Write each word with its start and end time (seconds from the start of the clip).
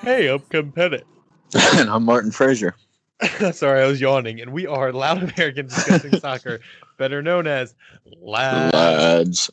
Hey, 0.00 0.28
I'm 0.28 0.40
Kevin 0.40 0.72
Pettit. 0.72 1.06
and 1.74 1.90
I'm 1.90 2.04
Martin 2.04 2.30
Frazier. 2.30 2.74
Sorry, 3.52 3.82
I 3.82 3.86
was 3.86 4.00
yawning. 4.00 4.40
And 4.40 4.52
we 4.52 4.66
are 4.66 4.92
Loud 4.92 5.22
Americans 5.22 5.74
Discussing 5.74 6.18
Soccer, 6.20 6.60
better 6.96 7.22
known 7.22 7.46
as 7.46 7.74
Lads. 8.20 8.74
Lads. 8.74 9.50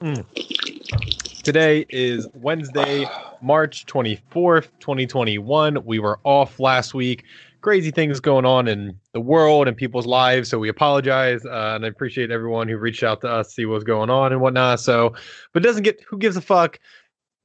Mm. 0.00 1.42
Today 1.42 1.86
is 1.88 2.28
Wednesday, 2.34 3.06
March 3.40 3.86
24th, 3.86 4.68
2021. 4.80 5.84
We 5.84 5.98
were 5.98 6.18
off 6.24 6.60
last 6.60 6.92
week. 6.92 7.24
Crazy 7.64 7.90
things 7.90 8.20
going 8.20 8.44
on 8.44 8.68
in 8.68 9.00
the 9.12 9.22
world 9.22 9.68
and 9.68 9.74
people's 9.74 10.04
lives. 10.04 10.50
So 10.50 10.58
we 10.58 10.68
apologize. 10.68 11.46
Uh, 11.46 11.72
and 11.74 11.86
I 11.86 11.88
appreciate 11.88 12.30
everyone 12.30 12.68
who 12.68 12.76
reached 12.76 13.02
out 13.02 13.22
to 13.22 13.28
us, 13.30 13.54
see 13.54 13.64
what's 13.64 13.84
going 13.84 14.10
on 14.10 14.32
and 14.32 14.42
whatnot. 14.42 14.80
So, 14.80 15.14
but 15.54 15.62
doesn't 15.62 15.82
get, 15.82 16.02
who 16.02 16.18
gives 16.18 16.36
a 16.36 16.42
fuck? 16.42 16.78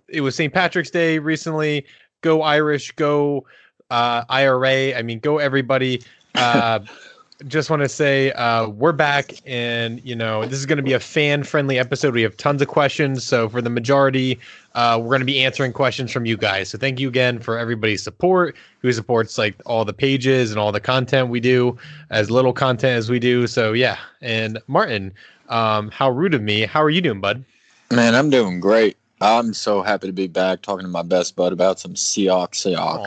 It 0.10 0.20
was 0.20 0.36
St. 0.36 0.54
Patrick's 0.54 0.90
Day 0.90 1.20
recently. 1.20 1.86
Go 2.20 2.42
Irish, 2.42 2.92
go 2.92 3.46
uh, 3.92 4.26
IRA. 4.28 4.94
I 4.94 5.04
mean, 5.04 5.20
go 5.20 5.38
everybody. 5.38 6.04
Uh, 6.36 6.80
just 7.48 7.70
want 7.70 7.82
to 7.82 7.90
say 7.90 8.32
uh, 8.34 8.68
we're 8.68 8.92
back, 8.92 9.34
and 9.46 10.02
you 10.04 10.16
know 10.16 10.46
this 10.46 10.60
is 10.60 10.66
going 10.66 10.78
to 10.78 10.84
be 10.84 10.94
a 10.94 11.00
fan-friendly 11.00 11.80
episode. 11.80 12.14
We 12.14 12.22
have 12.24 12.36
tons 12.38 12.62
of 12.62 12.68
questions, 12.68 13.24
so 13.24 13.48
for 13.48 13.62
the 13.62 13.70
majority, 13.70 14.40
uh, 14.76 14.98
we're 15.02 15.10
going 15.10 15.22
to 15.22 15.26
be 15.26 15.42
answering 15.44 15.74
questions 15.74 16.12
from 16.12 16.26
you 16.26 16.38
guys. 16.38 16.70
So 16.70 16.78
thank 16.78 17.00
you 17.00 17.08
again 17.08 17.40
for 17.40 17.58
everybody's 17.58 18.04
support, 18.04 18.56
who 18.82 18.92
supports 18.92 19.38
like 19.38 19.56
all 19.66 19.86
the 19.86 19.94
pages 19.94 20.52
and 20.52 20.60
all 20.60 20.72
the 20.72 20.82
content 20.82 21.30
we 21.30 21.40
do, 21.40 21.78
as 22.10 22.30
little 22.30 22.54
content 22.54 22.98
as 22.98 23.10
we 23.10 23.20
do. 23.20 23.48
So 23.48 23.74
yeah, 23.74 23.98
and 24.22 24.60
Martin, 24.68 25.14
um, 25.50 25.92
how 25.92 26.10
rude 26.10 26.34
of 26.34 26.42
me. 26.42 26.62
How 26.66 26.84
are 26.84 26.90
you 26.90 27.02
doing, 27.02 27.22
bud? 27.22 27.44
Man, 27.92 28.16
I'm 28.16 28.30
doing 28.30 28.60
great. 28.60 28.98
I'm 29.22 29.54
so 29.54 29.82
happy 29.82 30.08
to 30.08 30.14
be 30.14 30.28
back 30.28 30.62
talking 30.62 30.86
to 30.86 30.92
my 30.92 31.02
best 31.02 31.36
bud 31.36 31.52
about 31.52 31.80
some 31.80 31.94
Seahawks. 31.94 32.56
Seahawks. 32.66 33.06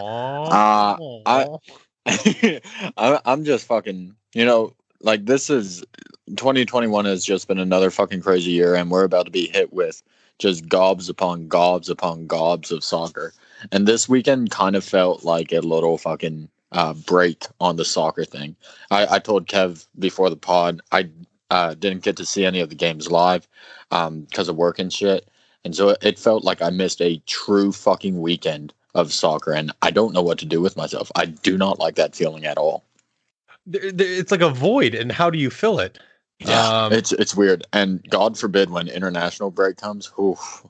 Uh, 0.50 1.20
I, 1.24 1.46
I, 2.96 3.20
I'm 3.24 3.44
just 3.44 3.66
fucking, 3.66 4.14
you 4.34 4.44
know, 4.44 4.74
like 5.00 5.26
this 5.26 5.50
is 5.50 5.84
2021 6.36 7.04
has 7.04 7.24
just 7.24 7.48
been 7.48 7.58
another 7.58 7.90
fucking 7.90 8.22
crazy 8.22 8.52
year, 8.52 8.74
and 8.74 8.90
we're 8.90 9.04
about 9.04 9.26
to 9.26 9.32
be 9.32 9.48
hit 9.48 9.72
with 9.72 10.02
just 10.38 10.68
gobs 10.68 11.08
upon 11.08 11.48
gobs 11.48 11.88
upon 11.88 12.26
gobs 12.26 12.72
of 12.72 12.82
soccer. 12.82 13.32
And 13.70 13.86
this 13.86 14.08
weekend 14.08 14.50
kind 14.50 14.74
of 14.74 14.84
felt 14.84 15.24
like 15.24 15.52
a 15.52 15.60
little 15.60 15.98
fucking 15.98 16.48
uh, 16.72 16.94
break 16.94 17.44
on 17.60 17.76
the 17.76 17.84
soccer 17.84 18.24
thing. 18.24 18.56
I, 18.90 19.16
I 19.16 19.18
told 19.18 19.46
Kev 19.46 19.86
before 19.98 20.30
the 20.30 20.36
pod 20.36 20.80
I 20.90 21.10
uh, 21.50 21.74
didn't 21.74 22.02
get 22.02 22.16
to 22.16 22.24
see 22.24 22.44
any 22.44 22.60
of 22.60 22.70
the 22.70 22.74
games 22.74 23.10
live 23.10 23.46
because 23.90 24.48
um, 24.48 24.48
of 24.48 24.56
work 24.56 24.78
and 24.78 24.92
shit. 24.92 25.28
And 25.64 25.76
so 25.76 25.94
it 26.00 26.18
felt 26.18 26.44
like 26.44 26.62
I 26.62 26.70
missed 26.70 27.00
a 27.00 27.22
true 27.26 27.70
fucking 27.72 28.20
weekend 28.20 28.72
of 28.94 29.12
soccer, 29.12 29.52
and 29.52 29.70
I 29.80 29.90
don't 29.90 30.12
know 30.12 30.22
what 30.22 30.38
to 30.38 30.46
do 30.46 30.60
with 30.60 30.76
myself. 30.76 31.10
I 31.14 31.26
do 31.26 31.56
not 31.56 31.78
like 31.78 31.94
that 31.96 32.16
feeling 32.16 32.44
at 32.44 32.58
all. 32.58 32.84
It's 33.70 34.30
like 34.30 34.40
a 34.40 34.50
void, 34.50 34.94
and 34.94 35.12
how 35.12 35.30
do 35.30 35.38
you 35.38 35.50
fill 35.50 35.78
it? 35.78 35.98
Yeah, 36.40 36.84
um, 36.84 36.92
it's 36.92 37.12
it's 37.12 37.36
weird, 37.36 37.64
and 37.72 38.02
God 38.10 38.36
forbid 38.36 38.70
when 38.70 38.88
international 38.88 39.50
break 39.50 39.76
comes, 39.76 40.10
oof, 40.18 40.66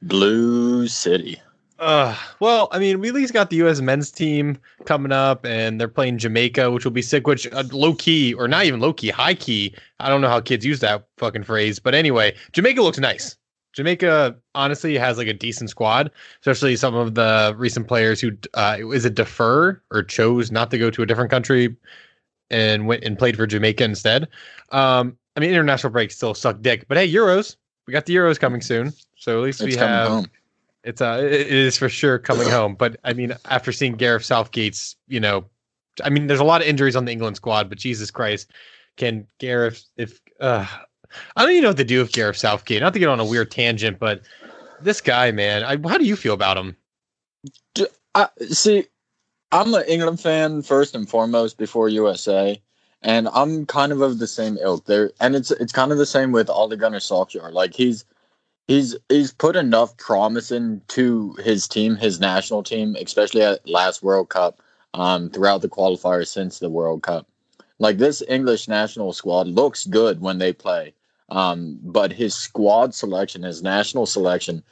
blue 0.00 0.88
city. 0.88 1.40
Uh, 1.78 2.16
well, 2.38 2.68
I 2.70 2.78
mean, 2.78 3.00
we 3.00 3.08
at 3.08 3.14
least 3.14 3.32
got 3.32 3.50
the 3.50 3.56
U.S. 3.56 3.80
men's 3.80 4.10
team 4.10 4.56
coming 4.84 5.10
up, 5.12 5.44
and 5.44 5.80
they're 5.80 5.88
playing 5.88 6.18
Jamaica, 6.18 6.70
which 6.70 6.84
will 6.84 6.92
be 6.92 7.02
sick. 7.02 7.26
Which 7.26 7.52
uh, 7.52 7.64
low 7.72 7.94
key, 7.94 8.32
or 8.34 8.48
not 8.48 8.64
even 8.64 8.80
low 8.80 8.92
key, 8.92 9.10
high 9.10 9.34
key. 9.34 9.74
I 10.00 10.08
don't 10.08 10.20
know 10.20 10.28
how 10.28 10.40
kids 10.40 10.64
use 10.64 10.80
that 10.80 11.06
fucking 11.18 11.42
phrase, 11.42 11.78
but 11.78 11.94
anyway, 11.94 12.34
Jamaica 12.52 12.80
looks 12.80 12.98
nice. 12.98 13.36
Jamaica 13.72 14.36
honestly 14.54 14.96
has 14.98 15.18
like 15.18 15.28
a 15.28 15.32
decent 15.32 15.70
squad, 15.70 16.10
especially 16.40 16.76
some 16.76 16.94
of 16.94 17.14
the 17.14 17.54
recent 17.56 17.88
players 17.88 18.20
who 18.20 18.32
uh, 18.54 18.76
is 18.92 19.04
it 19.04 19.14
defer 19.14 19.80
or 19.90 20.02
chose 20.02 20.52
not 20.52 20.70
to 20.70 20.78
go 20.78 20.90
to 20.90 21.02
a 21.02 21.06
different 21.06 21.30
country 21.30 21.74
and 22.52 22.86
went 22.86 23.04
and 23.04 23.18
played 23.18 23.36
for 23.36 23.46
Jamaica 23.46 23.82
instead. 23.84 24.28
Um, 24.70 25.16
I 25.36 25.40
mean, 25.40 25.50
international 25.50 25.92
breaks 25.92 26.14
still 26.14 26.34
suck 26.34 26.60
dick, 26.60 26.86
but 26.88 26.96
hey, 26.96 27.10
Euros, 27.10 27.56
we 27.86 27.92
got 27.92 28.06
the 28.06 28.14
Euros 28.14 28.38
coming 28.38 28.60
soon, 28.60 28.92
so 29.16 29.38
at 29.38 29.44
least 29.44 29.60
it's 29.60 29.74
we 29.74 29.76
have. 29.76 30.08
Home. 30.08 30.26
It's 30.84 31.00
uh, 31.00 31.20
it 31.22 31.46
is 31.48 31.78
for 31.78 31.88
sure 31.88 32.18
coming 32.18 32.48
home. 32.50 32.74
But 32.74 32.98
I 33.04 33.12
mean, 33.12 33.34
after 33.46 33.72
seeing 33.72 33.94
Gareth 33.94 34.24
Southgate's, 34.24 34.96
you 35.08 35.20
know, 35.20 35.46
I 36.04 36.10
mean, 36.10 36.26
there's 36.26 36.40
a 36.40 36.44
lot 36.44 36.60
of 36.60 36.66
injuries 36.66 36.96
on 36.96 37.04
the 37.04 37.12
England 37.12 37.36
squad, 37.36 37.68
but 37.68 37.78
Jesus 37.78 38.10
Christ, 38.10 38.50
can 38.96 39.26
Gareth 39.38 39.84
if 39.96 40.20
uh, 40.40 40.66
I 41.36 41.42
don't 41.42 41.52
even 41.52 41.62
know 41.62 41.70
what 41.70 41.76
to 41.78 41.84
do 41.84 42.00
with 42.00 42.12
Gareth 42.12 42.36
Southgate. 42.36 42.82
Not 42.82 42.92
to 42.92 42.98
get 42.98 43.08
on 43.08 43.20
a 43.20 43.24
weird 43.24 43.50
tangent, 43.50 43.98
but 43.98 44.22
this 44.80 45.00
guy, 45.00 45.30
man, 45.30 45.62
I, 45.62 45.76
how 45.88 45.98
do 45.98 46.04
you 46.04 46.16
feel 46.16 46.34
about 46.34 46.56
him? 46.56 46.76
Do, 47.74 47.86
I, 48.14 48.28
see, 48.48 48.86
I'm 49.52 49.74
an 49.74 49.84
England 49.86 50.18
fan 50.18 50.62
first 50.62 50.94
and 50.94 51.06
foremost 51.06 51.58
before 51.58 51.90
USA, 51.90 52.60
and 53.02 53.28
I'm 53.34 53.66
kind 53.66 53.92
of 53.92 54.00
of 54.00 54.18
the 54.18 54.26
same 54.26 54.56
ilk 54.56 54.86
there. 54.86 55.12
And 55.20 55.36
it's 55.36 55.50
it's 55.50 55.72
kind 55.72 55.92
of 55.92 55.98
the 55.98 56.06
same 56.06 56.32
with 56.32 56.48
Ole 56.48 56.74
Gunnar 56.74 57.00
Solskjaer. 57.00 57.52
Like 57.52 57.74
he's 57.74 58.06
he's 58.66 58.96
he's 59.10 59.32
put 59.32 59.54
enough 59.54 59.94
promise 59.98 60.50
into 60.50 61.34
his 61.44 61.68
team, 61.68 61.96
his 61.96 62.18
national 62.18 62.62
team, 62.62 62.96
especially 62.98 63.42
at 63.42 63.68
last 63.68 64.02
World 64.02 64.30
Cup, 64.30 64.62
um, 64.94 65.28
throughout 65.28 65.60
the 65.60 65.68
qualifiers 65.68 66.28
since 66.28 66.58
the 66.58 66.70
World 66.70 67.02
Cup. 67.02 67.26
Like 67.78 67.98
this 67.98 68.22
English 68.28 68.68
national 68.68 69.12
squad 69.12 69.48
looks 69.48 69.84
good 69.86 70.22
when 70.22 70.38
they 70.38 70.54
play. 70.54 70.94
Um, 71.28 71.78
but 71.82 72.12
his 72.12 72.34
squad 72.34 72.94
selection, 72.94 73.42
his 73.42 73.62
national 73.62 74.06
selection, 74.06 74.62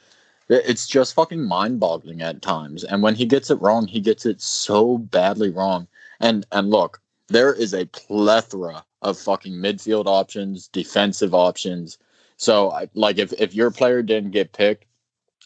it's 0.49 0.87
just 0.87 1.13
fucking 1.13 1.43
mind 1.43 1.79
boggling 1.79 2.21
at 2.21 2.41
times. 2.41 2.83
And 2.83 3.01
when 3.01 3.15
he 3.15 3.25
gets 3.25 3.49
it 3.49 3.61
wrong, 3.61 3.87
he 3.87 3.99
gets 3.99 4.25
it 4.25 4.41
so 4.41 4.97
badly 4.97 5.49
wrong. 5.49 5.87
And 6.19 6.45
and 6.51 6.69
look, 6.69 7.01
there 7.27 7.53
is 7.53 7.73
a 7.73 7.85
plethora 7.85 8.83
of 9.01 9.17
fucking 9.17 9.53
midfield 9.53 10.05
options, 10.05 10.67
defensive 10.67 11.33
options. 11.33 11.97
So 12.37 12.87
like 12.93 13.17
if, 13.17 13.33
if 13.33 13.55
your 13.55 13.71
player 13.71 14.01
didn't 14.01 14.31
get 14.31 14.53
picked, 14.53 14.85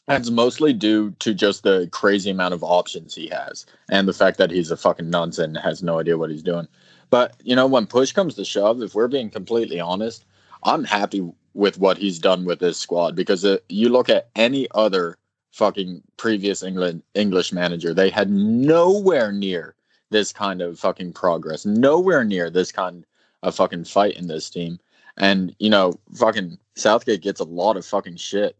that's 0.07 0.29
mostly 0.29 0.73
due 0.73 1.11
to 1.19 1.33
just 1.33 1.63
the 1.63 1.89
crazy 1.91 2.29
amount 2.29 2.53
of 2.53 2.63
options 2.63 3.15
he 3.15 3.27
has 3.29 3.65
and 3.89 4.07
the 4.07 4.13
fact 4.13 4.37
that 4.37 4.51
he's 4.51 4.71
a 4.71 4.77
fucking 4.77 5.09
nonsense 5.09 5.55
and 5.55 5.57
has 5.57 5.81
no 5.81 5.99
idea 5.99 6.17
what 6.17 6.29
he's 6.29 6.43
doing. 6.43 6.67
But 7.09 7.35
you 7.43 7.55
know, 7.55 7.67
when 7.67 7.87
push 7.87 8.11
comes 8.11 8.35
to 8.35 8.45
shove, 8.45 8.81
if 8.81 8.93
we're 8.93 9.07
being 9.07 9.29
completely 9.29 9.79
honest, 9.79 10.25
I'm 10.63 10.83
happy 10.83 11.21
with 11.55 11.79
what 11.79 11.97
he's 11.97 12.19
done 12.19 12.45
with 12.45 12.59
his 12.59 12.77
squad 12.77 13.15
because 13.15 13.43
uh, 13.43 13.57
you 13.69 13.89
look 13.89 14.09
at 14.09 14.29
any 14.35 14.67
other 14.75 15.17
fucking 15.51 16.03
previous 16.17 16.61
England 16.61 17.01
English 17.15 17.53
manager, 17.53 17.93
they 17.93 18.09
had 18.09 18.29
nowhere 18.29 19.31
near 19.31 19.73
this 20.11 20.33
kind 20.33 20.61
of 20.61 20.77
fucking 20.77 21.13
progress, 21.13 21.65
nowhere 21.65 22.25
near 22.25 22.49
this 22.49 22.71
kind 22.71 23.05
of 23.41 23.55
fucking 23.55 23.85
fight 23.85 24.17
in 24.17 24.27
this 24.27 24.49
team. 24.49 24.77
And 25.17 25.55
you 25.59 25.69
know, 25.69 25.93
fucking 26.13 26.57
Southgate 26.75 27.21
gets 27.21 27.39
a 27.39 27.45
lot 27.45 27.77
of 27.77 27.85
fucking 27.85 28.17
shit, 28.17 28.57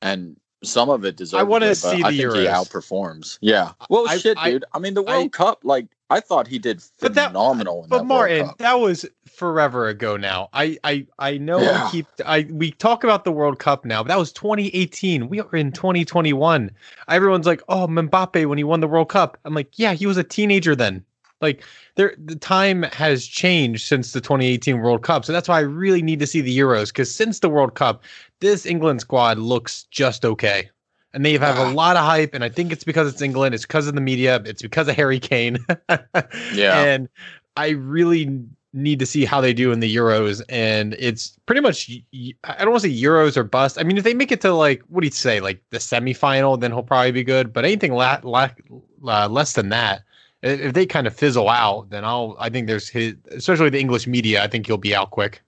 and 0.00 0.40
some 0.64 0.90
of 0.90 1.04
it 1.04 1.16
deserves. 1.16 1.40
I 1.40 1.44
want 1.44 1.64
to 1.64 1.74
see 1.74 2.02
the 2.02 2.06
I 2.06 2.10
think 2.10 2.22
Euros. 2.22 2.40
he 2.40 2.46
outperforms. 2.46 3.38
Yeah. 3.40 3.72
Well, 3.90 4.08
I- 4.08 4.18
shit, 4.18 4.36
I- 4.38 4.50
dude. 4.50 4.64
I 4.74 4.78
mean, 4.78 4.94
the 4.94 5.02
World 5.02 5.26
I- 5.26 5.28
Cup, 5.28 5.60
like 5.62 5.86
I 6.10 6.20
thought 6.20 6.46
he 6.46 6.58
did 6.58 6.82
But 7.00 7.14
that- 7.14 7.28
phenomenal. 7.28 7.84
in 7.84 7.88
But 7.90 7.98
that 7.98 8.04
Martin, 8.04 8.38
World 8.38 8.48
Cup. 8.50 8.58
that 8.58 8.80
was 8.80 9.04
forever 9.30 9.88
ago 9.88 10.16
now. 10.16 10.48
I 10.52 10.78
I 10.82 11.06
I 11.18 11.38
know 11.38 11.60
Yeah. 11.60 11.84
we 11.84 11.90
keep 11.90 12.06
I 12.26 12.46
we 12.50 12.70
talk 12.72 13.04
about 13.04 13.24
the 13.24 13.32
World 13.32 13.58
Cup 13.58 13.84
now, 13.84 14.02
but 14.02 14.08
that 14.08 14.18
was 14.18 14.32
2018. 14.32 15.28
We 15.28 15.40
are 15.40 15.54
in 15.54 15.70
2021. 15.70 16.70
Everyone's 17.08 17.46
like, 17.46 17.62
"Oh, 17.68 17.86
Mbappe 17.86 18.46
when 18.46 18.58
he 18.58 18.64
won 18.64 18.80
the 18.80 18.88
World 18.88 19.10
Cup." 19.10 19.36
I'm 19.44 19.54
like, 19.54 19.78
"Yeah, 19.78 19.92
he 19.92 20.06
was 20.06 20.16
a 20.16 20.24
teenager 20.24 20.74
then." 20.74 21.04
Like 21.40 21.64
there 21.94 22.14
the 22.18 22.36
time 22.36 22.82
has 22.84 23.26
changed 23.26 23.86
since 23.86 24.12
the 24.12 24.20
2018 24.20 24.78
World 24.80 25.02
Cup. 25.02 25.24
So 25.24 25.32
that's 25.32 25.48
why 25.48 25.58
I 25.58 25.60
really 25.62 26.02
need 26.02 26.18
to 26.20 26.26
see 26.26 26.40
the 26.40 26.56
Euros 26.56 26.92
cuz 26.92 27.14
since 27.14 27.38
the 27.40 27.48
World 27.48 27.74
Cup, 27.74 28.02
this 28.40 28.66
England 28.66 29.00
squad 29.00 29.38
looks 29.38 29.84
just 29.90 30.24
okay. 30.24 30.68
And 31.14 31.24
they 31.24 31.32
have 31.38 31.58
a 31.58 31.62
Ah. 31.62 31.70
lot 31.70 31.96
of 31.96 32.04
hype, 32.04 32.34
and 32.34 32.44
I 32.44 32.50
think 32.50 32.70
it's 32.70 32.84
because 32.84 33.10
it's 33.10 33.22
England. 33.22 33.54
It's 33.54 33.64
because 33.64 33.86
of 33.88 33.94
the 33.94 34.00
media. 34.00 34.42
It's 34.44 34.60
because 34.62 34.88
of 34.88 34.94
Harry 34.96 35.18
Kane. 35.18 35.58
Yeah. 36.54 36.82
And 36.84 37.08
I 37.56 37.70
really 37.70 38.40
need 38.74 38.98
to 38.98 39.06
see 39.06 39.24
how 39.24 39.40
they 39.40 39.54
do 39.54 39.72
in 39.72 39.80
the 39.80 39.92
Euros. 39.96 40.42
And 40.50 40.94
it's 40.98 41.38
pretty 41.46 41.62
much, 41.62 41.90
I 42.44 42.58
don't 42.58 42.70
want 42.70 42.82
to 42.82 42.88
say 42.90 43.02
Euros 43.02 43.36
or 43.38 43.42
bust. 43.42 43.78
I 43.80 43.84
mean, 43.84 43.96
if 43.96 44.04
they 44.04 44.12
make 44.12 44.30
it 44.30 44.42
to 44.42 44.52
like, 44.52 44.82
what 44.88 45.00
do 45.00 45.06
you 45.06 45.10
say, 45.10 45.40
like 45.40 45.62
the 45.70 45.78
semifinal, 45.78 46.60
then 46.60 46.72
he'll 46.72 46.82
probably 46.82 47.10
be 47.12 47.24
good. 47.24 47.52
But 47.54 47.64
anything 47.64 47.94
la- 47.94 48.20
la- 48.22 48.50
uh, 49.06 49.28
less 49.28 49.54
than 49.54 49.70
that, 49.70 50.02
if 50.42 50.72
they 50.72 50.86
kind 50.86 51.06
of 51.06 51.14
fizzle 51.14 51.48
out, 51.48 51.90
then 51.90 52.04
I'll, 52.04 52.36
I 52.38 52.48
think 52.48 52.66
there's 52.66 52.88
his, 52.88 53.14
especially 53.30 53.70
the 53.70 53.80
English 53.80 54.06
media, 54.06 54.42
I 54.42 54.46
think 54.46 54.66
he'll 54.66 54.76
be 54.76 54.94
out 54.94 55.10
quick. 55.10 55.42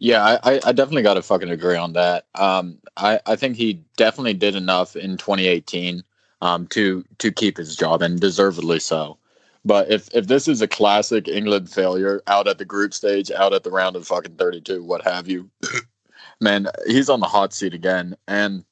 Yeah, 0.00 0.38
I, 0.42 0.60
I- 0.64 0.72
definitely 0.72 1.02
got 1.02 1.14
to 1.14 1.22
fucking 1.22 1.50
agree 1.50 1.76
on 1.76 1.92
that. 1.92 2.26
Um, 2.34 2.78
I, 2.96 3.20
I 3.26 3.36
think 3.36 3.56
he 3.56 3.82
definitely 3.96 4.34
did 4.34 4.54
enough 4.54 4.96
in 4.96 5.16
2018 5.18 6.02
um, 6.40 6.66
to 6.68 7.04
to 7.18 7.32
keep 7.32 7.56
his 7.56 7.76
job 7.76 8.00
and 8.00 8.18
deservedly 8.20 8.80
so. 8.80 9.18
But 9.64 9.90
if 9.90 10.08
if 10.14 10.26
this 10.26 10.48
is 10.48 10.62
a 10.62 10.68
classic 10.68 11.28
England 11.28 11.68
failure 11.70 12.22
out 12.28 12.48
at 12.48 12.58
the 12.58 12.64
group 12.64 12.94
stage, 12.94 13.30
out 13.30 13.52
at 13.52 13.64
the 13.64 13.70
round 13.70 13.96
of 13.96 14.06
fucking 14.06 14.36
32, 14.36 14.82
what 14.82 15.02
have 15.02 15.28
you, 15.28 15.50
man, 16.40 16.68
he's 16.86 17.10
on 17.10 17.20
the 17.20 17.26
hot 17.26 17.52
seat 17.52 17.74
again. 17.74 18.16
And 18.26 18.64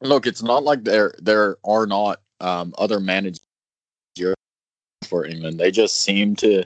look, 0.00 0.26
it's 0.26 0.42
not 0.42 0.64
like 0.64 0.82
there 0.84 1.14
there 1.20 1.56
are 1.64 1.86
not 1.86 2.20
um, 2.40 2.74
other 2.78 2.98
managers 2.98 3.41
for 5.12 5.26
England. 5.26 5.60
They 5.60 5.70
just 5.70 6.00
seem 6.00 6.34
to 6.36 6.64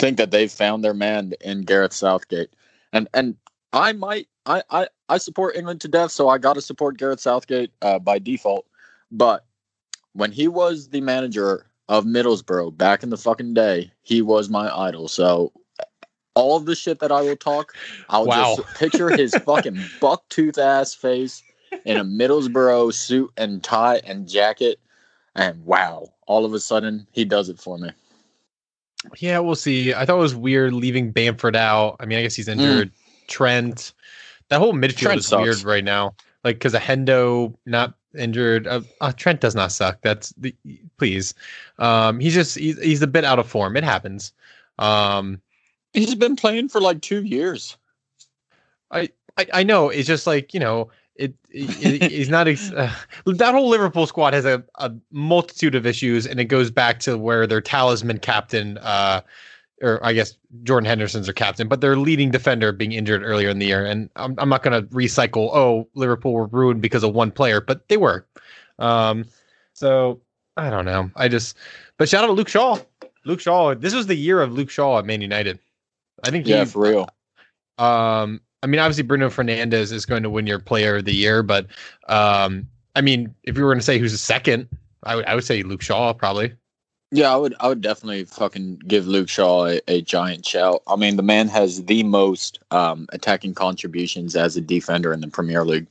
think 0.00 0.16
that 0.16 0.32
they've 0.32 0.50
found 0.50 0.82
their 0.82 0.92
man 0.92 1.34
in 1.40 1.62
Gareth 1.62 1.92
Southgate, 1.92 2.50
and 2.92 3.08
and 3.14 3.36
I 3.72 3.92
might 3.92 4.26
I 4.44 4.64
I, 4.70 4.88
I 5.08 5.18
support 5.18 5.54
England 5.54 5.80
to 5.82 5.88
death, 5.88 6.10
so 6.10 6.28
I 6.28 6.38
got 6.38 6.54
to 6.54 6.60
support 6.60 6.98
Gareth 6.98 7.20
Southgate 7.20 7.70
uh, 7.82 8.00
by 8.00 8.18
default. 8.18 8.66
But 9.12 9.44
when 10.14 10.32
he 10.32 10.48
was 10.48 10.88
the 10.88 11.00
manager 11.00 11.66
of 11.88 12.04
Middlesbrough 12.04 12.76
back 12.76 13.04
in 13.04 13.10
the 13.10 13.16
fucking 13.16 13.54
day, 13.54 13.92
he 14.02 14.20
was 14.20 14.50
my 14.50 14.68
idol. 14.76 15.06
So 15.06 15.52
all 16.34 16.56
of 16.56 16.66
the 16.66 16.74
shit 16.74 16.98
that 16.98 17.12
I 17.12 17.22
will 17.22 17.36
talk, 17.36 17.72
I'll 18.08 18.26
Wow. 18.26 18.56
just 18.56 18.74
picture 18.74 19.12
his 19.12 19.36
fucking 19.36 19.90
buck 20.00 20.28
tooth 20.28 20.58
ass 20.58 20.92
face 20.92 21.44
in 21.84 21.98
a 21.98 22.04
Middlesbrough 22.04 22.94
suit 22.94 23.30
and 23.36 23.62
tie 23.62 24.00
and 24.04 24.28
jacket, 24.28 24.80
and 25.36 25.64
wow, 25.64 26.08
all 26.26 26.44
of 26.44 26.52
a 26.54 26.60
sudden 26.60 27.06
he 27.12 27.24
does 27.24 27.48
it 27.48 27.58
for 27.58 27.78
me. 27.78 27.90
Yeah, 29.18 29.38
we'll 29.38 29.54
see. 29.54 29.94
I 29.94 30.04
thought 30.04 30.16
it 30.16 30.20
was 30.20 30.34
weird 30.34 30.72
leaving 30.72 31.12
Bamford 31.12 31.54
out. 31.56 31.96
I 32.00 32.06
mean, 32.06 32.18
I 32.18 32.22
guess 32.22 32.34
he's 32.34 32.48
injured. 32.48 32.90
Trent, 33.28 33.92
that 34.48 34.58
whole 34.58 34.72
midfield 34.72 34.94
Mm. 34.94 34.98
Trent 34.98 35.18
is 35.20 35.26
sucks. 35.26 35.42
weird 35.42 35.62
right 35.64 35.84
now. 35.84 36.14
Like 36.44 36.56
because 36.56 36.74
a 36.74 36.80
Hendo 36.80 37.54
not 37.66 37.94
injured. 38.16 38.66
Uh, 38.66 38.80
uh, 39.00 39.12
Trent 39.12 39.40
does 39.40 39.54
not 39.54 39.72
suck. 39.72 40.00
That's 40.02 40.30
the 40.38 40.54
please. 40.98 41.34
Um, 41.78 42.20
he's 42.20 42.34
just 42.34 42.56
he's, 42.56 42.80
he's 42.82 43.02
a 43.02 43.06
bit 43.06 43.24
out 43.24 43.38
of 43.38 43.46
form. 43.48 43.76
It 43.76 43.84
happens. 43.84 44.32
Um, 44.78 45.40
He's 45.92 46.14
been 46.14 46.36
playing 46.36 46.68
for 46.68 46.80
like 46.80 47.00
two 47.00 47.22
years. 47.24 47.76
I, 48.90 49.08
I 49.52 49.62
know. 49.62 49.88
It's 49.88 50.06
just 50.06 50.26
like 50.26 50.52
you 50.54 50.60
know. 50.60 50.90
It, 51.18 51.34
it 51.50 52.10
he's 52.10 52.28
not 52.28 52.46
ex- 52.46 52.72
uh, 52.72 52.92
that 53.24 53.54
whole 53.54 53.68
Liverpool 53.68 54.06
squad 54.06 54.34
has 54.34 54.44
a, 54.44 54.62
a 54.76 54.92
multitude 55.10 55.74
of 55.74 55.86
issues, 55.86 56.26
and 56.26 56.38
it 56.38 56.44
goes 56.44 56.70
back 56.70 57.00
to 57.00 57.16
where 57.16 57.46
their 57.46 57.60
talisman 57.60 58.18
captain, 58.18 58.76
uh, 58.78 59.22
or 59.82 59.98
I 60.04 60.12
guess 60.12 60.36
Jordan 60.62 60.86
Henderson's 60.86 61.26
their 61.26 61.32
captain, 61.32 61.68
but 61.68 61.80
their 61.80 61.96
leading 61.96 62.30
defender 62.30 62.70
being 62.72 62.92
injured 62.92 63.22
earlier 63.22 63.48
in 63.48 63.58
the 63.58 63.66
year. 63.66 63.84
And 63.84 64.10
I'm 64.16 64.34
I'm 64.38 64.48
not 64.48 64.62
going 64.62 64.80
to 64.80 64.88
recycle. 64.94 65.50
Oh, 65.54 65.88
Liverpool 65.94 66.32
were 66.32 66.46
ruined 66.46 66.82
because 66.82 67.02
of 67.02 67.14
one 67.14 67.30
player, 67.30 67.60
but 67.60 67.88
they 67.88 67.96
were. 67.96 68.26
Um, 68.78 69.24
so 69.72 70.20
I 70.56 70.68
don't 70.70 70.84
know. 70.84 71.10
I 71.16 71.28
just 71.28 71.56
but 71.96 72.08
shout 72.08 72.24
out 72.24 72.28
to 72.28 72.32
Luke 72.34 72.48
Shaw. 72.48 72.78
Luke 73.24 73.40
Shaw. 73.40 73.74
This 73.74 73.94
was 73.94 74.06
the 74.06 74.14
year 74.14 74.40
of 74.40 74.52
Luke 74.52 74.70
Shaw 74.70 74.98
at 74.98 75.04
Man 75.06 75.20
United. 75.20 75.58
I 76.24 76.30
think 76.30 76.46
he, 76.46 76.52
Yeah, 76.52 76.64
for 76.64 76.82
real. 76.82 77.08
um, 77.78 78.40
I 78.66 78.68
mean, 78.68 78.80
obviously 78.80 79.04
Bruno 79.04 79.30
Fernandes 79.30 79.92
is 79.92 80.04
going 80.04 80.24
to 80.24 80.28
win 80.28 80.44
your 80.44 80.58
Player 80.58 80.96
of 80.96 81.04
the 81.04 81.14
Year, 81.14 81.44
but 81.44 81.68
um, 82.08 82.66
I 82.96 83.00
mean, 83.00 83.32
if 83.44 83.56
you 83.56 83.62
were 83.62 83.70
going 83.70 83.78
to 83.78 83.84
say 83.84 83.96
who's 83.96 84.12
a 84.12 84.18
second, 84.18 84.68
I 85.04 85.14
would 85.14 85.24
I 85.26 85.36
would 85.36 85.44
say 85.44 85.62
Luke 85.62 85.82
Shaw 85.82 86.12
probably. 86.12 86.52
Yeah, 87.12 87.32
I 87.32 87.36
would 87.36 87.54
I 87.60 87.68
would 87.68 87.80
definitely 87.80 88.24
fucking 88.24 88.82
give 88.88 89.06
Luke 89.06 89.28
Shaw 89.28 89.66
a, 89.66 89.80
a 89.86 90.02
giant 90.02 90.44
shout. 90.44 90.82
I 90.88 90.96
mean, 90.96 91.14
the 91.14 91.22
man 91.22 91.46
has 91.46 91.84
the 91.84 92.02
most 92.02 92.58
um, 92.72 93.06
attacking 93.12 93.54
contributions 93.54 94.34
as 94.34 94.56
a 94.56 94.60
defender 94.60 95.12
in 95.12 95.20
the 95.20 95.28
Premier 95.28 95.64
League. 95.64 95.86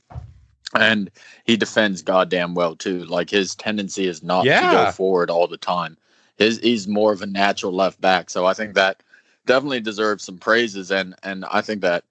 And 0.74 1.10
he 1.44 1.56
defends 1.56 2.02
goddamn 2.02 2.54
well 2.54 2.76
too. 2.76 3.04
Like 3.04 3.30
his 3.30 3.54
tendency 3.54 4.06
is 4.06 4.22
not 4.22 4.42
to 4.42 4.50
go 4.50 4.90
forward 4.90 5.30
all 5.30 5.46
the 5.46 5.56
time. 5.56 5.96
His 6.36 6.58
he's 6.58 6.86
more 6.86 7.14
of 7.14 7.22
a 7.22 7.26
natural 7.26 7.72
left 7.72 8.02
back. 8.02 8.28
So 8.28 8.44
I 8.44 8.52
think 8.52 8.74
that 8.74 9.02
definitely 9.46 9.80
deserves 9.80 10.24
some 10.24 10.36
praises 10.36 10.90
and 10.90 11.14
and 11.22 11.46
I 11.46 11.62
think 11.62 11.80
that 11.80 12.04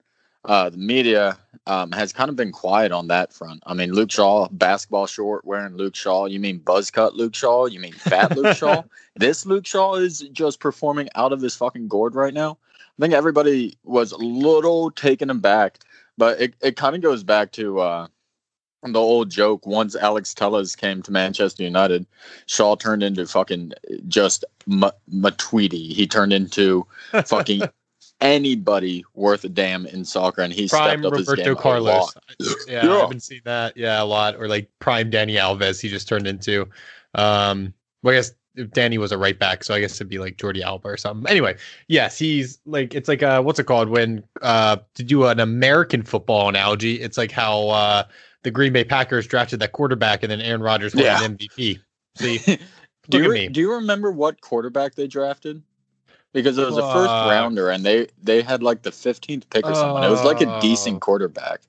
uh, 0.46 0.70
the 0.70 0.78
media 0.78 1.36
um, 1.66 1.90
has 1.92 2.12
kind 2.12 2.30
of 2.30 2.36
been 2.36 2.52
quiet 2.52 2.92
on 2.92 3.08
that 3.08 3.32
front. 3.32 3.62
I 3.66 3.74
mean, 3.74 3.92
Luke 3.92 4.12
Shaw, 4.12 4.48
basketball 4.48 5.06
short 5.06 5.44
wearing 5.44 5.76
Luke 5.76 5.96
Shaw. 5.96 6.26
You 6.26 6.38
mean 6.38 6.58
buzz 6.58 6.90
cut 6.90 7.14
Luke 7.14 7.34
Shaw? 7.34 7.66
You 7.66 7.80
mean 7.80 7.92
fat 7.92 8.36
Luke 8.36 8.56
Shaw? 8.56 8.82
This 9.18 9.46
Luke 9.46 9.66
Shaw 9.66 9.94
is 9.94 10.20
just 10.32 10.60
performing 10.60 11.08
out 11.14 11.32
of 11.32 11.40
his 11.40 11.56
fucking 11.56 11.88
gourd 11.88 12.14
right 12.14 12.34
now. 12.34 12.58
I 12.98 13.00
think 13.00 13.14
everybody 13.14 13.78
was 13.82 14.12
a 14.12 14.18
little 14.18 14.90
taken 14.90 15.30
aback, 15.30 15.78
but 16.18 16.38
it, 16.38 16.54
it 16.60 16.76
kind 16.76 16.94
of 16.94 17.00
goes 17.00 17.22
back 17.24 17.50
to 17.52 17.80
uh, 17.80 18.08
the 18.82 19.00
old 19.00 19.30
joke. 19.30 19.66
Once 19.66 19.96
Alex 19.96 20.34
Telles 20.34 20.76
came 20.76 21.00
to 21.02 21.10
Manchester 21.10 21.62
United, 21.62 22.06
Shaw 22.44 22.76
turned 22.76 23.02
into 23.02 23.26
fucking 23.26 23.72
just 24.06 24.44
Ma- 24.66 24.92
Matuidi. 25.10 25.92
He 25.94 26.06
turned 26.06 26.34
into 26.34 26.86
fucking 27.24 27.62
anybody 28.20 29.04
worth 29.14 29.44
a 29.44 29.48
damn 29.48 29.86
in 29.86 30.04
soccer, 30.04 30.42
and 30.42 30.52
he 30.52 30.68
Prime 30.68 31.00
stepped 31.00 31.04
up 31.06 31.16
his 31.18 31.26
Roberto 31.28 31.42
game 31.44 31.52
a 31.52 31.60
Carlos. 31.60 31.86
lot. 32.14 32.16
Yeah, 32.68 32.84
Yeah. 32.86 32.92
I 32.94 33.00
haven't 33.00 33.22
seen 33.22 33.40
that. 33.44 33.76
Yeah, 33.76 34.02
a 34.02 34.04
lot. 34.04 34.36
Or 34.36 34.48
like 34.48 34.70
Prime 34.78 35.10
Dani 35.10 35.34
Alves. 35.38 35.80
He 35.80 35.88
just 35.88 36.08
turned 36.08 36.26
into. 36.26 36.68
Um, 37.14 37.72
well, 38.02 38.14
I 38.14 38.18
guess 38.18 38.32
if 38.54 38.70
Danny 38.70 38.98
was 38.98 39.12
a 39.12 39.18
right 39.18 39.38
back, 39.38 39.64
so 39.64 39.74
I 39.74 39.80
guess 39.80 39.94
it'd 39.96 40.08
be 40.08 40.18
like 40.18 40.36
Jordi 40.36 40.62
Alba 40.62 40.88
or 40.88 40.96
something. 40.96 41.30
Anyway, 41.30 41.56
yes, 41.88 42.18
he's 42.18 42.58
like 42.66 42.94
it's 42.94 43.08
like 43.08 43.22
uh 43.22 43.42
what's 43.42 43.58
it 43.58 43.64
called 43.64 43.88
when 43.90 44.22
uh 44.42 44.78
to 44.94 45.02
do 45.02 45.26
an 45.26 45.40
American 45.40 46.02
football 46.02 46.48
analogy, 46.48 46.94
it's 47.00 47.18
like 47.18 47.30
how 47.30 47.68
uh 47.68 48.04
the 48.44 48.50
Green 48.50 48.72
Bay 48.72 48.84
Packers 48.84 49.26
drafted 49.26 49.60
that 49.60 49.72
quarterback 49.72 50.22
and 50.22 50.30
then 50.30 50.40
Aaron 50.40 50.62
Rodgers 50.62 50.94
won 50.94 51.04
Yeah. 51.04 51.22
an 51.22 51.36
MVP. 51.36 51.80
See, 52.16 52.38
do 53.10 53.22
you 53.22 53.30
me. 53.30 53.48
do 53.48 53.60
you 53.60 53.72
remember 53.74 54.10
what 54.10 54.40
quarterback 54.40 54.94
they 54.94 55.06
drafted? 55.06 55.62
Because 56.42 56.58
it 56.58 56.66
was 56.66 56.76
a 56.76 56.82
first 56.92 57.08
rounder, 57.08 57.70
and 57.70 57.82
they 57.84 58.08
they 58.22 58.42
had 58.42 58.62
like 58.62 58.82
the 58.82 58.92
fifteenth 58.92 59.48
pick 59.48 59.66
or 59.66 59.74
something. 59.74 60.04
It 60.04 60.10
was 60.10 60.22
like 60.22 60.42
a 60.42 60.56
Oh. 60.56 60.60
decent 60.60 61.00
quarterback. 61.00 61.60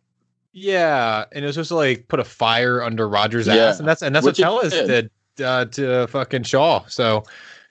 Yeah, 0.51 1.23
and 1.31 1.45
it 1.45 1.47
was 1.47 1.55
supposed 1.55 1.69
to 1.69 1.75
like 1.75 2.07
put 2.09 2.19
a 2.19 2.23
fire 2.25 2.83
under 2.83 3.07
Rodgers' 3.07 3.47
Yeah, 3.47 3.55
ass, 3.55 3.79
and 3.79 3.87
that's 3.87 4.01
and 4.01 4.13
that's 4.13 4.25
which 4.25 4.39
what 4.39 4.43
Telles 4.43 4.73
did. 4.73 5.09
did 5.35 5.45
uh, 5.45 5.65
to 5.65 6.07
fucking 6.07 6.43
Shaw. 6.43 6.83
So, 6.87 7.23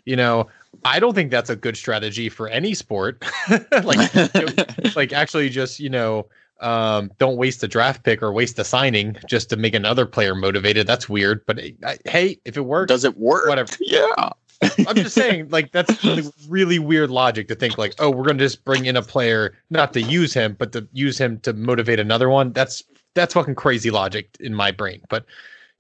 you 0.07 0.17
know, 0.17 0.47
I 0.85 0.99
don't 1.01 1.13
think 1.15 1.31
that's 1.31 1.51
a 1.51 1.57
good 1.57 1.77
strategy 1.77 2.29
for 2.31 2.49
any 2.49 2.73
sport. 2.75 3.23
like, 3.85 4.15
like 4.97 5.13
actually, 5.13 5.51
just 5.51 5.79
you 5.81 5.91
know, 5.91 6.27
um, 6.61 7.11
don't 7.19 7.37
waste 7.37 7.63
a 7.63 7.69
draft 7.69 8.05
pick 8.05 8.23
or 8.23 8.33
waste 8.33 8.59
a 8.59 8.65
signing 8.65 9.17
just 9.29 9.51
to 9.51 9.57
make 9.57 9.75
another 9.75 10.07
player 10.07 10.35
motivated. 10.35 10.87
That's 10.87 11.09
weird. 11.11 11.45
But 11.45 11.61
I, 11.85 11.99
hey, 12.07 12.39
if 12.47 12.57
it 12.57 12.63
works, 12.63 12.89
Does 12.89 13.05
it 13.05 13.19
work? 13.19 13.49
Whatever. 13.49 13.75
Yeah. 13.81 14.31
I'm 14.63 14.97
just 14.97 15.15
saying, 15.15 15.51
like 15.51 15.73
that's 15.73 16.03
really, 16.05 16.25
really 16.49 16.79
weird 16.79 17.11
logic 17.11 17.49
to 17.49 17.55
think 17.55 17.79
like, 17.79 17.95
oh, 17.99 18.11
we're 18.11 18.25
gonna 18.25 18.39
just 18.39 18.65
bring 18.65 18.87
in 18.87 18.97
a 18.97 19.03
player 19.03 19.55
not 19.71 19.93
to 19.95 20.03
use 20.03 20.33
him, 20.33 20.57
but 20.59 20.73
to 20.73 20.89
use 20.93 21.19
him 21.19 21.39
to 21.41 21.53
motivate 21.53 22.01
another 22.01 22.29
one. 22.29 22.53
That's 22.53 22.83
that's 23.15 23.35
fucking 23.35 23.55
crazy 23.55 23.91
logic 23.91 24.37
in 24.41 24.55
my 24.55 24.71
brain. 24.71 25.03
But 25.09 25.27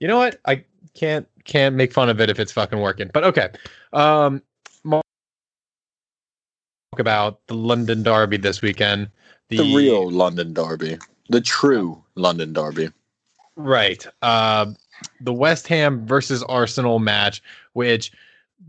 you 0.01 0.09
know 0.09 0.19
what? 0.19 0.41
I 0.45 0.65
can't 0.95 1.27
can't 1.45 1.75
make 1.75 1.93
fun 1.93 2.09
of 2.09 2.21
it 2.21 2.31
if 2.31 2.39
it's 2.39 2.53
fucking 2.53 2.81
working. 2.81 3.11
But 3.13 3.25
okay, 3.25 3.49
um, 3.93 4.43
talk 6.97 7.01
about 7.01 7.47
the 7.47 7.55
London 7.55 8.03
Derby 8.03 8.39
this 8.39 8.63
weekend. 8.63 9.11
The, 9.49 9.59
real 9.59 10.11
London 10.11 10.53
Derby, 10.53 10.99
the 11.29 11.41
true 11.41 12.03
London 12.15 12.53
Derby. 12.53 12.91
Right. 13.55 14.07
Uh, 14.23 14.73
the 15.21 15.33
West 15.33 15.69
Ham 15.69 16.07
versus 16.07 16.43
Arsenal 16.45 16.99
match, 16.99 17.43
which 17.75 18.13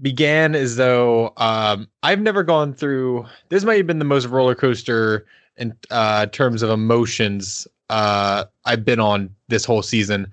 began 0.02 0.56
as 0.56 0.76
though 0.76 1.34
um, 1.38 1.88
I've 2.04 2.22
never 2.22 2.44
gone 2.44 2.74
through. 2.74 3.26
This 3.50 3.64
might 3.64 3.78
have 3.78 3.88
been 3.88 4.00
the 4.00 4.06
most 4.06 4.28
roller 4.28 4.56
coaster 4.56 5.26
in 5.58 5.76
uh, 5.90 6.28
terms 6.28 6.62
of 6.62 6.70
emotions 6.70 7.68
uh, 7.90 8.46
I've 8.66 8.86
been 8.86 9.00
on 9.00 9.30
this 9.48 9.66
whole 9.66 9.82
season, 9.82 10.32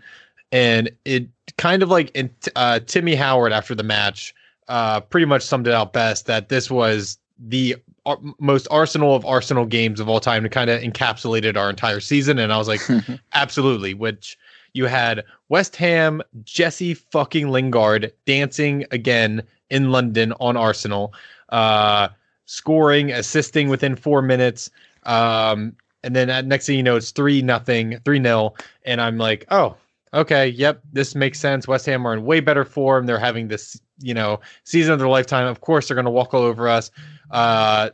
and 0.53 0.91
it 1.05 1.29
kind 1.57 1.83
of 1.83 1.89
like 1.89 2.11
in, 2.15 2.31
uh, 2.57 2.81
Timmy 2.81 3.15
Howard 3.15 3.53
after 3.53 3.75
the 3.75 3.83
match 3.83 4.35
uh, 4.69 5.01
pretty 5.01 5.27
much 5.27 5.43
summed 5.43 5.67
it 5.67 5.75
out 5.75 5.93
best 5.93 6.27
that 6.27 6.49
this 6.49 6.71
was 6.71 7.19
the 7.39 7.77
ar- 8.07 8.19
most 8.39 8.67
Arsenal 8.71 9.15
of 9.15 9.25
Arsenal 9.25 9.67
games 9.67 10.01
of 10.01 10.09
all 10.09 10.21
time 10.21 10.43
to 10.43 10.49
kind 10.49 10.71
of 10.71 10.81
encapsulated 10.81 11.57
our 11.57 11.71
entire 11.71 12.01
season, 12.01 12.39
and 12.39 12.53
I 12.53 12.59
was 12.59 12.69
like, 12.69 12.81
absolutely, 13.35 13.95
which 13.95 14.37
you 14.75 14.87
had 14.87 15.25
West 15.49 15.77
Ham, 15.77 16.21
Jesse 16.43 16.95
fucking 16.95 17.49
Lingard 17.49 18.13
dancing 18.27 18.85
again 18.91 19.43
in 19.71 19.91
London 19.91 20.33
on 20.41 20.57
Arsenal, 20.57 21.15
uh, 21.49 22.09
scoring, 22.45 23.11
assisting 23.13 23.69
within 23.69 23.97
four 23.97 24.21
minutes. 24.21 24.71
Um, 25.05 25.75
and 26.03 26.15
then 26.15 26.49
next 26.49 26.67
thing 26.67 26.77
you 26.77 26.83
know, 26.83 26.97
it's 26.97 27.13
three 27.13 27.41
nothing, 27.41 27.99
three 28.05 28.19
nil, 28.19 28.57
and 28.85 29.01
I'm 29.01 29.17
like, 29.17 29.47
oh, 29.51 29.77
okay, 30.13 30.49
yep, 30.49 30.83
this 30.93 31.15
makes 31.15 31.41
sense. 31.41 31.67
West 31.67 31.87
Ham 31.87 32.07
are 32.07 32.13
in 32.13 32.25
way 32.25 32.41
better 32.41 32.65
form. 32.65 33.07
They're 33.07 33.19
having 33.19 33.49
this, 33.49 33.81
you 34.01 34.13
know, 34.13 34.41
season 34.65 34.93
of 34.93 34.99
their 34.99 35.09
lifetime. 35.09 35.47
Of 35.47 35.61
course, 35.61 35.89
they're 35.89 35.95
going 35.95 36.05
to 36.05 36.11
walk 36.11 36.35
all 36.35 36.43
over 36.43 36.69
us. 36.69 36.91
Uh, 37.31 37.91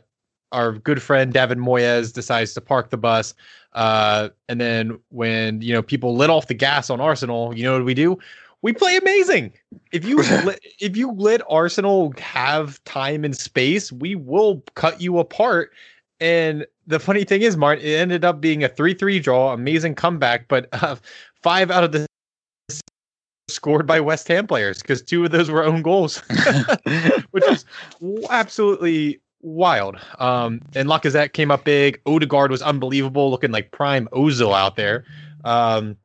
our 0.51 0.73
good 0.73 1.01
friend 1.01 1.31
David 1.31 1.57
Moyes 1.57 2.11
decides 2.13 2.53
to 2.53 2.61
park 2.61 2.89
the 2.89 2.97
bus. 2.97 3.33
Uh, 3.73 4.29
and 4.49 4.59
then 4.59 4.99
when 5.09 5.61
you 5.61 5.73
know 5.73 5.81
people 5.81 6.15
lit 6.15 6.29
off 6.29 6.47
the 6.47 6.53
gas 6.53 6.89
on 6.89 6.99
Arsenal, 6.99 7.55
you 7.55 7.63
know 7.63 7.73
what 7.73 7.85
we 7.85 7.93
do? 7.93 8.17
We 8.61 8.73
play 8.73 8.97
amazing. 8.97 9.53
If 9.91 10.05
you 10.05 10.17
let, 10.45 10.59
if 10.79 10.95
you 10.95 11.11
let 11.11 11.41
Arsenal 11.49 12.13
have 12.19 12.83
time 12.83 13.23
and 13.23 13.35
space, 13.35 13.91
we 13.91 14.15
will 14.15 14.63
cut 14.75 15.01
you 15.01 15.19
apart. 15.19 15.71
And 16.19 16.67
the 16.85 16.99
funny 16.99 17.23
thing 17.23 17.41
is, 17.41 17.57
Martin, 17.57 17.85
it 17.85 17.93
ended 17.93 18.23
up 18.23 18.41
being 18.41 18.63
a 18.63 18.69
three-three 18.69 19.19
draw, 19.19 19.53
amazing 19.53 19.95
comeback. 19.95 20.47
But 20.47 20.67
uh, 20.73 20.97
five 21.41 21.71
out 21.71 21.83
of 21.83 21.91
the 21.91 22.05
scored 23.51 23.85
by 23.85 23.99
West 23.99 24.27
Ham 24.27 24.47
players 24.47 24.81
because 24.81 25.01
two 25.01 25.23
of 25.25 25.31
those 25.31 25.49
were 25.49 25.63
own 25.63 25.81
goals, 25.81 26.17
which 27.31 27.47
is 27.47 27.65
absolutely 28.29 29.19
wild. 29.41 29.97
Um, 30.19 30.61
and 30.75 30.87
Lacazette 30.87 31.33
came 31.33 31.51
up 31.51 31.63
big. 31.63 32.01
Odegaard 32.05 32.51
was 32.51 32.61
unbelievable, 32.61 33.29
looking 33.29 33.51
like 33.51 33.71
prime 33.71 34.07
Ozil 34.11 34.55
out 34.55 34.75
there. 34.75 35.05
Um, 35.43 35.97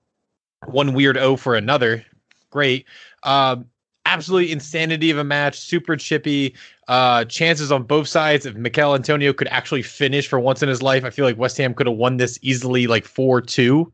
one 0.67 0.95
weird 0.95 1.17
O 1.17 1.37
for 1.37 1.55
another. 1.55 2.05
Great. 2.51 2.87
Um, 3.23 3.67
absolutely 4.07 4.53
insanity 4.53 5.11
of 5.11 5.19
a 5.19 5.25
match. 5.25 5.59
Super 5.59 5.97
chippy. 5.97 6.55
Uh, 6.89 7.25
chances 7.25 7.73
on 7.73 7.83
both 7.83 8.09
sides. 8.09 8.47
If 8.47 8.55
Michail 8.57 8.95
Antonio 8.95 9.33
could 9.33 9.49
actually 9.49 9.83
finish 9.83 10.29
for 10.29 10.39
once 10.39 10.63
in 10.63 10.69
his 10.69 10.83
life, 10.83 11.05
I 11.05 11.11
feel 11.11 11.25
like 11.25 11.37
West 11.37 11.57
Ham 11.59 11.75
could 11.75 11.87
have 11.87 11.97
won 11.97 12.17
this 12.17 12.39
easily, 12.43 12.87
like 12.87 13.05
four 13.05 13.41
two, 13.41 13.93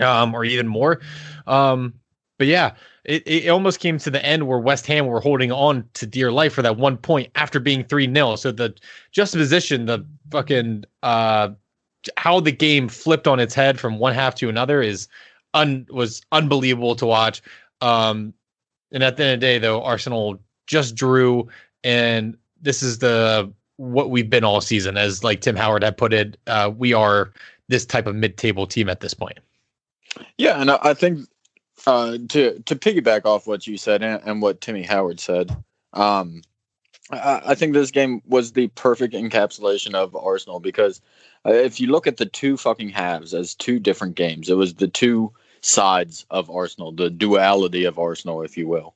um, 0.00 0.34
or 0.34 0.44
even 0.44 0.68
more. 0.68 1.00
Um, 1.46 1.94
but 2.38 2.46
yeah, 2.46 2.74
it, 3.04 3.22
it 3.26 3.48
almost 3.48 3.80
came 3.80 3.98
to 3.98 4.10
the 4.10 4.24
end 4.24 4.46
where 4.46 4.58
West 4.58 4.86
Ham 4.86 5.06
were 5.06 5.20
holding 5.20 5.52
on 5.52 5.88
to 5.94 6.06
dear 6.06 6.32
life 6.32 6.52
for 6.52 6.62
that 6.62 6.76
one 6.76 6.96
point 6.96 7.30
after 7.34 7.60
being 7.60 7.84
3 7.84 8.12
0. 8.12 8.36
So 8.36 8.52
the 8.52 8.74
juxtaposition, 9.12 9.86
the 9.86 10.04
fucking 10.30 10.84
uh 11.02 11.50
how 12.16 12.38
the 12.38 12.52
game 12.52 12.88
flipped 12.88 13.26
on 13.26 13.40
its 13.40 13.54
head 13.54 13.80
from 13.80 13.98
one 13.98 14.14
half 14.14 14.34
to 14.36 14.48
another 14.48 14.80
is 14.80 15.08
un 15.54 15.86
was 15.90 16.22
unbelievable 16.32 16.94
to 16.96 17.06
watch. 17.06 17.42
Um 17.80 18.34
and 18.92 19.02
at 19.02 19.16
the 19.16 19.24
end 19.24 19.34
of 19.34 19.40
the 19.40 19.46
day 19.46 19.58
though, 19.58 19.82
Arsenal 19.82 20.38
just 20.66 20.94
drew 20.94 21.48
and 21.84 22.36
this 22.60 22.82
is 22.82 22.98
the 22.98 23.52
what 23.76 24.10
we've 24.10 24.30
been 24.30 24.44
all 24.44 24.60
season 24.60 24.96
as 24.96 25.22
like 25.22 25.40
Tim 25.40 25.56
Howard 25.56 25.84
had 25.84 25.96
put 25.96 26.12
it, 26.12 26.38
uh, 26.46 26.72
we 26.74 26.92
are 26.92 27.32
this 27.68 27.84
type 27.84 28.06
of 28.06 28.14
mid-table 28.14 28.66
team 28.66 28.88
at 28.88 29.00
this 29.00 29.12
point. 29.12 29.38
Yeah, 30.38 30.60
and 30.60 30.70
I 30.70 30.94
think 30.94 31.28
uh, 31.86 32.18
to 32.28 32.58
to 32.60 32.76
piggyback 32.76 33.24
off 33.24 33.46
what 33.46 33.66
you 33.66 33.76
said 33.76 34.02
and, 34.02 34.20
and 34.24 34.42
what 34.42 34.60
Timmy 34.60 34.82
Howard 34.82 35.20
said, 35.20 35.56
um, 35.92 36.42
I, 37.10 37.42
I, 37.46 37.54
think 37.54 37.72
this 37.72 37.90
game 37.90 38.22
was 38.26 38.52
the 38.52 38.68
perfect 38.68 39.14
encapsulation 39.14 39.94
of 39.94 40.16
Arsenal 40.16 40.60
because 40.60 41.00
uh, 41.46 41.52
if 41.52 41.80
you 41.80 41.86
look 41.86 42.06
at 42.06 42.16
the 42.16 42.26
two 42.26 42.56
fucking 42.56 42.88
halves 42.88 43.34
as 43.34 43.54
two 43.54 43.78
different 43.78 44.16
games, 44.16 44.48
it 44.48 44.56
was 44.56 44.74
the 44.74 44.88
two 44.88 45.32
sides 45.60 46.26
of 46.30 46.50
Arsenal, 46.50 46.92
the 46.92 47.10
duality 47.10 47.84
of 47.84 47.98
Arsenal, 47.98 48.42
if 48.42 48.56
you 48.56 48.66
will. 48.66 48.94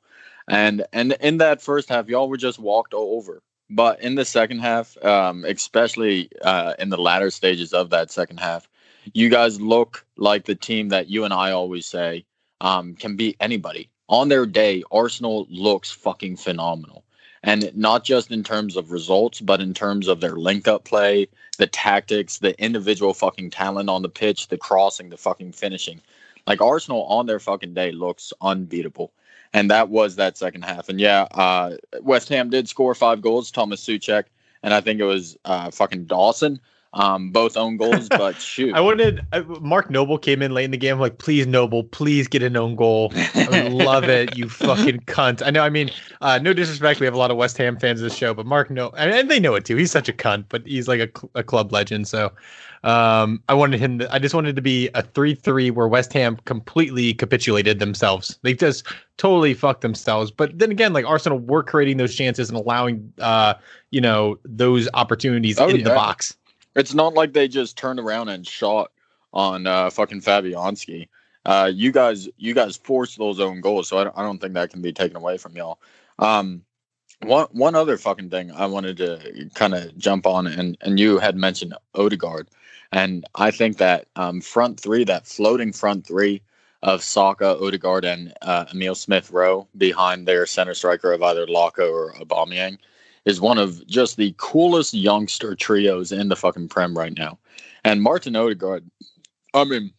And 0.48 0.84
and 0.92 1.12
in 1.20 1.38
that 1.38 1.62
first 1.62 1.88
half, 1.88 2.08
y'all 2.08 2.28
were 2.28 2.36
just 2.36 2.58
walked 2.58 2.94
over. 2.94 3.42
But 3.72 4.02
in 4.02 4.16
the 4.16 4.24
second 4.24 4.58
half, 4.58 4.96
um, 5.04 5.44
especially 5.44 6.28
uh, 6.42 6.74
in 6.80 6.88
the 6.88 7.00
latter 7.00 7.30
stages 7.30 7.72
of 7.72 7.90
that 7.90 8.10
second 8.10 8.40
half, 8.40 8.68
you 9.14 9.28
guys 9.28 9.60
look 9.60 10.04
like 10.16 10.44
the 10.44 10.56
team 10.56 10.88
that 10.88 11.08
you 11.08 11.22
and 11.24 11.32
I 11.32 11.52
always 11.52 11.86
say 11.86 12.24
um, 12.60 12.94
can 12.94 13.16
beat 13.16 13.36
anybody. 13.40 13.90
On 14.08 14.28
their 14.28 14.46
day, 14.46 14.82
Arsenal 14.90 15.46
looks 15.50 15.90
fucking 15.90 16.36
phenomenal. 16.36 17.04
And 17.42 17.74
not 17.74 18.04
just 18.04 18.30
in 18.30 18.42
terms 18.42 18.76
of 18.76 18.90
results, 18.90 19.40
but 19.40 19.60
in 19.60 19.72
terms 19.72 20.08
of 20.08 20.20
their 20.20 20.36
link 20.36 20.68
up 20.68 20.84
play, 20.84 21.28
the 21.58 21.66
tactics, 21.66 22.38
the 22.38 22.60
individual 22.62 23.14
fucking 23.14 23.50
talent 23.50 23.88
on 23.88 24.02
the 24.02 24.08
pitch, 24.08 24.48
the 24.48 24.58
crossing, 24.58 25.08
the 25.08 25.16
fucking 25.16 25.52
finishing. 25.52 26.00
Like 26.46 26.60
Arsenal 26.60 27.04
on 27.04 27.26
their 27.26 27.38
fucking 27.38 27.72
day 27.72 27.92
looks 27.92 28.32
unbeatable. 28.42 29.12
And 29.52 29.70
that 29.70 29.88
was 29.88 30.16
that 30.16 30.36
second 30.36 30.62
half. 30.62 30.88
And 30.88 31.00
yeah, 31.00 31.22
uh, 31.32 31.76
West 32.02 32.28
Ham 32.28 32.50
did 32.50 32.68
score 32.68 32.94
five 32.94 33.22
goals, 33.22 33.50
Thomas 33.50 33.84
Soucek, 33.84 34.24
and 34.62 34.74
I 34.74 34.80
think 34.80 35.00
it 35.00 35.04
was 35.04 35.38
uh, 35.44 35.70
fucking 35.70 36.04
Dawson 36.04 36.60
um, 36.92 37.30
both 37.30 37.56
own 37.56 37.76
goals, 37.76 38.08
but 38.10 38.40
shoot. 38.40 38.74
I 38.74 38.80
wanted 38.80 39.20
I, 39.32 39.40
Mark 39.60 39.90
Noble 39.90 40.18
came 40.18 40.42
in 40.42 40.52
late 40.52 40.64
in 40.64 40.70
the 40.70 40.76
game. 40.76 40.94
I'm 40.94 41.00
like, 41.00 41.18
please, 41.18 41.46
Noble, 41.46 41.84
please 41.84 42.28
get 42.28 42.42
an 42.42 42.56
own 42.56 42.74
goal. 42.74 43.12
I 43.14 43.68
love 43.72 44.04
it, 44.04 44.36
you 44.36 44.48
fucking 44.48 45.00
cunt. 45.00 45.44
I 45.44 45.50
know. 45.50 45.62
I 45.62 45.70
mean, 45.70 45.90
uh, 46.20 46.38
no 46.38 46.52
disrespect. 46.52 47.00
We 47.00 47.06
have 47.06 47.14
a 47.14 47.18
lot 47.18 47.30
of 47.30 47.36
West 47.36 47.56
Ham 47.58 47.78
fans 47.78 48.00
of 48.00 48.04
this 48.04 48.16
show, 48.16 48.34
but 48.34 48.46
Mark, 48.46 48.70
no, 48.70 48.90
and 48.90 49.30
they 49.30 49.40
know 49.40 49.54
it 49.54 49.64
too. 49.64 49.76
He's 49.76 49.90
such 49.90 50.08
a 50.08 50.12
cunt, 50.12 50.46
but 50.48 50.66
he's 50.66 50.88
like 50.88 51.00
a, 51.00 51.38
a 51.38 51.42
club 51.42 51.72
legend. 51.72 52.08
So, 52.08 52.32
um, 52.82 53.42
I 53.48 53.54
wanted 53.54 53.78
him. 53.78 53.98
To, 53.98 54.12
I 54.12 54.18
just 54.18 54.34
wanted 54.34 54.56
to 54.56 54.62
be 54.62 54.88
a 54.94 55.02
three-three 55.02 55.70
where 55.70 55.86
West 55.86 56.12
Ham 56.14 56.38
completely 56.46 57.14
capitulated 57.14 57.78
themselves. 57.78 58.38
They 58.42 58.54
just 58.54 58.86
totally 59.20 59.52
fucked 59.52 59.82
themselves. 59.82 60.30
But 60.30 60.58
then 60.58 60.70
again, 60.70 60.94
like 60.94 61.04
Arsenal 61.04 61.38
were 61.38 61.62
creating 61.62 61.98
those 61.98 62.14
chances 62.14 62.48
and 62.48 62.58
allowing, 62.58 63.12
uh, 63.20 63.54
you 63.90 64.00
know, 64.00 64.38
those 64.44 64.88
opportunities 64.94 65.60
oh, 65.60 65.68
in 65.68 65.76
yeah. 65.76 65.84
the 65.84 65.90
box. 65.90 66.34
It's 66.74 66.94
not 66.94 67.14
like 67.14 67.32
they 67.32 67.48
just 67.48 67.76
turned 67.76 68.00
around 68.00 68.28
and 68.28 68.46
shot 68.46 68.92
on 69.32 69.66
uh, 69.66 69.90
fucking 69.90 70.20
Fabianski. 70.20 71.08
Uh, 71.44 71.70
you 71.72 71.90
guys, 71.90 72.28
you 72.36 72.54
guys 72.54 72.76
forced 72.76 73.18
those 73.18 73.40
own 73.40 73.60
goals, 73.60 73.88
so 73.88 73.98
I 73.98 74.04
don't, 74.04 74.18
I 74.18 74.22
don't 74.22 74.38
think 74.38 74.54
that 74.54 74.70
can 74.70 74.82
be 74.82 74.92
taken 74.92 75.16
away 75.16 75.38
from 75.38 75.56
y'all. 75.56 75.78
Um, 76.18 76.62
one 77.22 77.46
one 77.52 77.74
other 77.74 77.96
fucking 77.98 78.30
thing 78.30 78.50
I 78.52 78.66
wanted 78.66 78.96
to 78.98 79.50
kind 79.54 79.74
of 79.74 79.96
jump 79.98 80.26
on, 80.26 80.46
and 80.46 80.76
and 80.80 80.98
you 80.98 81.18
had 81.18 81.36
mentioned 81.36 81.74
Odegaard, 81.94 82.48
and 82.92 83.24
I 83.34 83.50
think 83.50 83.78
that 83.78 84.06
um, 84.16 84.40
front 84.40 84.80
three, 84.80 85.04
that 85.04 85.26
floating 85.26 85.72
front 85.72 86.06
three 86.06 86.42
of 86.82 87.02
Saka, 87.02 87.58
Odegaard, 87.58 88.04
and 88.04 88.32
uh, 88.42 88.66
Emil 88.72 88.94
Smith 88.94 89.30
Rowe 89.30 89.68
behind 89.76 90.26
their 90.26 90.46
center 90.46 90.74
striker 90.74 91.12
of 91.12 91.22
either 91.22 91.46
Laka 91.46 91.90
or 91.90 92.14
Aubameyang 92.14 92.78
is 93.24 93.40
one 93.40 93.58
of 93.58 93.86
just 93.86 94.16
the 94.16 94.34
coolest 94.38 94.94
youngster 94.94 95.54
trios 95.54 96.12
in 96.12 96.28
the 96.28 96.36
fucking 96.36 96.68
Prem 96.68 96.96
right 96.96 97.16
now. 97.16 97.38
And 97.84 98.02
Martin 98.02 98.36
Odegaard, 98.36 98.84
I 99.54 99.64
mean, 99.64 99.92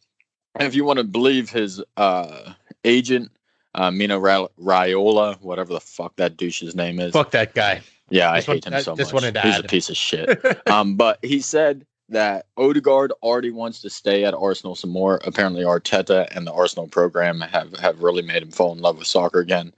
if 0.60 0.76
you 0.76 0.86
want 0.86 0.98
to 0.98 1.04
believe 1.04 1.50
his 1.50 1.82
uh, 1.98 2.54
agent, 2.84 3.32
uh, 3.76 3.92
Mino 3.92 4.18
Ra- 4.18 4.48
Raiola, 4.60 5.42
whatever 5.42 5.74
the 5.74 5.80
fuck 5.80 6.16
that 6.18 6.38
douche's 6.38 6.76
name 6.76 7.00
is. 7.00 7.14
Fuck 7.14 7.32
that 7.32 7.54
guy. 7.54 7.82
Yeah, 8.10 8.36
just 8.36 8.50
I 8.50 8.54
hate 8.54 8.66
him 8.66 8.82
so 8.82 8.96
just 8.96 9.14
much. 9.14 9.22
Wanted 9.22 9.36
to 9.36 9.42
He's 9.42 9.56
add. 9.56 9.66
a 9.66 9.68
piece 9.68 9.90
of 9.90 9.96
shit. 9.96 10.68
um, 10.70 10.96
but 10.96 11.18
he 11.22 11.40
said 11.40 11.86
that 12.10 12.48
Odegaard 12.58 13.14
already 13.24 13.52
wants 13.52 13.82
to 13.82 13.90
stay 13.90 14.26
at 14.26 14.34
Arsenal 14.34 14.76
some 14.76 14.90
more. 14.90 15.22
Apparently, 15.24 15.64
Arteta 15.64 16.28
and 16.36 16.46
the 16.46 16.52
Arsenal 16.52 16.88
program 16.88 17.40
have, 17.40 17.74
have 17.80 18.02
really 18.02 18.22
made 18.22 18.44
him 18.44 18.52
fall 18.52 18.74
in 18.74 18.80
love 18.80 18.98
with 18.98 19.08
soccer 19.08 19.40
again 19.40 19.72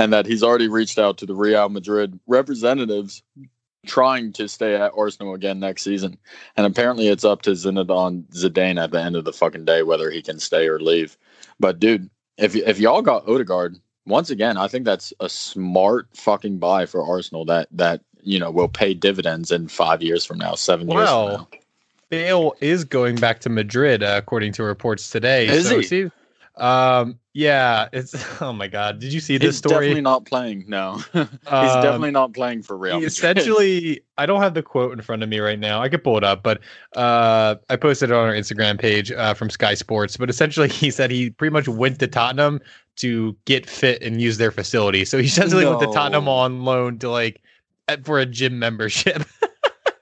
and 0.00 0.14
that 0.14 0.24
he's 0.24 0.42
already 0.42 0.68
reached 0.68 0.98
out 0.98 1.18
to 1.18 1.26
the 1.26 1.34
Real 1.34 1.68
Madrid 1.68 2.18
representatives 2.26 3.22
trying 3.86 4.32
to 4.32 4.48
stay 4.48 4.74
at 4.74 4.92
Arsenal 4.96 5.34
again 5.34 5.60
next 5.60 5.82
season. 5.82 6.16
And 6.56 6.66
apparently 6.66 7.08
it's 7.08 7.24
up 7.24 7.42
to 7.42 7.50
Zinedine 7.50 8.24
Zidane 8.32 8.82
at 8.82 8.92
the 8.92 9.00
end 9.00 9.16
of 9.16 9.24
the 9.24 9.32
fucking 9.32 9.66
day 9.66 9.82
whether 9.82 10.10
he 10.10 10.22
can 10.22 10.38
stay 10.38 10.68
or 10.68 10.80
leave. 10.80 11.18
But 11.58 11.78
dude, 11.78 12.08
if 12.38 12.56
if 12.56 12.78
y'all 12.78 13.02
got 13.02 13.28
Odegaard, 13.28 13.78
once 14.06 14.30
again, 14.30 14.56
I 14.56 14.68
think 14.68 14.86
that's 14.86 15.12
a 15.20 15.28
smart 15.28 16.08
fucking 16.14 16.58
buy 16.58 16.86
for 16.86 17.04
Arsenal 17.04 17.44
that 17.46 17.68
that 17.72 18.00
you 18.22 18.38
know 18.38 18.50
will 18.50 18.68
pay 18.68 18.94
dividends 18.94 19.50
in 19.50 19.68
five 19.68 20.02
years 20.02 20.24
from 20.24 20.38
now, 20.38 20.54
seven 20.54 20.86
well, 20.86 20.98
years 20.98 21.10
from 21.10 21.42
now. 21.42 21.58
Bale 22.08 22.54
is 22.60 22.84
going 22.84 23.16
back 23.16 23.40
to 23.40 23.50
Madrid, 23.50 24.02
uh, 24.02 24.14
according 24.16 24.52
to 24.54 24.64
reports 24.64 25.10
today. 25.10 25.46
Is 25.46 25.68
so 25.68 25.78
he? 25.78 26.10
Um, 26.60 27.18
yeah, 27.32 27.88
it's 27.92 28.14
oh 28.42 28.52
my 28.52 28.68
god. 28.68 28.98
Did 28.98 29.12
you 29.12 29.20
see 29.20 29.38
this 29.38 29.56
story? 29.56 29.72
He's 29.72 29.72
story? 29.72 29.86
Definitely 29.86 30.02
not 30.02 30.24
playing. 30.26 30.64
No, 30.68 30.96
he's 31.12 31.22
um, 31.46 31.82
definitely 31.82 32.10
not 32.10 32.34
playing 32.34 32.62
for 32.62 32.76
Real. 32.76 33.02
Essentially, 33.02 34.02
I 34.18 34.26
don't 34.26 34.42
have 34.42 34.54
the 34.54 34.62
quote 34.62 34.92
in 34.92 35.00
front 35.00 35.22
of 35.22 35.28
me 35.28 35.38
right 35.38 35.58
now. 35.58 35.80
I 35.80 35.88
could 35.88 36.04
pull 36.04 36.18
it 36.18 36.24
up, 36.24 36.42
but 36.42 36.60
uh, 36.96 37.56
I 37.70 37.76
posted 37.76 38.10
it 38.10 38.14
on 38.14 38.26
our 38.26 38.34
Instagram 38.34 38.78
page 38.78 39.10
uh, 39.10 39.32
from 39.34 39.48
Sky 39.48 39.74
Sports. 39.74 40.16
But 40.16 40.28
essentially, 40.28 40.68
he 40.70 40.90
said 40.90 41.10
he 41.10 41.30
pretty 41.30 41.52
much 41.52 41.66
went 41.66 41.98
to 42.00 42.06
Tottenham 42.06 42.60
to 42.96 43.34
get 43.46 43.66
fit 43.66 44.02
and 44.02 44.20
use 44.20 44.36
their 44.36 44.50
facility. 44.50 45.04
So 45.04 45.18
he 45.18 45.26
essentially 45.26 45.64
no. 45.64 45.76
went 45.76 45.88
to 45.88 45.94
Tottenham 45.96 46.28
on 46.28 46.64
loan 46.64 46.98
to 46.98 47.10
like 47.10 47.42
for 48.04 48.18
a 48.18 48.26
gym 48.26 48.58
membership. 48.58 49.22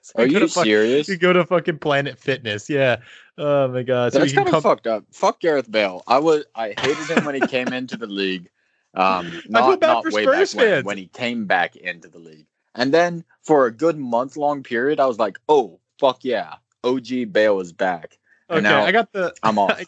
so 0.01 0.13
Are 0.17 0.27
you 0.27 0.47
serious? 0.47 1.07
you 1.07 1.15
go 1.15 1.31
to 1.31 1.45
fucking 1.45 1.79
Planet 1.79 2.17
Fitness, 2.19 2.69
yeah. 2.69 2.97
Oh 3.39 3.69
my 3.69 3.83
god, 3.83 4.11
so 4.11 4.19
that's 4.19 4.33
kind 4.33 4.47
of 4.47 4.51
come... 4.51 4.61
fucked 4.61 4.85
up. 4.85 5.05
Fuck 5.13 5.39
Gareth 5.39 5.71
Bale. 5.71 6.03
I 6.07 6.19
was 6.19 6.43
I 6.55 6.73
hated 6.77 7.09
him 7.09 7.23
when 7.23 7.35
he 7.35 7.41
came 7.41 7.69
into 7.69 7.95
the 7.95 8.05
league. 8.05 8.49
Um, 8.93 9.41
not 9.49 9.79
not 9.79 10.03
way 10.11 10.23
Spurs 10.23 10.53
back 10.53 10.61
when, 10.61 10.85
when, 10.85 10.97
he 10.97 11.07
came 11.07 11.45
back 11.45 11.77
into 11.77 12.09
the 12.09 12.19
league, 12.19 12.47
and 12.75 12.93
then 12.93 13.23
for 13.41 13.65
a 13.65 13.71
good 13.71 13.97
month 13.97 14.35
long 14.35 14.61
period, 14.61 14.99
I 14.99 15.05
was 15.05 15.19
like, 15.19 15.39
oh 15.47 15.79
fuck 15.99 16.25
yeah, 16.25 16.55
OG 16.83 17.31
Bale 17.31 17.61
is 17.61 17.71
back. 17.71 18.17
And 18.49 18.67
okay, 18.67 18.75
I 18.75 18.91
got 18.91 19.13
the. 19.13 19.33
I'm 19.41 19.57
off. 19.57 19.71
I, 19.71 19.85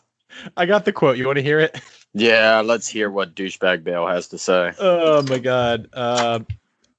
I 0.56 0.66
got 0.66 0.86
the 0.86 0.94
quote. 0.94 1.18
You 1.18 1.26
want 1.26 1.38
to 1.38 1.44
hear 1.44 1.60
it? 1.60 1.82
Yeah, 2.14 2.62
let's 2.62 2.88
hear 2.88 3.10
what 3.10 3.36
douchebag 3.36 3.84
Bale 3.84 4.08
has 4.08 4.28
to 4.30 4.38
say. 4.38 4.72
Oh 4.80 5.24
my 5.24 5.40
god. 5.40 5.90
Uh, 5.94 6.40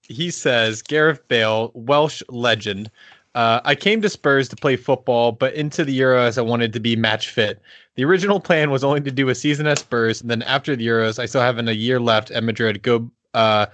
he 0.03 0.31
says 0.31 0.83
Gareth 0.83 1.27
Bale, 1.29 1.71
Welsh 1.75 2.23
legend, 2.29 2.91
uh, 3.35 3.61
I 3.65 3.75
came 3.75 4.03
to 4.03 4.09
Spurs 4.09 4.49
to 4.51 4.57
play 4.57 4.77
football, 4.77 5.33
but 5.33 5.55
into 5.55 5.85
the 5.85 5.99
Euros, 5.99 6.37
I 6.37 6.43
wanted 6.43 6.73
to 6.75 6.81
be 6.81 6.97
match 6.97 7.29
fit. 7.31 7.61
The 7.95 8.05
original 8.05 8.41
plan 8.41 8.71
was 8.71 8.85
only 8.85 9.01
to 9.01 9.11
do 9.11 9.29
a 9.29 9.35
season 9.35 9.67
at 9.67 9.79
Spurs, 9.79 10.21
and 10.21 10.31
then 10.31 10.43
after 10.43 10.77
the 10.77 10.87
Euros, 10.87 11.19
I 11.19 11.27
still 11.27 11.41
have 11.41 11.59
a 11.59 11.75
year 11.75 11.99
left 11.99 12.31
at 12.31 12.45
Madrid. 12.45 12.83
Go, 12.83 13.11
uh, 13.35 13.67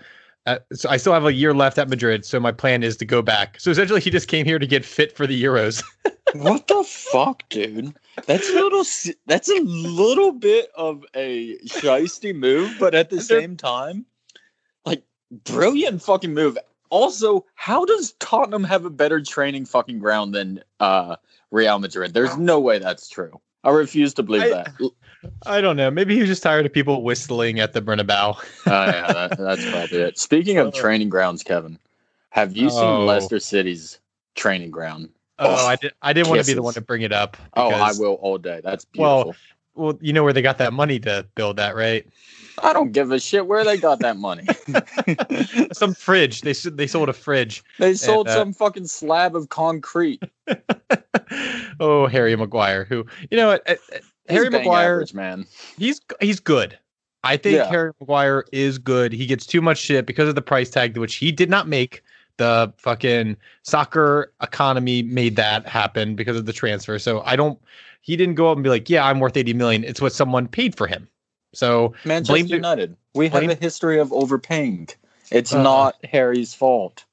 at, 0.46 0.64
so 0.72 0.88
I 0.88 0.96
still 0.96 1.12
have 1.12 1.24
a 1.24 1.32
year 1.32 1.54
left 1.54 1.78
at 1.78 1.88
Madrid. 1.88 2.24
So 2.24 2.38
my 2.38 2.52
plan 2.52 2.82
is 2.82 2.96
to 2.98 3.04
go 3.04 3.20
back. 3.20 3.58
So 3.58 3.70
essentially, 3.70 4.00
he 4.00 4.10
just 4.10 4.28
came 4.28 4.46
here 4.46 4.58
to 4.58 4.66
get 4.66 4.84
fit 4.84 5.16
for 5.16 5.26
the 5.26 5.40
Euros. 5.42 5.82
what 6.34 6.66
the 6.68 6.84
fuck, 6.84 7.42
dude? 7.48 7.94
That's 8.26 8.48
a 8.48 8.54
little. 8.54 8.84
That's 9.26 9.48
a 9.48 9.60
little 9.62 10.32
bit 10.32 10.70
of 10.76 11.04
a 11.14 11.56
shisty 11.66 12.34
move, 12.34 12.76
but 12.78 12.94
at 12.94 13.10
the 13.10 13.20
same 13.20 13.56
time, 13.56 14.06
like 14.84 15.02
brilliant 15.44 16.02
fucking 16.02 16.32
move. 16.32 16.56
Also, 16.90 17.44
how 17.54 17.84
does 17.84 18.12
Tottenham 18.20 18.64
have 18.64 18.84
a 18.84 18.90
better 18.90 19.20
training 19.20 19.66
fucking 19.66 19.98
ground 19.98 20.34
than 20.34 20.62
uh 20.80 21.16
Real 21.50 21.78
Madrid? 21.78 22.14
There's 22.14 22.36
no 22.36 22.60
way 22.60 22.78
that's 22.78 23.08
true. 23.08 23.40
I 23.64 23.70
refuse 23.70 24.14
to 24.14 24.22
believe 24.22 24.42
I- 24.42 24.48
that. 24.50 24.72
Oh 24.80 24.92
I 25.46 25.60
don't 25.60 25.76
know. 25.76 25.90
Maybe 25.90 26.14
he 26.14 26.20
was 26.20 26.28
just 26.28 26.44
tired 26.44 26.64
of 26.64 26.72
people 26.72 27.02
whistling 27.02 27.58
at 27.58 27.72
the 27.72 27.82
Bernabeu. 27.82 28.36
yeah, 28.66 29.12
that, 29.28 29.36
that's 29.38 29.68
probably 29.68 29.98
it. 29.98 30.18
Speaking 30.18 30.58
of 30.58 30.68
Uh, 30.68 30.70
training 30.70 31.08
grounds, 31.08 31.42
Kevin, 31.42 31.76
have 32.30 32.56
you 32.56 32.68
Oh. 32.68 32.70
seen 32.70 33.06
Leicester 33.06 33.40
City's 33.40 33.98
training 34.36 34.70
ground? 34.70 35.08
Oh, 35.40 35.56
Oh, 35.58 35.66
I 35.66 35.74
did. 35.76 35.92
I 36.02 36.12
didn't 36.12 36.28
want 36.28 36.40
to 36.42 36.46
be 36.46 36.54
the 36.54 36.62
one 36.62 36.74
to 36.74 36.80
bring 36.80 37.02
it 37.02 37.12
up. 37.12 37.36
Oh, 37.56 37.68
I 37.70 37.92
will 37.98 38.14
all 38.14 38.38
day. 38.38 38.60
That's 38.62 38.86
Well. 38.96 39.34
Well, 39.74 39.96
you 40.00 40.12
know 40.12 40.24
where 40.24 40.32
they 40.32 40.42
got 40.42 40.58
that 40.58 40.72
money 40.72 40.98
to 41.00 41.24
build 41.36 41.56
that, 41.58 41.76
right? 41.76 42.04
I 42.62 42.72
don't 42.72 42.92
give 42.92 43.12
a 43.12 43.20
shit 43.20 43.46
where 43.46 43.64
they 43.64 43.76
got 43.76 44.00
that 44.00 44.16
money. 44.16 44.46
Some 45.72 45.94
fridge. 45.94 46.42
They 46.42 46.52
they 46.52 46.86
sold 46.86 47.08
a 47.08 47.12
fridge. 47.12 47.62
They 47.78 47.94
sold 47.94 48.28
uh, 48.28 48.34
some 48.34 48.52
fucking 48.52 48.86
slab 48.86 49.34
of 49.36 49.48
concrete. 49.48 50.22
oh, 51.80 52.06
Harry 52.06 52.34
Maguire, 52.36 52.84
who 52.84 53.04
you 53.30 53.36
know 53.36 53.48
what? 53.48 53.68
uh, 53.68 53.74
uh, 53.94 53.98
Harry 54.28 54.50
Maguire, 54.50 54.94
average, 54.94 55.14
man. 55.14 55.46
he's 55.76 56.00
he's 56.20 56.40
good. 56.40 56.78
I 57.24 57.36
think 57.36 57.56
Yeah. 57.56 57.68
Harry 57.68 57.92
Maguire 58.00 58.44
is 58.52 58.78
good. 58.78 59.12
He 59.12 59.26
gets 59.26 59.46
too 59.46 59.60
much 59.60 59.78
shit 59.78 60.06
because 60.06 60.28
of 60.28 60.34
the 60.34 60.42
price 60.42 60.70
tag, 60.70 60.96
which 60.96 61.16
he 61.16 61.32
did 61.32 61.50
not 61.50 61.68
make. 61.68 62.02
The 62.36 62.72
fucking 62.76 63.36
soccer 63.64 64.32
economy 64.40 65.02
made 65.02 65.34
that 65.34 65.66
happen 65.66 66.14
because 66.14 66.36
of 66.36 66.46
the 66.46 66.52
transfer. 66.52 66.98
So 67.00 67.20
I 67.22 67.34
don't. 67.34 67.58
He 68.00 68.14
didn't 68.14 68.36
go 68.36 68.48
up 68.48 68.56
and 68.56 68.62
be 68.62 68.70
like, 68.70 68.88
"Yeah, 68.88 69.04
I'm 69.04 69.18
worth 69.18 69.36
80 69.36 69.54
million." 69.54 69.82
It's 69.82 70.00
what 70.00 70.12
someone 70.12 70.46
paid 70.46 70.76
for 70.76 70.86
him. 70.86 71.08
So 71.54 71.94
Manchester 72.04 72.42
the- 72.44 72.54
United. 72.54 72.96
We 73.14 73.28
blame- 73.28 73.48
have 73.48 73.58
a 73.58 73.60
history 73.60 73.98
of 73.98 74.12
overpaying. 74.12 74.88
It's 75.30 75.52
Uh, 75.54 75.62
not 75.62 75.96
Harry's 76.04 76.54
fault. 76.54 77.04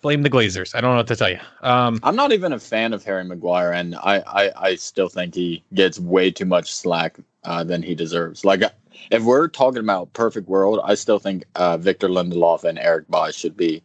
blame 0.00 0.22
the 0.22 0.30
Glazers. 0.30 0.74
I 0.76 0.80
don't 0.80 0.92
know 0.92 0.98
what 0.98 1.08
to 1.08 1.16
tell 1.16 1.30
you. 1.30 1.40
Um, 1.62 1.98
I'm 2.04 2.14
not 2.14 2.30
even 2.32 2.52
a 2.52 2.58
fan 2.60 2.92
of 2.92 3.02
Harry 3.04 3.24
Maguire, 3.24 3.72
and 3.72 3.96
I, 3.96 4.22
I, 4.26 4.52
I 4.68 4.74
still 4.76 5.08
think 5.08 5.34
he 5.34 5.64
gets 5.74 5.98
way 5.98 6.30
too 6.30 6.44
much 6.44 6.72
slack 6.72 7.16
uh, 7.44 7.64
than 7.64 7.82
he 7.82 7.94
deserves. 7.96 8.44
Like, 8.44 8.62
if 9.10 9.22
we're 9.24 9.48
talking 9.48 9.80
about 9.80 10.12
perfect 10.12 10.48
world, 10.48 10.80
I 10.84 10.94
still 10.94 11.18
think 11.18 11.44
uh, 11.56 11.78
Victor 11.78 12.08
Lindelof 12.08 12.62
and 12.62 12.78
Eric 12.78 13.10
Bailly 13.10 13.32
should 13.32 13.56
be 13.56 13.82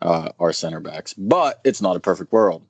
uh, 0.00 0.30
our 0.40 0.52
center 0.52 0.80
backs. 0.80 1.14
But 1.14 1.60
it's 1.62 1.80
not 1.80 1.94
a 1.94 2.00
perfect 2.00 2.32
world. 2.32 2.62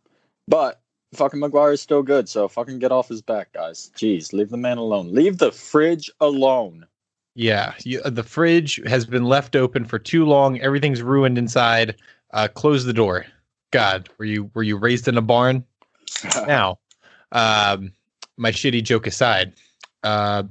But 0.46 0.80
fucking 1.14 1.40
Maguire 1.40 1.72
is 1.72 1.80
still 1.80 2.02
good, 2.02 2.28
so 2.28 2.48
fucking 2.48 2.78
get 2.78 2.92
off 2.92 3.08
his 3.08 3.22
back, 3.22 3.52
guys. 3.52 3.90
Jeez, 3.96 4.32
leave 4.32 4.50
the 4.50 4.56
man 4.56 4.78
alone. 4.78 5.12
Leave 5.12 5.38
the 5.38 5.52
fridge 5.52 6.10
alone. 6.20 6.86
Yeah, 7.34 7.74
you, 7.84 8.00
uh, 8.02 8.10
the 8.10 8.22
fridge 8.22 8.80
has 8.86 9.06
been 9.06 9.24
left 9.24 9.56
open 9.56 9.84
for 9.84 9.98
too 9.98 10.24
long. 10.26 10.60
Everything's 10.60 11.02
ruined 11.02 11.38
inside. 11.38 11.96
Uh, 12.32 12.48
close 12.48 12.84
the 12.84 12.92
door. 12.92 13.26
God, 13.70 14.08
were 14.18 14.24
you 14.24 14.50
were 14.54 14.62
you 14.62 14.76
raised 14.76 15.08
in 15.08 15.16
a 15.16 15.22
barn? 15.22 15.64
Now, 16.46 16.78
um, 17.32 17.92
my 18.36 18.52
shitty 18.52 18.84
joke 18.84 19.06
aside, 19.06 19.54
uh, 20.04 20.42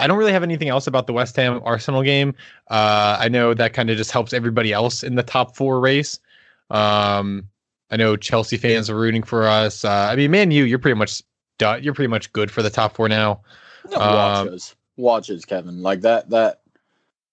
I 0.00 0.06
don't 0.06 0.16
really 0.16 0.32
have 0.32 0.42
anything 0.42 0.70
else 0.70 0.86
about 0.86 1.06
the 1.06 1.12
West 1.12 1.36
Ham 1.36 1.60
Arsenal 1.62 2.02
game. 2.02 2.34
Uh, 2.68 3.18
I 3.20 3.28
know 3.28 3.52
that 3.52 3.74
kind 3.74 3.90
of 3.90 3.98
just 3.98 4.10
helps 4.10 4.32
everybody 4.32 4.72
else 4.72 5.02
in 5.02 5.14
the 5.14 5.22
top 5.22 5.56
four 5.56 5.78
race. 5.78 6.18
Um, 6.70 7.48
I 7.90 7.96
know 7.96 8.16
Chelsea 8.16 8.56
fans 8.56 8.88
are 8.88 8.96
rooting 8.96 9.22
for 9.22 9.46
us. 9.46 9.84
Uh, 9.84 10.08
I 10.10 10.16
mean, 10.16 10.30
man, 10.30 10.50
you 10.50 10.64
you're 10.64 10.78
pretty 10.78 10.98
much 10.98 11.22
done. 11.58 11.82
You're 11.82 11.94
pretty 11.94 12.08
much 12.08 12.32
good 12.32 12.50
for 12.50 12.62
the 12.62 12.70
top 12.70 12.94
four 12.94 13.08
now. 13.08 13.40
No, 13.90 13.96
Um, 14.00 14.46
watches, 14.46 14.76
watches, 14.96 15.44
Kevin. 15.44 15.82
Like 15.82 16.02
that. 16.02 16.30
That 16.30 16.60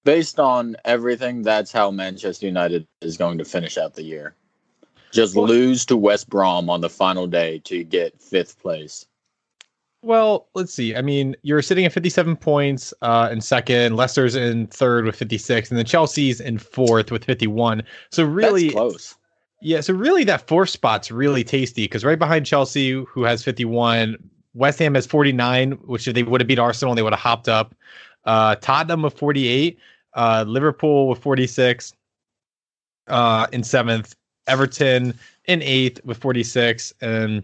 based 0.04 0.40
on 0.40 0.76
everything, 0.86 1.42
that's 1.44 1.72
how 1.72 1.92
Manchester 1.92 2.46
United 2.46 2.88
is 3.02 3.18
going 3.18 3.38
to 3.38 3.46
finish 3.46 3.78
out 3.78 3.94
the 3.94 4.04
year. 4.04 4.36
Just 5.12 5.36
Well- 5.36 5.48
lose 5.48 5.86
to 5.88 5.98
West 5.98 6.30
Brom 6.30 6.70
on 6.70 6.82
the 6.82 6.90
final 6.90 7.28
day 7.28 7.60
to 7.66 7.84
get 7.84 8.22
fifth 8.22 8.60
place. 8.60 9.06
Well, 10.04 10.48
let's 10.54 10.74
see. 10.74 10.96
I 10.96 11.02
mean, 11.02 11.36
you're 11.42 11.62
sitting 11.62 11.84
at 11.86 11.92
57 11.92 12.36
points 12.38 12.94
uh, 13.02 13.30
in 13.32 13.42
second. 13.42 13.96
Leicester's 13.96 14.36
in 14.36 14.68
third 14.68 15.06
with 15.06 15.16
56, 15.16 15.70
and 15.70 15.78
then 15.78 15.86
Chelsea's 15.86 16.40
in 16.40 16.60
fourth 16.60 17.12
with 17.12 17.26
51. 17.26 17.84
So 18.12 18.24
really, 18.24 18.66
That's 18.66 18.74
close. 18.74 19.16
Yeah. 19.62 19.82
So 19.82 19.94
really, 19.94 20.24
that 20.26 20.48
fourth 20.48 20.70
spot's 20.70 21.12
really 21.12 21.44
tasty 21.44 21.86
because 21.86 22.06
right 22.06 22.20
behind 22.20 22.46
Chelsea, 22.46 22.92
who 22.92 23.24
has 23.24 23.44
51, 23.44 24.18
West 24.54 24.80
Ham 24.80 24.96
has 24.96 25.06
49, 25.06 25.72
which 25.86 26.08
if 26.08 26.16
they 26.16 26.24
would 26.24 26.42
have 26.42 26.48
beat 26.48 26.60
Arsenal, 26.60 26.96
they 26.96 27.04
would 27.04 27.14
have 27.14 27.20
hopped 27.20 27.48
up. 27.48 27.76
Uh, 28.26 28.56
Tottenham 28.56 29.04
with 29.04 29.18
48, 29.18 29.78
uh, 30.16 30.44
Liverpool 30.48 31.08
with 31.08 31.20
46, 31.20 31.94
uh, 33.08 33.48
in 33.52 33.64
seventh, 33.64 34.16
Everton 34.48 35.14
in 35.46 35.62
eighth 35.62 36.04
with 36.04 36.18
46, 36.18 36.94
and 37.02 37.44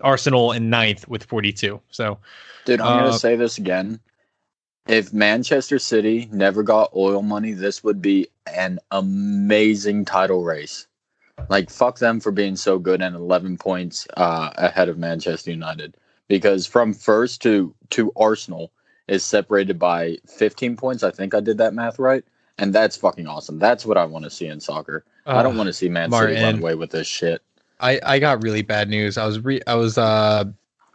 Arsenal 0.00 0.52
in 0.52 0.70
ninth 0.70 1.06
with 1.08 1.24
42. 1.24 1.80
So 1.90 2.18
Dude, 2.64 2.80
I'm 2.80 2.86
Uh, 2.86 3.00
gonna 3.04 3.18
say 3.18 3.36
this 3.36 3.58
again. 3.58 4.00
If 4.86 5.12
Manchester 5.12 5.78
City 5.78 6.28
never 6.32 6.62
got 6.62 6.94
oil 6.94 7.22
money, 7.22 7.52
this 7.52 7.82
would 7.84 8.02
be 8.02 8.28
an 8.54 8.78
amazing 8.90 10.04
title 10.04 10.44
race. 10.44 10.86
Like 11.48 11.70
fuck 11.70 11.98
them 11.98 12.20
for 12.20 12.32
being 12.32 12.56
so 12.56 12.78
good 12.78 13.02
and 13.02 13.14
11 13.14 13.58
points 13.58 14.06
uh, 14.16 14.50
ahead 14.56 14.88
of 14.88 14.98
Manchester 14.98 15.50
United. 15.50 15.96
Because 16.28 16.66
from 16.66 16.94
first 16.94 17.42
to 17.42 17.74
to 17.90 18.12
Arsenal 18.16 18.72
is 19.08 19.24
separated 19.24 19.78
by 19.78 20.16
15 20.26 20.76
points. 20.76 21.02
I 21.02 21.10
think 21.10 21.34
I 21.34 21.40
did 21.40 21.58
that 21.58 21.74
math 21.74 21.98
right, 21.98 22.24
and 22.58 22.72
that's 22.72 22.96
fucking 22.96 23.26
awesome. 23.26 23.58
That's 23.58 23.84
what 23.84 23.98
I 23.98 24.06
want 24.06 24.24
to 24.24 24.30
see 24.30 24.46
in 24.46 24.60
soccer. 24.60 25.04
I 25.26 25.42
don't 25.42 25.54
uh, 25.54 25.58
want 25.58 25.66
to 25.68 25.72
see 25.72 25.88
Man 25.88 26.10
City 26.10 26.34
run 26.42 26.58
away 26.58 26.74
with 26.74 26.90
this 26.90 27.06
shit. 27.06 27.42
I 27.80 28.00
I 28.02 28.18
got 28.18 28.42
really 28.42 28.62
bad 28.62 28.88
news. 28.88 29.18
I 29.18 29.26
was 29.26 29.40
re 29.40 29.60
I 29.66 29.74
was 29.74 29.98
uh 29.98 30.44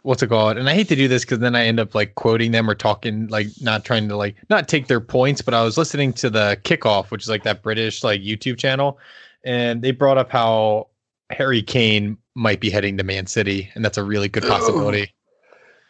what's 0.02 0.22
it 0.22 0.28
called? 0.28 0.56
And 0.56 0.68
I 0.68 0.74
hate 0.74 0.88
to 0.88 0.96
do 0.96 1.08
this 1.08 1.24
because 1.24 1.40
then 1.40 1.54
I 1.54 1.66
end 1.66 1.78
up 1.78 1.94
like 1.94 2.14
quoting 2.14 2.52
them 2.52 2.68
or 2.68 2.74
talking 2.74 3.26
like 3.28 3.48
not 3.60 3.84
trying 3.84 4.08
to 4.08 4.16
like 4.16 4.36
not 4.48 4.68
take 4.68 4.86
their 4.86 5.00
points, 5.00 5.42
but 5.42 5.54
I 5.54 5.62
was 5.62 5.76
listening 5.76 6.12
to 6.14 6.30
the 6.30 6.58
kickoff, 6.64 7.10
which 7.10 7.22
is 7.22 7.28
like 7.28 7.42
that 7.44 7.62
British 7.62 8.02
like 8.02 8.20
YouTube 8.22 8.58
channel, 8.58 8.98
and 9.44 9.82
they 9.82 9.90
brought 9.90 10.18
up 10.18 10.30
how 10.30 10.88
Harry 11.30 11.62
Kane 11.62 12.16
might 12.34 12.60
be 12.60 12.70
heading 12.70 12.96
to 12.98 13.04
Man 13.04 13.26
City, 13.26 13.70
and 13.74 13.84
that's 13.84 13.98
a 13.98 14.04
really 14.04 14.28
good 14.28 14.42
possibility. 14.44 15.12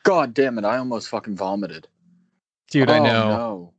God 0.04 0.32
damn 0.34 0.58
it! 0.58 0.64
I 0.64 0.78
almost 0.78 1.08
fucking 1.08 1.36
vomited. 1.36 1.86
Dude, 2.70 2.90
I 2.90 2.98
Oh, 2.98 3.04
know. 3.04 3.28
No. 3.28 3.72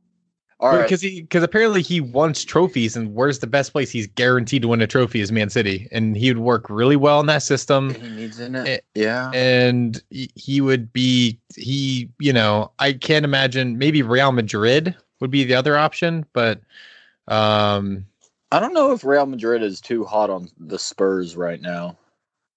All 0.60 0.68
right. 0.76 0.82
Because 0.84 1.00
he 1.00 1.22
because 1.22 1.42
apparently 1.42 1.82
he 1.82 2.00
wants 2.00 2.44
trophies, 2.44 2.94
and 2.96 3.12
where's 3.14 3.40
the 3.40 3.48
best 3.48 3.72
place 3.72 3.90
he's 3.90 4.06
guaranteed 4.06 4.62
to 4.62 4.68
win 4.68 4.80
a 4.80 4.86
trophy 4.86 5.20
is 5.20 5.32
Man 5.32 5.50
City, 5.50 5.88
and 5.90 6.16
he 6.16 6.30
would 6.32 6.38
work 6.38 6.70
really 6.70 6.94
well 6.94 7.18
in 7.18 7.26
that 7.26 7.42
system. 7.42 7.92
He 7.94 8.08
needs 8.10 8.38
in 8.38 8.54
it. 8.54 8.84
Yeah. 8.94 9.32
and 9.34 10.00
he 10.10 10.60
would 10.60 10.92
be 10.92 11.40
he 11.56 12.08
you 12.20 12.32
know 12.32 12.70
i 12.78 12.92
can't 12.92 13.24
imagine 13.24 13.76
maybe 13.78 14.02
real 14.02 14.30
madrid 14.32 14.94
would 15.20 15.30
be 15.30 15.44
the 15.44 15.54
other 15.54 15.76
option 15.76 16.24
but 16.32 16.60
um 17.28 18.06
I 18.52 18.60
don't 18.60 18.72
know 18.74 18.92
if 18.92 19.02
Real 19.04 19.26
Madrid 19.26 19.62
is 19.62 19.80
too 19.80 20.04
hot 20.04 20.30
on 20.30 20.48
the 20.60 20.78
Spurs 20.78 21.36
right 21.36 21.60
now, 21.60 21.96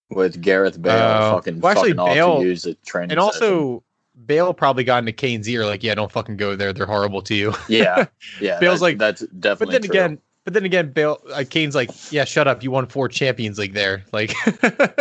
with 0.10 0.42
Gareth 0.42 0.82
Bale 0.82 0.94
Oh. 0.94 1.32
fucking 1.36 1.60
Well, 1.62 1.72
actually, 1.72 1.92
fucking 1.94 2.00
off 2.00 2.14
Bale- 2.14 2.40
to 2.42 2.46
use 2.46 2.66
it 2.66 2.84
training. 2.86 3.12
and 3.12 3.20
also 3.20 3.84
bale 4.26 4.54
probably 4.54 4.86
got 4.86 5.00
into 5.00 5.12
kane's 5.12 5.46
ear 5.50 5.66
like 5.66 5.84
yeah 5.84 5.94
don't 5.94 6.10
fucking 6.10 6.38
go 6.38 6.56
there 6.56 6.72
they're 6.72 6.86
horrible 6.86 7.22
to 7.22 7.36
you 7.36 7.54
yeah, 7.68 8.06
yeah. 8.40 8.58
Bale's 8.62 8.76
that's, 8.76 8.82
like- 8.82 8.98
that's 8.98 9.22
definitely 9.40 9.66
but 9.66 9.72
then 9.74 9.82
true. 9.82 9.90
again 9.92 10.22
but 10.46 10.54
then 10.54 10.64
again 10.64 10.90
bale 10.94 11.20
uh, 11.34 11.44
kane's 11.50 11.76
like 11.76 11.90
yeah 12.14 12.24
shut 12.24 12.48
up 12.48 12.64
you 12.64 12.72
won 12.72 12.86
four 12.88 13.10
champions 13.10 13.58
league 13.60 13.74
there 13.74 14.06
like 14.14 14.30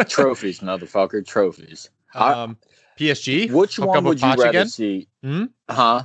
trophies, 0.08 0.58
motherfucker, 0.60 1.24
trophies. 1.24 1.90
I- 2.14 2.32
um 2.32 2.56
psg 2.98 3.52
Which 3.52 3.78
one 3.78 4.02
would 4.04 4.20
you 4.20 4.26
rather 4.28 4.48
again? 4.48 4.68
see? 4.68 5.06
Hmm? 5.22 5.44
Huh? 5.70 6.02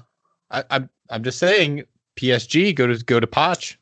I, 0.52 0.64
I'm 0.70 0.90
I'm 1.10 1.24
just 1.24 1.40
saying 1.40 1.86
PSG 2.16 2.76
go 2.76 2.86
to 2.88 3.04
go 3.06 3.20
to 3.20 3.26
Poch. 3.28 3.76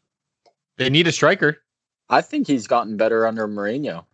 They 0.77 0.89
need 0.89 1.07
a 1.07 1.11
striker. 1.11 1.61
I 2.09 2.21
think 2.21 2.47
he's 2.47 2.67
gotten 2.67 2.97
better 2.97 3.27
under 3.27 3.47
Mourinho. 3.47 4.05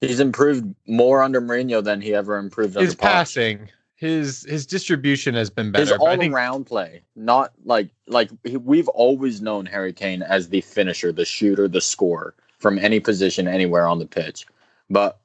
He's 0.00 0.20
improved 0.20 0.74
more 0.86 1.22
under 1.22 1.40
Mourinho 1.40 1.82
than 1.82 2.00
he 2.00 2.14
ever 2.14 2.36
improved 2.36 2.76
under 2.76 2.84
his 2.84 2.94
Poch. 2.94 3.00
passing, 3.00 3.68
his 3.94 4.44
his 4.48 4.66
distribution 4.66 5.34
has 5.34 5.48
been 5.48 5.70
better. 5.70 5.84
His 5.84 5.92
all 5.92 6.16
think 6.16 6.34
around 6.34 6.64
play, 6.64 7.02
not 7.14 7.52
like 7.64 7.88
like 8.08 8.30
he- 8.44 8.56
we've 8.56 8.88
always 8.88 9.40
known 9.40 9.64
Harry 9.66 9.92
Kane 9.92 10.22
as 10.22 10.48
the 10.48 10.60
finisher, 10.60 11.12
the 11.12 11.24
shooter, 11.24 11.68
the 11.68 11.80
scorer 11.80 12.34
from 12.58 12.78
any 12.80 12.98
position 12.98 13.46
anywhere 13.46 13.86
on 13.86 14.00
the 14.00 14.06
pitch. 14.06 14.44
But 14.90 15.20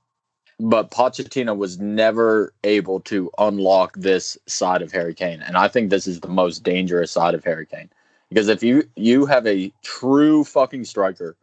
but 0.59 0.91
Pochettino 0.91 1.57
was 1.57 1.79
never 1.79 2.53
able 2.63 2.99
to 3.01 3.31
unlock 3.39 3.95
this 3.97 4.37
side 4.45 4.81
of 4.83 4.91
Harry 4.91 5.13
Kane, 5.15 5.41
and 5.41 5.57
I 5.57 5.67
think 5.67 5.89
this 5.89 6.05
is 6.07 6.19
the 6.19 6.27
most 6.27 6.63
dangerous 6.63 7.11
side 7.11 7.33
of 7.33 7.43
Harry 7.43 7.65
Kane 7.65 7.89
because 8.29 8.47
if 8.47 8.63
you 8.63 8.89
you 8.95 9.25
have 9.25 9.47
a 9.47 9.71
true 9.83 10.43
fucking 10.43 10.85
striker 10.85 11.35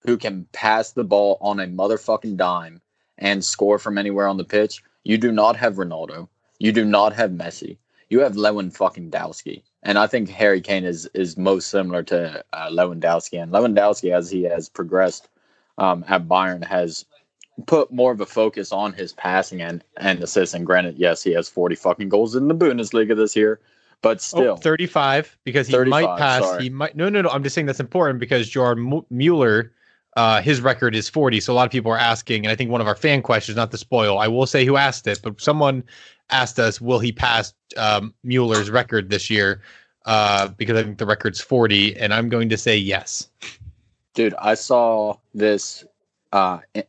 who 0.00 0.16
can 0.16 0.46
pass 0.52 0.92
the 0.92 1.04
ball 1.04 1.38
on 1.40 1.60
a 1.60 1.66
motherfucking 1.66 2.36
dime 2.36 2.80
and 3.18 3.44
score 3.44 3.78
from 3.78 3.98
anywhere 3.98 4.26
on 4.26 4.38
the 4.38 4.44
pitch, 4.44 4.82
You 5.04 5.18
do 5.18 5.32
not 5.32 5.56
have 5.56 5.76
Ronaldo. 5.76 6.28
You 6.58 6.72
do 6.72 6.84
not 6.84 7.12
have 7.14 7.30
Messi. 7.30 7.78
You 8.08 8.20
have 8.20 8.36
Lewin 8.36 8.70
fucking 8.70 9.10
Dowski. 9.10 9.62
And 9.82 9.98
I 9.98 10.06
think 10.06 10.28
Harry 10.28 10.60
Kane 10.60 10.84
is 10.84 11.08
is 11.14 11.36
most 11.38 11.68
similar 11.68 12.02
to 12.04 12.44
uh, 12.52 12.68
Lewandowski. 12.70 13.42
And 13.42 13.52
Lewandowski, 13.52 14.12
as 14.12 14.30
he 14.30 14.42
has 14.42 14.68
progressed 14.68 15.28
um, 15.78 16.04
at 16.08 16.28
Bayern, 16.28 16.64
has 16.64 17.06
put 17.66 17.90
more 17.92 18.12
of 18.12 18.20
a 18.20 18.26
focus 18.26 18.72
on 18.72 18.92
his 18.92 19.12
passing 19.12 19.62
and 19.62 19.82
and 19.96 20.22
assists. 20.22 20.54
And 20.54 20.66
granted, 20.66 20.98
yes, 20.98 21.22
he 21.22 21.32
has 21.32 21.48
forty 21.48 21.76
fucking 21.76 22.10
goals 22.10 22.34
in 22.36 22.48
the 22.48 22.54
Bundesliga 22.54 23.16
this 23.16 23.36
year, 23.36 23.60
but 24.02 24.18
Oh, 24.18 24.20
still, 24.20 24.56
35 24.56 25.36
because 25.44 25.66
he 25.66 25.72
35, 25.72 25.90
might 25.90 26.18
pass. 26.18 26.42
sorry. 26.42 26.62
He 26.64 26.70
might. 26.70 26.96
No, 26.96 27.08
no, 27.08 27.22
no. 27.22 27.28
I'm 27.28 27.42
just 27.42 27.54
saying 27.54 27.66
that's 27.66 27.80
important 27.80 28.18
because 28.20 28.48
Gerard 28.48 28.78
Mueller, 29.10 29.72
uh, 30.16 30.40
his 30.40 30.60
record 30.60 30.94
is 30.94 31.08
40. 31.08 31.40
So 31.40 31.52
a 31.52 31.54
lot 31.54 31.66
of 31.66 31.72
people 31.72 31.92
are 31.92 31.98
asking, 31.98 32.44
and 32.46 32.52
I 32.52 32.56
think 32.56 32.70
one 32.70 32.80
of 32.80 32.86
our 32.86 32.96
fan 32.96 33.22
questions, 33.22 33.56
not 33.56 33.70
to 33.72 33.78
spoil, 33.78 34.18
I 34.18 34.28
will 34.28 34.46
say 34.46 34.64
who 34.64 34.76
asked 34.76 35.06
it, 35.06 35.20
but 35.22 35.40
someone 35.40 35.84
asked 36.30 36.58
us, 36.58 36.80
will 36.80 36.98
he 36.98 37.12
pass 37.12 37.52
um, 37.76 38.14
Mueller's 38.24 38.70
record 38.70 39.10
this 39.10 39.28
year? 39.30 39.60
Uh, 40.06 40.48
because 40.48 40.78
I 40.78 40.82
think 40.82 40.96
the 40.98 41.04
record's 41.06 41.40
40, 41.40 41.96
and 41.98 42.14
I'm 42.14 42.28
going 42.30 42.48
to 42.48 42.56
say 42.56 42.76
yes. 42.76 43.28
dude, 44.14 44.34
I 44.40 44.54
saw 44.54 45.16
this. 45.34 45.84
Uh, 46.32 46.60
it 46.74 46.88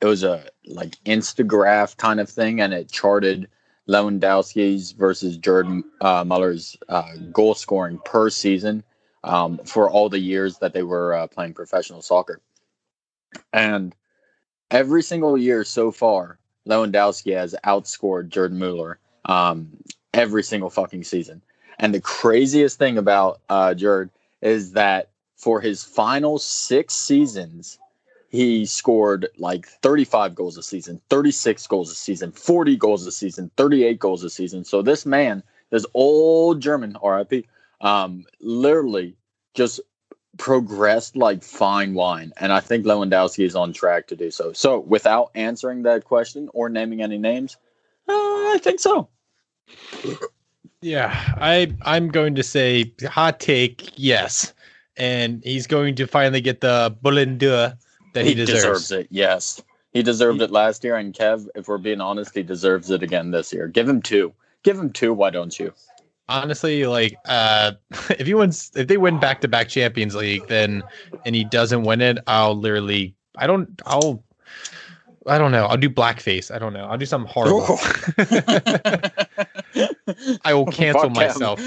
it 0.00 0.06
was 0.06 0.22
a 0.24 0.44
like 0.66 0.90
Instagraph 1.04 1.96
kind 1.96 2.20
of 2.20 2.28
thing, 2.28 2.60
and 2.60 2.72
it 2.72 2.90
charted 2.90 3.48
Lewandowski's 3.88 4.92
versus 4.92 5.36
Jordan 5.36 5.84
uh, 6.00 6.24
Muller's 6.24 6.76
uh, 6.88 7.16
goal 7.32 7.54
scoring 7.54 7.98
per 8.04 8.30
season 8.30 8.84
um, 9.24 9.58
for 9.64 9.90
all 9.90 10.08
the 10.08 10.18
years 10.18 10.58
that 10.58 10.72
they 10.72 10.82
were 10.82 11.14
uh, 11.14 11.26
playing 11.26 11.54
professional 11.54 12.02
soccer. 12.02 12.40
And 13.52 13.94
every 14.70 15.02
single 15.02 15.36
year 15.36 15.64
so 15.64 15.90
far, 15.90 16.38
Lewandowski 16.66 17.34
has 17.34 17.54
outscored 17.64 18.28
Jordan 18.28 18.58
Mueller 18.58 18.98
um, 19.24 19.70
every 20.14 20.42
single 20.42 20.70
fucking 20.70 21.04
season. 21.04 21.42
And 21.78 21.94
the 21.94 22.00
craziest 22.00 22.78
thing 22.78 22.98
about 22.98 23.40
uh, 23.48 23.74
is 24.40 24.72
that 24.72 25.10
for 25.36 25.60
his 25.60 25.82
final 25.82 26.38
six 26.38 26.94
seasons, 26.94 27.78
he 28.32 28.64
scored 28.64 29.28
like 29.36 29.66
35 29.66 30.34
goals 30.34 30.56
a 30.56 30.62
season, 30.62 31.00
36 31.10 31.66
goals 31.66 31.92
a 31.92 31.94
season, 31.94 32.32
40 32.32 32.76
goals 32.78 33.06
a 33.06 33.12
season, 33.12 33.50
38 33.58 33.98
goals 33.98 34.24
a 34.24 34.30
season. 34.30 34.64
So 34.64 34.80
this 34.80 35.04
man, 35.04 35.42
this 35.68 35.84
old 35.92 36.60
German 36.60 36.96
RIP, 37.04 37.44
um, 37.82 38.24
literally 38.40 39.14
just 39.52 39.80
progressed 40.38 41.14
like 41.14 41.42
fine 41.42 41.92
wine. 41.92 42.32
And 42.38 42.54
I 42.54 42.60
think 42.60 42.86
Lewandowski 42.86 43.44
is 43.44 43.54
on 43.54 43.74
track 43.74 44.06
to 44.06 44.16
do 44.16 44.30
so. 44.30 44.54
So 44.54 44.78
without 44.78 45.30
answering 45.34 45.82
that 45.82 46.04
question 46.04 46.48
or 46.54 46.70
naming 46.70 47.02
any 47.02 47.18
names, 47.18 47.58
uh, 48.08 48.12
I 48.12 48.58
think 48.62 48.80
so. 48.80 49.08
Yeah, 50.80 51.14
I 51.36 51.74
I'm 51.82 52.08
going 52.08 52.34
to 52.36 52.42
say 52.42 52.92
hot 53.04 53.40
take 53.40 53.92
yes, 53.94 54.54
and 54.96 55.42
he's 55.44 55.66
going 55.66 55.94
to 55.96 56.06
finally 56.06 56.40
get 56.40 56.62
the 56.62 56.96
Ballon 57.02 57.38
that 58.12 58.24
he, 58.24 58.34
deserves. 58.34 58.90
it. 58.90 59.08
Yes, 59.10 59.62
he 59.92 60.02
deserved 60.02 60.42
it 60.42 60.50
last 60.50 60.84
year, 60.84 60.96
and 60.96 61.14
Kev, 61.14 61.48
if 61.54 61.68
we're 61.68 61.78
being 61.78 62.00
honest, 62.00 62.34
he 62.34 62.42
deserves 62.42 62.90
it 62.90 63.02
again 63.02 63.30
this 63.30 63.52
year. 63.52 63.68
Give 63.68 63.88
him 63.88 64.02
two. 64.02 64.32
Give 64.62 64.78
him 64.78 64.92
two. 64.92 65.12
Why 65.12 65.30
don't 65.30 65.58
you? 65.58 65.72
honestly 66.28 66.86
like 66.86 67.16
uh 67.26 67.72
if 68.10 68.26
he 68.26 68.34
wins 68.34 68.70
if 68.74 68.88
they 68.88 68.96
win 68.96 69.18
back 69.18 69.40
to 69.40 69.48
back 69.48 69.68
champions 69.68 70.14
league 70.14 70.46
then 70.48 70.82
and 71.24 71.34
he 71.34 71.44
doesn't 71.44 71.82
win 71.82 72.00
it 72.00 72.18
i'll 72.26 72.56
literally 72.56 73.14
i 73.36 73.46
don't 73.46 73.82
i'll 73.86 74.22
i 75.26 75.36
don't 75.36 75.52
know 75.52 75.66
i'll 75.66 75.76
do 75.76 75.90
blackface 75.90 76.54
i 76.54 76.58
don't 76.58 76.72
know 76.72 76.84
i'll 76.84 76.98
do 76.98 77.06
something 77.06 77.30
horrible 77.30 77.78
i 80.44 80.54
will 80.54 80.66
cancel 80.72 81.02
Fuck 81.02 81.16
myself 81.16 81.60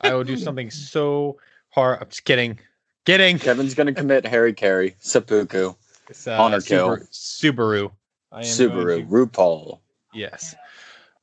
i 0.00 0.12
will 0.12 0.24
do 0.24 0.36
something 0.36 0.70
so 0.70 1.38
hard 1.70 2.00
i'm 2.00 2.08
just 2.08 2.24
kidding 2.24 2.58
kidding 3.04 3.38
Kevin's 3.38 3.74
gonna 3.74 3.94
commit 3.94 4.26
hara-kiri, 4.26 4.96
seppuku, 5.00 5.74
It's, 6.12 6.26
uh, 6.26 6.36
Honor 6.38 6.60
kill. 6.60 6.98
Subaru, 7.10 7.10
Subaru. 7.10 7.90
I 8.32 8.40
am 8.40 8.44
Subaru, 8.44 8.98
to- 8.98 9.06
RuPaul. 9.06 9.78
Yes. 10.12 10.54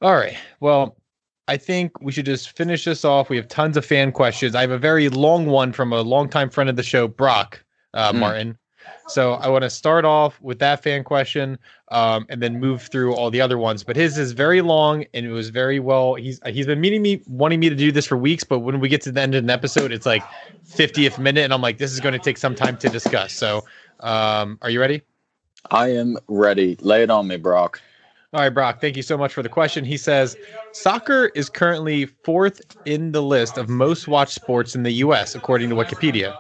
All 0.01 0.15
right. 0.15 0.35
Well, 0.61 0.95
I 1.47 1.57
think 1.57 2.01
we 2.01 2.11
should 2.11 2.25
just 2.25 2.57
finish 2.57 2.85
this 2.85 3.05
off. 3.05 3.29
We 3.29 3.37
have 3.37 3.47
tons 3.47 3.77
of 3.77 3.85
fan 3.85 4.11
questions. 4.11 4.55
I 4.55 4.61
have 4.61 4.71
a 4.71 4.79
very 4.79 5.09
long 5.09 5.45
one 5.45 5.73
from 5.73 5.93
a 5.93 6.01
longtime 6.01 6.49
friend 6.49 6.71
of 6.71 6.75
the 6.75 6.81
show, 6.83 7.07
Brock 7.07 7.63
uh, 7.93 8.11
Mm. 8.11 8.19
Martin. 8.19 8.57
So 9.07 9.33
I 9.33 9.47
want 9.49 9.63
to 9.63 9.69
start 9.69 10.05
off 10.05 10.39
with 10.41 10.57
that 10.59 10.81
fan 10.81 11.03
question, 11.03 11.59
um, 11.91 12.25
and 12.29 12.41
then 12.41 12.59
move 12.59 12.83
through 12.83 13.13
all 13.15 13.29
the 13.29 13.41
other 13.41 13.57
ones. 13.57 13.83
But 13.83 13.95
his 13.95 14.17
is 14.17 14.31
very 14.31 14.61
long, 14.61 15.05
and 15.13 15.25
it 15.25 15.31
was 15.31 15.49
very 15.49 15.79
well. 15.79 16.15
He's 16.15 16.39
he's 16.47 16.65
been 16.65 16.81
meeting 16.81 17.01
me, 17.03 17.21
wanting 17.27 17.59
me 17.59 17.69
to 17.69 17.75
do 17.75 17.91
this 17.91 18.05
for 18.07 18.17
weeks. 18.17 18.43
But 18.43 18.59
when 18.59 18.79
we 18.79 18.89
get 18.89 19.01
to 19.03 19.11
the 19.11 19.21
end 19.21 19.35
of 19.35 19.43
an 19.43 19.49
episode, 19.51 19.91
it's 19.91 20.05
like 20.07 20.23
50th 20.67 21.19
minute, 21.19 21.43
and 21.43 21.53
I'm 21.53 21.61
like, 21.61 21.77
this 21.77 21.91
is 21.91 21.99
going 21.99 22.13
to 22.13 22.19
take 22.19 22.37
some 22.37 22.55
time 22.55 22.77
to 22.77 22.89
discuss. 22.89 23.33
So, 23.33 23.63
um, 23.99 24.57
are 24.61 24.69
you 24.69 24.79
ready? 24.79 25.01
I 25.71 25.89
am 25.89 26.17
ready. 26.27 26.77
Lay 26.81 27.03
it 27.03 27.09
on 27.09 27.27
me, 27.27 27.37
Brock. 27.37 27.81
All 28.31 28.41
right, 28.41 28.49
Brock, 28.49 28.79
thank 28.79 28.95
you 28.95 29.01
so 29.01 29.17
much 29.17 29.33
for 29.33 29.41
the 29.41 29.49
question. 29.49 29.83
He 29.83 29.97
says 29.97 30.37
soccer 30.71 31.31
is 31.35 31.49
currently 31.49 32.05
fourth 32.05 32.61
in 32.85 33.11
the 33.11 33.23
list 33.23 33.57
of 33.57 33.69
most 33.69 34.07
watched 34.07 34.33
sports 34.33 34.75
in 34.75 34.83
the 34.83 34.91
US, 34.93 35.33
according 35.33 35.69
to 35.69 35.75
Wikipedia. 35.75 36.37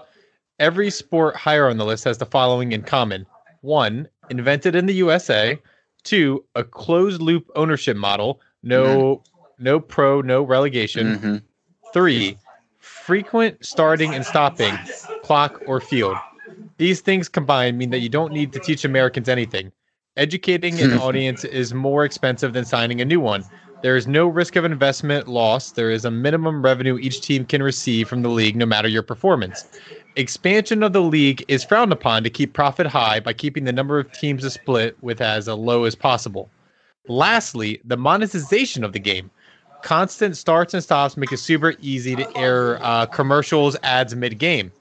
Every 0.59 0.91
sport 0.91 1.35
higher 1.35 1.67
on 1.67 1.77
the 1.77 1.85
list 1.85 2.03
has 2.03 2.19
the 2.19 2.25
following 2.27 2.73
in 2.73 2.83
common 2.83 3.25
one, 3.61 4.07
invented 4.29 4.75
in 4.75 4.85
the 4.85 4.93
USA, 4.95 5.59
two, 6.03 6.45
a 6.55 6.63
closed 6.63 7.21
loop 7.21 7.49
ownership 7.55 7.97
model, 7.97 8.39
no 8.61 9.23
no 9.57 9.79
pro, 9.79 10.21
no 10.21 10.43
relegation, 10.43 11.17
Mhm. 11.17 11.41
Three, 11.91 12.37
frequent 12.77 13.65
starting 13.65 14.13
and 14.13 14.23
stopping, 14.25 14.77
clock 15.23 15.61
or 15.65 15.81
field. 15.81 16.15
These 16.79 17.01
things 17.01 17.27
combined 17.27 17.77
mean 17.77 17.89
that 17.89 17.99
you 17.99 18.07
don't 18.07 18.31
need 18.31 18.53
to 18.53 18.59
teach 18.59 18.85
Americans 18.85 19.27
anything. 19.27 19.73
Educating 20.15 20.79
an 20.79 20.93
audience 20.97 21.43
is 21.43 21.73
more 21.73 22.05
expensive 22.05 22.53
than 22.53 22.63
signing 22.63 23.01
a 23.01 23.05
new 23.05 23.19
one. 23.19 23.43
There 23.83 23.97
is 23.97 24.07
no 24.07 24.27
risk 24.27 24.55
of 24.55 24.63
investment 24.63 25.27
loss. 25.27 25.71
There 25.71 25.91
is 25.91 26.05
a 26.05 26.11
minimum 26.11 26.63
revenue 26.63 26.97
each 26.97 27.19
team 27.19 27.45
can 27.45 27.61
receive 27.61 28.07
from 28.07 28.21
the 28.21 28.29
league, 28.29 28.55
no 28.55 28.65
matter 28.65 28.87
your 28.87 29.03
performance. 29.03 29.65
Expansion 30.15 30.81
of 30.81 30.93
the 30.93 31.01
league 31.01 31.43
is 31.49 31.65
frowned 31.65 31.91
upon 31.91 32.23
to 32.23 32.29
keep 32.29 32.53
profit 32.53 32.87
high 32.87 33.19
by 33.19 33.33
keeping 33.33 33.65
the 33.65 33.73
number 33.73 33.99
of 33.99 34.09
teams 34.13 34.43
to 34.43 34.49
split 34.49 34.97
with 35.01 35.19
as 35.19 35.49
a 35.49 35.55
low 35.55 35.83
as 35.83 35.95
possible. 35.95 36.49
Lastly, 37.09 37.81
the 37.83 37.97
monetization 37.97 38.85
of 38.85 38.93
the 38.93 38.99
game. 38.99 39.29
Constant 39.81 40.37
starts 40.37 40.73
and 40.73 40.81
stops 40.81 41.17
make 41.17 41.33
it 41.33 41.37
super 41.39 41.73
easy 41.81 42.15
to 42.15 42.37
air 42.37 42.81
uh, 42.81 43.05
commercials, 43.05 43.75
ads 43.83 44.15
mid 44.15 44.37
game. 44.37 44.71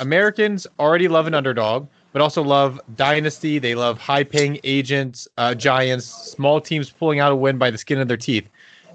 Americans 0.00 0.66
already 0.78 1.08
love 1.08 1.26
an 1.26 1.34
underdog, 1.34 1.88
but 2.12 2.22
also 2.22 2.42
love 2.42 2.80
dynasty. 2.96 3.58
They 3.58 3.74
love 3.74 3.98
high 3.98 4.24
paying 4.24 4.58
agents, 4.64 5.28
uh, 5.38 5.54
giants, 5.54 6.06
small 6.06 6.60
teams 6.60 6.90
pulling 6.90 7.20
out 7.20 7.32
a 7.32 7.36
win 7.36 7.58
by 7.58 7.70
the 7.70 7.78
skin 7.78 7.98
of 7.98 8.08
their 8.08 8.16
teeth. 8.16 8.48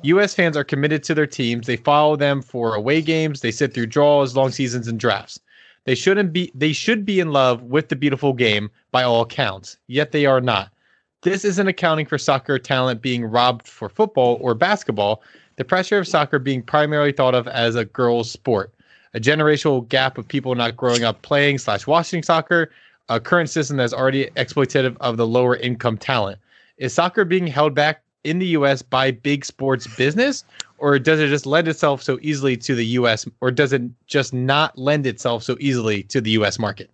U.S. 0.04 0.36
fans 0.36 0.56
are 0.56 0.64
committed 0.64 1.04
to 1.04 1.16
their 1.16 1.26
teams. 1.26 1.66
They 1.66 1.78
follow 1.78 2.16
them 2.16 2.42
for 2.42 2.76
away 2.76 3.02
games. 3.02 3.42
They 3.42 3.52
sit 3.52 3.74
through 3.74 3.88
draws, 3.88 4.36
long 4.36 4.52
seasons, 4.52 4.88
and 4.88 5.00
drafts. 5.00 5.40
They 5.86 5.96
shouldn't 5.96 6.34
be. 6.34 6.52
They 6.54 6.74
should 6.74 7.06
be 7.06 7.20
in 7.20 7.32
love 7.32 7.64
with 7.64 7.90
the 7.90 7.96
beautiful 7.96 8.34
game 8.34 8.70
by 8.92 9.04
all 9.04 9.22
accounts. 9.22 9.78
Yet 9.88 10.12
they 10.12 10.26
are 10.26 10.42
not. 10.42 10.72
This 11.22 11.44
isn't 11.44 11.68
accounting 11.68 12.06
for 12.06 12.20
soccer 12.20 12.60
talent 12.60 13.02
being 13.02 13.26
robbed 13.26 13.68
for 13.68 13.90
football 13.90 14.38
or 14.42 14.54
basketball. 14.54 15.24
The 15.56 15.64
pressure 15.64 15.98
of 15.98 16.08
soccer 16.08 16.38
being 16.38 16.62
primarily 16.62 17.12
thought 17.12 17.34
of 17.34 17.48
as 17.48 17.76
a 17.76 17.86
girls' 17.86 18.30
sport. 18.30 18.75
A 19.16 19.20
generational 19.20 19.88
gap 19.88 20.18
of 20.18 20.28
people 20.28 20.54
not 20.56 20.76
growing 20.76 21.06
up 21.06 21.22
playing 21.22 21.58
slash 21.58 21.88
watching 21.88 22.22
soccer. 22.22 22.70
A 23.08 23.18
current 23.20 23.50
system 23.50 23.78
that's 23.78 23.94
already 23.94 24.26
exploitative 24.36 24.98
of 25.00 25.16
the 25.16 25.26
lower 25.26 25.56
income 25.56 25.98
talent. 25.98 26.38
Is 26.78 26.94
soccer 26.94 27.24
being 27.24 27.48
held 27.48 27.74
back 27.74 28.02
in 28.26 28.40
the 28.40 28.48
U.S. 28.48 28.82
by 28.82 29.12
big 29.12 29.46
sports 29.46 29.88
business, 29.96 30.44
or 30.80 31.00
does 31.00 31.20
it 31.22 31.30
just 31.30 31.46
lend 31.46 31.68
itself 31.70 32.04
so 32.04 32.20
easily 32.22 32.58
to 32.58 32.76
the 32.76 32.86
U.S. 33.00 33.26
or 33.40 33.52
does 33.52 33.72
it 33.72 33.84
just 34.08 34.34
not 34.34 34.78
lend 34.78 35.08
itself 35.08 35.44
so 35.44 35.56
easily 35.62 36.04
to 36.04 36.20
the 36.20 36.32
U.S. 36.32 36.60
market? 36.60 36.90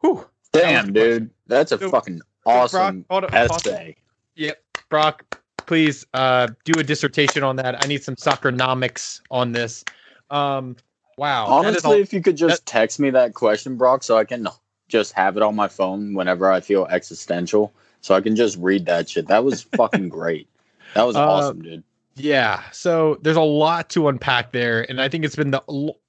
Whew. 0.00 0.26
Damn, 0.52 0.92
dude. 0.92 1.30
That's 1.46 1.72
a 1.72 1.78
So- 1.78 1.88
fucking 1.88 2.20
awesome 2.44 3.04
pause. 3.04 3.24
essay. 3.32 3.96
Yep. 4.34 4.60
Brock, 4.90 5.40
please 5.66 6.04
uh, 6.12 6.48
do 6.64 6.78
a 6.78 6.82
dissertation 6.82 7.42
on 7.42 7.56
that. 7.56 7.82
I 7.82 7.88
need 7.88 8.02
some 8.02 8.16
soccernomics 8.16 9.20
on 9.30 9.52
this. 9.52 9.84
Um, 10.30 10.76
wow. 11.18 11.46
Honestly, 11.46 11.90
all- 11.96 12.00
if 12.00 12.12
you 12.12 12.22
could 12.22 12.36
just 12.36 12.64
text 12.64 12.98
me 12.98 13.10
that 13.10 13.34
question, 13.34 13.76
Brock, 13.76 14.02
so 14.02 14.16
I 14.16 14.24
can 14.24 14.48
just 14.88 15.12
have 15.12 15.36
it 15.36 15.42
on 15.42 15.54
my 15.54 15.68
phone 15.68 16.14
whenever 16.14 16.50
I 16.50 16.60
feel 16.60 16.86
existential, 16.86 17.72
so 18.00 18.14
I 18.14 18.20
can 18.20 18.36
just 18.36 18.56
read 18.58 18.86
that 18.86 19.10
shit. 19.10 19.26
That 19.26 19.44
was 19.44 19.62
fucking 19.76 20.08
great. 20.08 20.48
That 20.94 21.02
was 21.02 21.16
Uh, 21.16 21.28
awesome, 21.28 21.62
dude. 21.62 21.84
Yeah. 22.16 22.62
So 22.72 23.18
there's 23.22 23.36
a 23.36 23.42
lot 23.42 23.90
to 23.90 24.08
unpack 24.08 24.50
there. 24.52 24.88
And 24.90 25.00
I 25.00 25.08
think 25.08 25.24
it's 25.24 25.36
been 25.36 25.52
the 25.52 25.62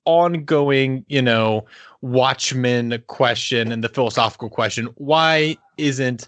ongoing, 0.05 1.05
you 1.07 1.21
know, 1.21 1.65
Watchmen 2.01 3.03
question 3.07 3.71
and 3.71 3.83
the 3.83 3.89
philosophical 3.89 4.49
question. 4.49 4.87
Why 4.95 5.55
isn't, 5.77 6.27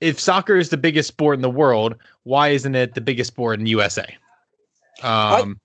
if 0.00 0.18
soccer 0.18 0.56
is 0.56 0.70
the 0.70 0.76
biggest 0.76 1.06
sport 1.08 1.36
in 1.36 1.42
the 1.42 1.50
world, 1.50 1.94
why 2.24 2.48
isn't 2.48 2.74
it 2.74 2.94
the 2.94 3.00
biggest 3.00 3.28
sport 3.28 3.58
in 3.60 3.64
the 3.64 3.70
USA? 3.70 4.16
Um, 5.02 5.60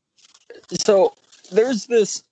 I, 0.71 0.75
so 0.75 1.15
there's 1.51 1.87
this 1.87 2.23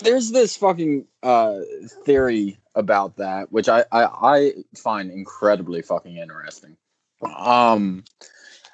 there's 0.00 0.30
this 0.30 0.56
fucking 0.56 1.06
uh, 1.22 1.60
theory 2.04 2.58
about 2.74 3.16
that, 3.16 3.50
which 3.52 3.68
I, 3.68 3.84
I, 3.92 4.04
I 4.04 4.52
find 4.76 5.10
incredibly 5.10 5.82
fucking 5.82 6.16
interesting. 6.16 6.76
Um, 7.36 8.04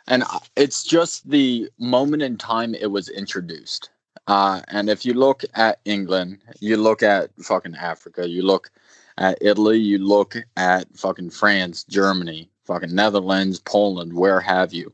and 0.09 0.25
it's 0.57 0.83
just 0.83 1.29
the 1.29 1.71
moment 1.79 2.23
in 2.23 2.37
time 2.37 2.75
it 2.75 2.91
was 2.91 3.09
introduced. 3.09 3.91
Uh, 4.27 4.61
and 4.69 4.89
if 4.91 5.05
you 5.05 5.15
look 5.15 5.43
at 5.55 5.81
England, 5.85 6.39
you 6.61 6.77
look 6.77 7.03
at 7.03 7.31
fucking 7.43 7.77
Africa, 7.77 8.29
you 8.29 8.43
look 8.43 8.71
at 9.19 9.39
Italy, 9.41 9.79
you 9.79 9.99
look 9.99 10.37
at 10.57 10.87
fucking 10.97 11.31
France, 11.31 11.85
Germany, 11.85 12.49
fucking 12.65 12.95
Netherlands, 12.95 13.61
Poland, 13.61 14.13
where 14.13 14.41
have 14.41 14.73
you, 14.73 14.93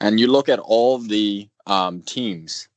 and 0.00 0.18
you 0.18 0.26
look 0.26 0.48
at 0.48 0.58
all 0.58 0.98
the 0.98 1.48
um, 1.66 2.00
teams 2.02 2.67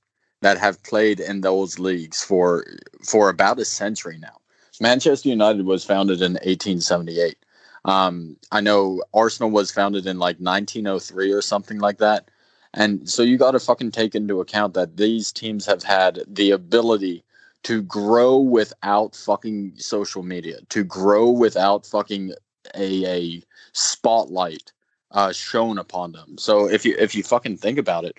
that 0.41 0.57
have 0.57 0.83
played 0.83 1.19
in 1.19 1.41
those 1.41 1.79
leagues 1.79 2.23
for 2.23 2.65
for 3.03 3.29
about 3.29 3.59
a 3.59 3.65
century 3.65 4.17
now. 4.17 4.37
Manchester 4.79 5.29
United 5.29 5.65
was 5.65 5.85
founded 5.85 6.21
in 6.21 6.33
1878. 6.33 7.37
Um, 7.85 8.37
I 8.51 8.61
know 8.61 9.03
Arsenal 9.13 9.51
was 9.51 9.71
founded 9.71 10.05
in 10.05 10.17
like 10.19 10.37
1903 10.37 11.31
or 11.31 11.41
something 11.41 11.79
like 11.79 11.99
that. 11.99 12.29
And 12.73 13.07
so 13.09 13.21
you 13.21 13.37
got 13.37 13.51
to 13.51 13.59
fucking 13.59 13.91
take 13.91 14.15
into 14.15 14.39
account 14.39 14.73
that 14.75 14.97
these 14.97 15.31
teams 15.31 15.65
have 15.65 15.83
had 15.83 16.21
the 16.27 16.51
ability 16.51 17.23
to 17.63 17.81
grow 17.83 18.37
without 18.37 19.15
fucking 19.15 19.73
social 19.77 20.23
media, 20.23 20.59
to 20.69 20.83
grow 20.83 21.29
without 21.29 21.85
fucking 21.85 22.33
a, 22.75 23.05
a 23.05 23.43
spotlight 23.73 24.71
uh, 25.11 25.31
shown 25.31 25.77
upon 25.77 26.13
them. 26.13 26.37
So 26.37 26.69
if 26.69 26.85
you 26.85 26.95
if 26.97 27.13
you 27.13 27.23
fucking 27.23 27.57
think 27.57 27.77
about 27.77 28.05
it, 28.05 28.17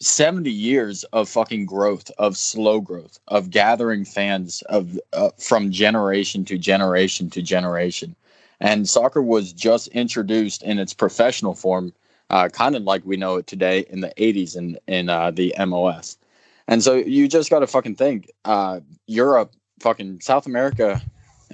70 0.00 0.50
years 0.50 1.04
of 1.12 1.28
fucking 1.28 1.66
growth 1.66 2.10
of 2.18 2.36
slow 2.36 2.80
growth 2.80 3.18
of 3.28 3.50
gathering 3.50 4.04
fans 4.04 4.62
of 4.62 4.98
uh, 5.12 5.30
from 5.38 5.70
generation 5.70 6.44
to 6.44 6.58
generation 6.58 7.30
to 7.30 7.42
generation. 7.42 8.14
And 8.60 8.88
soccer 8.88 9.22
was 9.22 9.52
just 9.52 9.88
introduced 9.88 10.62
in 10.62 10.78
its 10.78 10.94
professional 10.94 11.54
form 11.54 11.92
uh, 12.30 12.48
kind 12.48 12.74
of 12.76 12.82
like 12.82 13.04
we 13.04 13.16
know 13.16 13.36
it 13.36 13.46
today 13.46 13.84
in 13.90 14.00
the 14.00 14.12
80s 14.16 14.56
in 14.56 14.78
in 14.86 15.08
uh, 15.08 15.30
the 15.30 15.54
mos 15.66 16.16
and 16.66 16.82
so 16.82 16.94
you 16.94 17.28
just 17.28 17.50
got 17.50 17.60
to 17.60 17.66
fucking 17.66 17.96
think 17.96 18.30
uh, 18.44 18.80
europe 19.06 19.52
fucking 19.80 20.20
south 20.20 20.46
america 20.46 21.00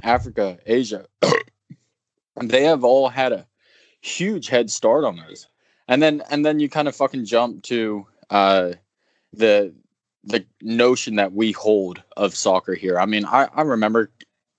africa 0.03 0.59
asia 0.67 1.07
they 2.43 2.65
have 2.65 2.85
all 2.85 3.09
had 3.09 3.33
a 3.33 3.47
huge 4.01 4.49
head 4.49 4.71
start 4.71 5.05
on 5.05 5.19
us 5.21 5.47
and 5.89 6.03
then 6.03 6.23
and 6.31 6.47
then 6.47 6.61
you 6.61 6.69
kind 6.69 6.89
of 6.89 6.97
fucking 6.97 7.25
jump 7.25 7.63
to 7.63 8.07
uh, 8.31 8.73
the 9.33 9.75
the 10.25 10.45
notion 10.61 11.17
that 11.17 11.33
we 11.33 11.53
hold 11.53 12.03
of 12.17 12.35
soccer 12.35 12.75
here. 12.75 12.99
I 12.99 13.07
mean, 13.07 13.25
I, 13.25 13.49
I 13.55 13.63
remember 13.63 14.11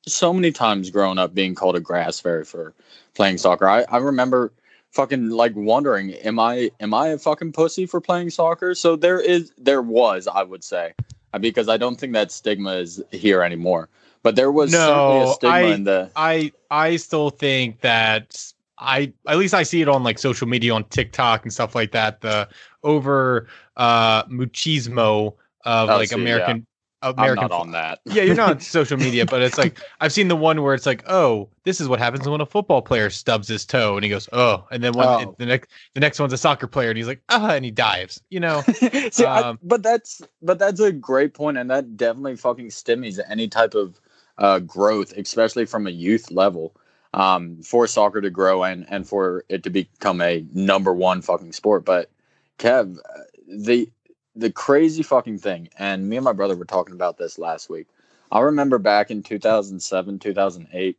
so 0.08 0.34
many 0.34 0.52
times 0.52 0.90
growing 0.90 1.20
up 1.20 1.36
being 1.36 1.54
called 1.54 1.76
a 1.76 1.80
grass 1.80 2.20
fairy 2.20 2.46
for 2.46 2.74
playing 3.14 3.38
soccer. 3.38 3.68
I, 3.68 3.84
I 3.84 3.98
remember 3.98 4.52
fucking 4.92 5.30
like 5.30 5.56
wondering, 5.56 6.14
am 6.16 6.40
I 6.40 6.72
am 6.80 6.94
I 6.94 7.10
a 7.10 7.18
fucking 7.18 7.54
pussy 7.54 7.86
for 7.86 8.02
playing 8.02 8.30
soccer? 8.30 8.76
So 8.76 8.96
there 8.96 9.20
is 9.20 9.52
there 9.58 9.82
was, 9.82 10.28
I 10.28 10.44
would 10.44 10.64
say, 10.64 10.94
uh, 11.34 11.40
because 11.40 11.70
I 11.70 11.78
don't 11.78 12.00
think 12.00 12.14
that 12.14 12.32
stigma 12.32 12.74
is 12.74 13.02
here 13.12 13.42
anymore. 13.42 13.90
But 14.24 14.36
there 14.36 14.52
was 14.52 14.72
no, 14.72 15.24
a 15.24 15.34
stigma 15.34 15.56
I, 15.56 15.62
in 15.74 15.84
the 15.84 16.12
I 16.16 16.52
I 16.70 16.96
still 16.98 17.30
think 17.30 17.82
that 17.82 18.54
I 18.78 19.14
at 19.28 19.38
least 19.38 19.54
I 19.54 19.64
see 19.64 19.82
it 19.82 19.88
on 19.88 20.04
like 20.04 20.20
social 20.20 20.48
media 20.48 20.74
on 20.74 20.84
TikTok 20.86 21.44
and 21.44 21.54
stuff 21.54 21.76
like 21.76 21.92
that. 21.92 22.22
The 22.22 22.50
over 22.84 23.48
uh 23.78 24.24
machismo 24.26 25.36
of 25.65 25.89
Oh, 25.89 25.98
like 25.98 26.10
see, 26.10 26.15
American 26.22 26.65
I'm 27.04 27.15
American 27.17 27.48
not 27.50 27.52
on 27.52 27.72
that. 27.72 28.00
yeah, 28.06 28.22
you're 28.22 28.36
not 28.36 28.50
on 28.52 28.60
social 28.60 28.96
media, 28.98 29.26
but 29.26 29.41
it's 29.41 29.58
like 29.58 29.80
I've 30.02 30.13
seen 30.13 30.28
the 30.28 30.36
one 30.36 30.62
where 30.62 30.76
it's 30.76 30.86
like, 30.86 31.04
oh, 31.10 31.50
this 31.63 31.82
is 31.82 31.88
what 31.88 31.98
happens 31.98 32.28
when 32.30 32.41
a 32.41 32.46
football 32.46 32.82
player 32.84 33.10
stubs 33.10 33.48
his 33.48 33.65
toe, 33.65 33.96
and 33.96 34.04
he 34.04 34.10
goes, 34.10 34.30
oh, 34.34 34.67
and 34.72 34.84
then 34.84 34.94
one 34.94 35.08
Oh. 35.08 35.36
the 35.39 35.46
next 35.48 35.72
the 35.96 36.00
next 36.00 36.20
one's 36.20 36.32
a 36.34 36.38
soccer 36.38 36.67
player, 36.67 36.89
and 36.89 36.98
he's 36.98 37.08
like, 37.08 37.24
ah, 37.30 37.52
and 37.54 37.65
he 37.65 37.72
dives. 37.72 38.22
You 38.30 38.39
know, 38.41 38.62
See, 39.12 39.26
I- 39.26 39.50
Um, 39.50 39.60
but 39.63 39.82
that's 39.82 40.22
but 40.44 40.60
that's 40.60 40.80
a 40.80 40.91
great 40.91 41.34
point, 41.34 41.58
and 41.58 41.72
that 41.72 41.98
definitely 41.98 42.36
fucking 42.36 42.67
stymies 42.67 43.20
any 43.28 43.48
type 43.48 43.74
of 43.74 44.00
uh, 44.38 44.60
growth, 44.60 45.12
especially 45.17 45.65
from 45.65 45.88
a 45.88 45.91
youth 45.91 46.30
level, 46.30 46.76
um, 47.15 47.62
for 47.63 47.88
soccer 47.88 48.22
to 48.22 48.30
grow 48.30 48.63
and 48.63 48.86
and 48.89 49.08
for 49.08 49.44
it 49.50 49.63
to 49.63 49.72
become 49.72 50.22
a 50.22 50.46
number 50.54 50.94
one 50.94 51.24
fucking 51.24 51.54
sport. 51.54 51.84
But 51.84 52.12
Kev, 52.60 52.98
uh, 52.98 53.24
the 53.48 53.90
the 54.36 54.52
crazy 54.52 55.04
fucking 55.04 55.40
thing, 55.40 55.70
and 55.78 56.08
me 56.08 56.18
and 56.18 56.24
my 56.24 56.34
brother 56.34 56.56
were 56.56 56.66
talking 56.66 56.96
about 56.96 57.18
this 57.18 57.38
last 57.38 57.70
week. 57.70 57.88
I 58.32 58.40
remember 58.40 58.78
back 58.78 59.12
in 59.12 59.24
2007, 59.24 60.20
2008, 60.20 60.98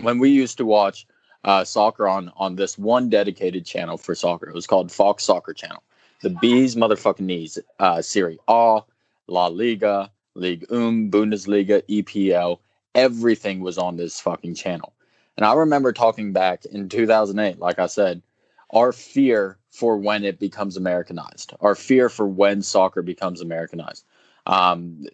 when 0.00 0.18
we 0.18 0.28
used 0.28 0.58
to 0.58 0.66
watch 0.66 1.06
uh, 1.44 1.64
soccer 1.64 2.08
on 2.08 2.32
on 2.36 2.56
this 2.56 2.78
one 2.78 3.08
dedicated 3.08 3.66
channel 3.66 3.96
for 3.96 4.14
soccer. 4.14 4.48
It 4.48 4.54
was 4.54 4.66
called 4.66 4.92
Fox 4.92 5.24
Soccer 5.24 5.52
Channel. 5.52 5.82
The 6.22 6.30
bees 6.30 6.76
motherfucking 6.76 7.20
knees. 7.20 7.58
Uh, 7.78 8.00
Serie 8.00 8.38
A, 8.48 8.80
La 9.26 9.46
Liga, 9.48 10.10
League 10.34 10.64
Um, 10.70 11.10
Bundesliga, 11.10 11.82
EPL. 11.88 12.58
Everything 12.94 13.60
was 13.60 13.78
on 13.78 13.96
this 13.96 14.20
fucking 14.20 14.54
channel. 14.54 14.92
And 15.36 15.46
I 15.46 15.54
remember 15.54 15.92
talking 15.92 16.32
back 16.32 16.64
in 16.66 16.88
2008, 16.88 17.58
like 17.58 17.78
I 17.78 17.86
said, 17.86 18.22
our 18.70 18.92
fear 18.92 19.58
for 19.72 19.96
when 19.96 20.22
it 20.22 20.38
becomes 20.38 20.76
Americanized, 20.76 21.54
our 21.60 21.74
fear 21.74 22.08
for 22.10 22.26
when 22.26 22.62
soccer 22.62 23.00
becomes 23.02 23.40
Americanized. 23.40 24.04
Um, 24.46 25.06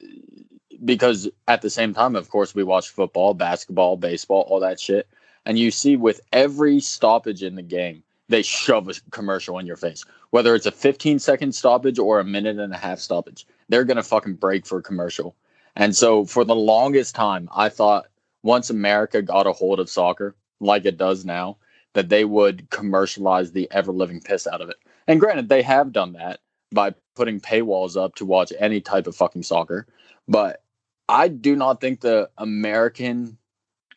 because 0.84 1.28
at 1.46 1.62
the 1.62 1.70
same 1.70 1.94
time, 1.94 2.16
of 2.16 2.28
course, 2.28 2.54
we 2.54 2.64
watch 2.64 2.88
football, 2.88 3.34
basketball, 3.34 3.96
baseball, 3.96 4.42
all 4.42 4.60
that 4.60 4.80
shit. 4.80 5.08
And 5.46 5.58
you 5.58 5.70
see 5.70 5.96
with 5.96 6.20
every 6.32 6.80
stoppage 6.80 7.42
in 7.42 7.54
the 7.54 7.62
game, 7.62 8.02
they 8.28 8.42
shove 8.42 8.88
a 8.88 8.94
commercial 9.10 9.58
in 9.58 9.66
your 9.66 9.76
face. 9.76 10.04
Whether 10.30 10.54
it's 10.56 10.66
a 10.66 10.72
15 10.72 11.20
second 11.20 11.54
stoppage 11.54 11.98
or 11.98 12.18
a 12.18 12.24
minute 12.24 12.58
and 12.58 12.74
a 12.74 12.76
half 12.76 12.98
stoppage, 12.98 13.46
they're 13.68 13.84
going 13.84 13.96
to 13.96 14.02
fucking 14.02 14.34
break 14.34 14.66
for 14.66 14.78
a 14.78 14.82
commercial. 14.82 15.36
And 15.76 15.94
so 15.94 16.24
for 16.24 16.44
the 16.44 16.56
longest 16.56 17.14
time, 17.14 17.48
I 17.54 17.68
thought 17.68 18.06
once 18.42 18.70
America 18.70 19.22
got 19.22 19.46
a 19.46 19.52
hold 19.52 19.78
of 19.78 19.88
soccer, 19.88 20.34
like 20.60 20.84
it 20.84 20.98
does 20.98 21.24
now, 21.24 21.56
that 21.98 22.10
they 22.10 22.24
would 22.24 22.70
commercialize 22.70 23.50
the 23.50 23.68
ever 23.72 23.90
living 23.90 24.20
piss 24.20 24.46
out 24.46 24.60
of 24.60 24.70
it. 24.70 24.76
And 25.08 25.18
granted, 25.18 25.48
they 25.48 25.62
have 25.62 25.90
done 25.90 26.12
that 26.12 26.38
by 26.70 26.94
putting 27.16 27.40
paywalls 27.40 28.00
up 28.00 28.14
to 28.14 28.24
watch 28.24 28.52
any 28.60 28.80
type 28.80 29.08
of 29.08 29.16
fucking 29.16 29.42
soccer. 29.42 29.84
But 30.28 30.62
I 31.08 31.26
do 31.26 31.56
not 31.56 31.80
think 31.80 32.00
the 32.00 32.30
American 32.38 33.36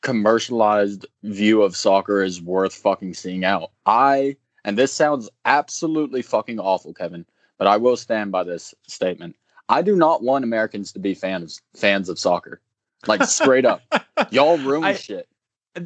commercialized 0.01 1.05
view 1.21 1.61
of 1.61 1.77
soccer 1.77 2.23
is 2.23 2.41
worth 2.41 2.73
fucking 2.73 3.13
seeing 3.13 3.45
out. 3.45 3.69
I, 3.85 4.35
and 4.65 4.79
this 4.79 4.91
sounds 4.91 5.29
absolutely 5.45 6.23
fucking 6.23 6.59
awful, 6.59 6.95
Kevin, 6.95 7.23
but 7.59 7.67
I 7.67 7.77
will 7.77 7.97
stand 7.97 8.31
by 8.31 8.43
this 8.43 8.73
statement. 8.87 9.35
I 9.69 9.83
do 9.83 9.95
not 9.95 10.23
want 10.23 10.43
Americans 10.43 10.91
to 10.93 10.99
be 10.99 11.13
fans 11.13 11.61
fans 11.75 12.09
of 12.09 12.17
soccer. 12.17 12.61
Like 13.05 13.25
straight 13.25 13.65
up. 13.65 13.83
Y'all 14.31 14.57
ruin 14.57 14.85
I- 14.85 14.93
shit. 14.95 15.27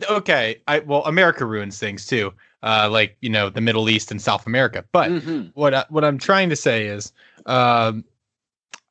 Okay, 0.10 0.62
I 0.67 0.80
well, 0.80 1.04
America 1.06 1.45
ruins 1.45 1.80
things 1.80 2.06
too, 2.06 2.34
uh, 2.63 2.89
like 2.91 3.17
you 3.21 3.30
know 3.30 3.50
the 3.50 3.62
Middle 3.62 3.89
East 3.89 4.12
and 4.12 4.21
South 4.21 4.45
America. 4.48 4.84
But 4.91 5.12
Mhm. 5.12 5.52
what 5.54 5.74
I, 5.74 5.86
what 5.89 6.04
I'm 6.04 6.17
trying 6.17 6.50
to 6.50 6.56
say 6.56 6.88
is, 6.88 7.12
um, 7.45 8.04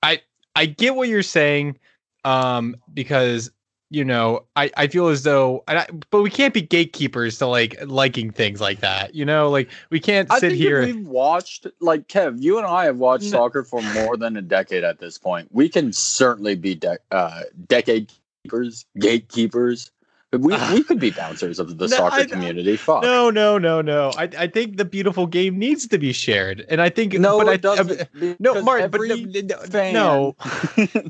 I 0.02 0.20
I 0.56 0.66
get 0.66 0.94
what 0.94 1.08
you're 1.08 1.22
saying, 1.22 1.78
um, 2.24 2.76
because 2.92 3.50
you 3.90 4.04
know 4.04 4.44
I 4.56 4.70
I 4.76 4.86
feel 4.86 5.08
as 5.08 5.22
though, 5.24 5.64
and 5.68 5.78
I, 5.78 5.86
but 6.10 6.22
we 6.22 6.30
can't 6.30 6.54
be 6.54 6.62
gatekeepers 6.62 7.38
to 7.38 7.46
like 7.46 7.76
liking 7.86 8.30
things 8.30 8.60
like 8.60 8.80
that. 8.80 9.14
You 9.14 9.24
know, 9.24 9.50
like 9.50 9.70
we 9.90 10.00
can't 10.00 10.30
sit 10.32 10.52
here. 10.52 10.80
we've 10.82 11.06
watched 11.06 11.66
like 11.80 12.06
Kev, 12.08 12.40
you 12.40 12.58
and 12.58 12.66
I 12.66 12.84
have 12.84 12.98
watched 12.98 13.24
No. 13.24 13.30
soccer 13.30 13.64
for 13.64 13.82
more 13.82 14.16
than 14.16 14.36
a 14.36 14.42
decade 14.42 14.84
at 14.84 15.00
this 15.00 15.18
point. 15.18 15.48
We 15.52 15.68
can 15.68 15.92
certainly 15.92 16.54
be 16.54 16.74
de- 16.76 16.98
uh, 17.10 17.42
decade 17.68 18.12
keepers, 18.44 18.84
gatekeepers. 18.98 19.90
We 20.42 20.56
we 20.72 20.82
could 20.82 20.98
be 21.00 21.10
bouncers 21.10 21.58
of 21.58 21.78
the 21.78 21.86
No, 21.88 21.96
soccer 21.96 22.20
I- 22.20 22.24
community. 22.26 22.76
Fuck. 22.76 23.02
No, 23.02 23.30
no, 23.30 23.58
no, 23.58 23.80
no. 23.80 24.12
I, 24.16 24.28
I 24.38 24.46
think 24.46 24.76
the 24.76 24.84
beautiful 24.84 25.26
game 25.26 25.58
needs 25.58 25.86
to 25.88 25.98
be 25.98 26.12
shared, 26.12 26.64
and 26.68 26.80
I 26.80 26.88
think 26.90 27.12
No, 27.14 27.38
but 27.38 27.46
it 27.48 27.50
I, 27.50 27.56
doesn't. 27.56 28.08
no, 28.40 28.52
because 28.54 28.64
Martin, 28.64 28.90
but 28.90 29.00
no, 29.02 29.92
no, 29.92 30.34
no. 31.02 31.04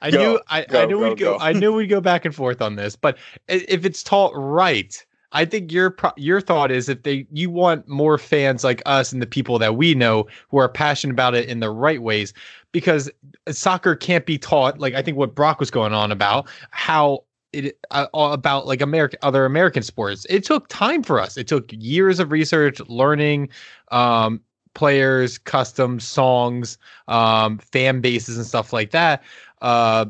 I 0.00 0.10
Go, 0.10 0.18
knew 0.18 0.40
I, 0.48 0.66
I 0.70 0.84
knew 0.86 1.00
go, 1.00 1.08
we'd 1.08 1.18
go, 1.18 1.38
go. 1.38 1.44
I 1.44 1.52
knew 1.52 1.72
we'd 1.72 1.86
go 1.86 2.00
back 2.00 2.24
and 2.24 2.34
forth 2.34 2.60
on 2.60 2.76
this, 2.76 2.96
but 2.96 3.16
if 3.48 3.84
it's 3.84 4.02
taught 4.02 4.32
right, 4.34 5.04
I 5.32 5.44
think 5.46 5.72
your 5.72 5.90
pro- 5.90 6.12
your 6.16 6.40
thought 6.40 6.70
is 6.70 6.88
if 6.90 7.02
they 7.02 7.26
you 7.32 7.48
want 7.50 7.88
more 7.88 8.18
fans 8.18 8.62
like 8.62 8.82
us 8.84 9.10
and 9.12 9.22
the 9.22 9.26
people 9.26 9.58
that 9.58 9.76
we 9.76 9.94
know 9.94 10.26
who 10.50 10.58
are 10.58 10.68
passionate 10.68 11.12
about 11.14 11.34
it 11.34 11.48
in 11.48 11.60
the 11.60 11.70
right 11.70 12.02
ways, 12.02 12.34
because 12.72 13.10
soccer 13.48 13.96
can't 13.96 14.26
be 14.26 14.36
taught 14.38 14.78
like 14.78 14.92
I 14.94 15.00
think 15.02 15.16
what 15.16 15.34
Brock 15.34 15.60
was 15.60 15.70
going 15.70 15.94
on 15.94 16.12
about 16.12 16.46
how 16.70 17.24
it 17.56 17.78
uh, 17.90 18.06
about 18.14 18.66
like 18.66 18.80
American 18.80 19.18
other 19.22 19.44
American 19.44 19.82
sports. 19.82 20.26
It 20.28 20.44
took 20.44 20.68
time 20.68 21.02
for 21.02 21.20
us. 21.20 21.36
It 21.36 21.48
took 21.48 21.70
years 21.72 22.20
of 22.20 22.30
research, 22.30 22.80
learning, 22.88 23.48
um, 23.90 24.40
players, 24.74 25.38
customs, 25.38 26.06
songs, 26.06 26.78
um, 27.08 27.58
fan 27.58 28.00
bases, 28.00 28.36
and 28.36 28.46
stuff 28.46 28.72
like 28.72 28.90
that. 28.92 29.22
Uh, 29.62 30.06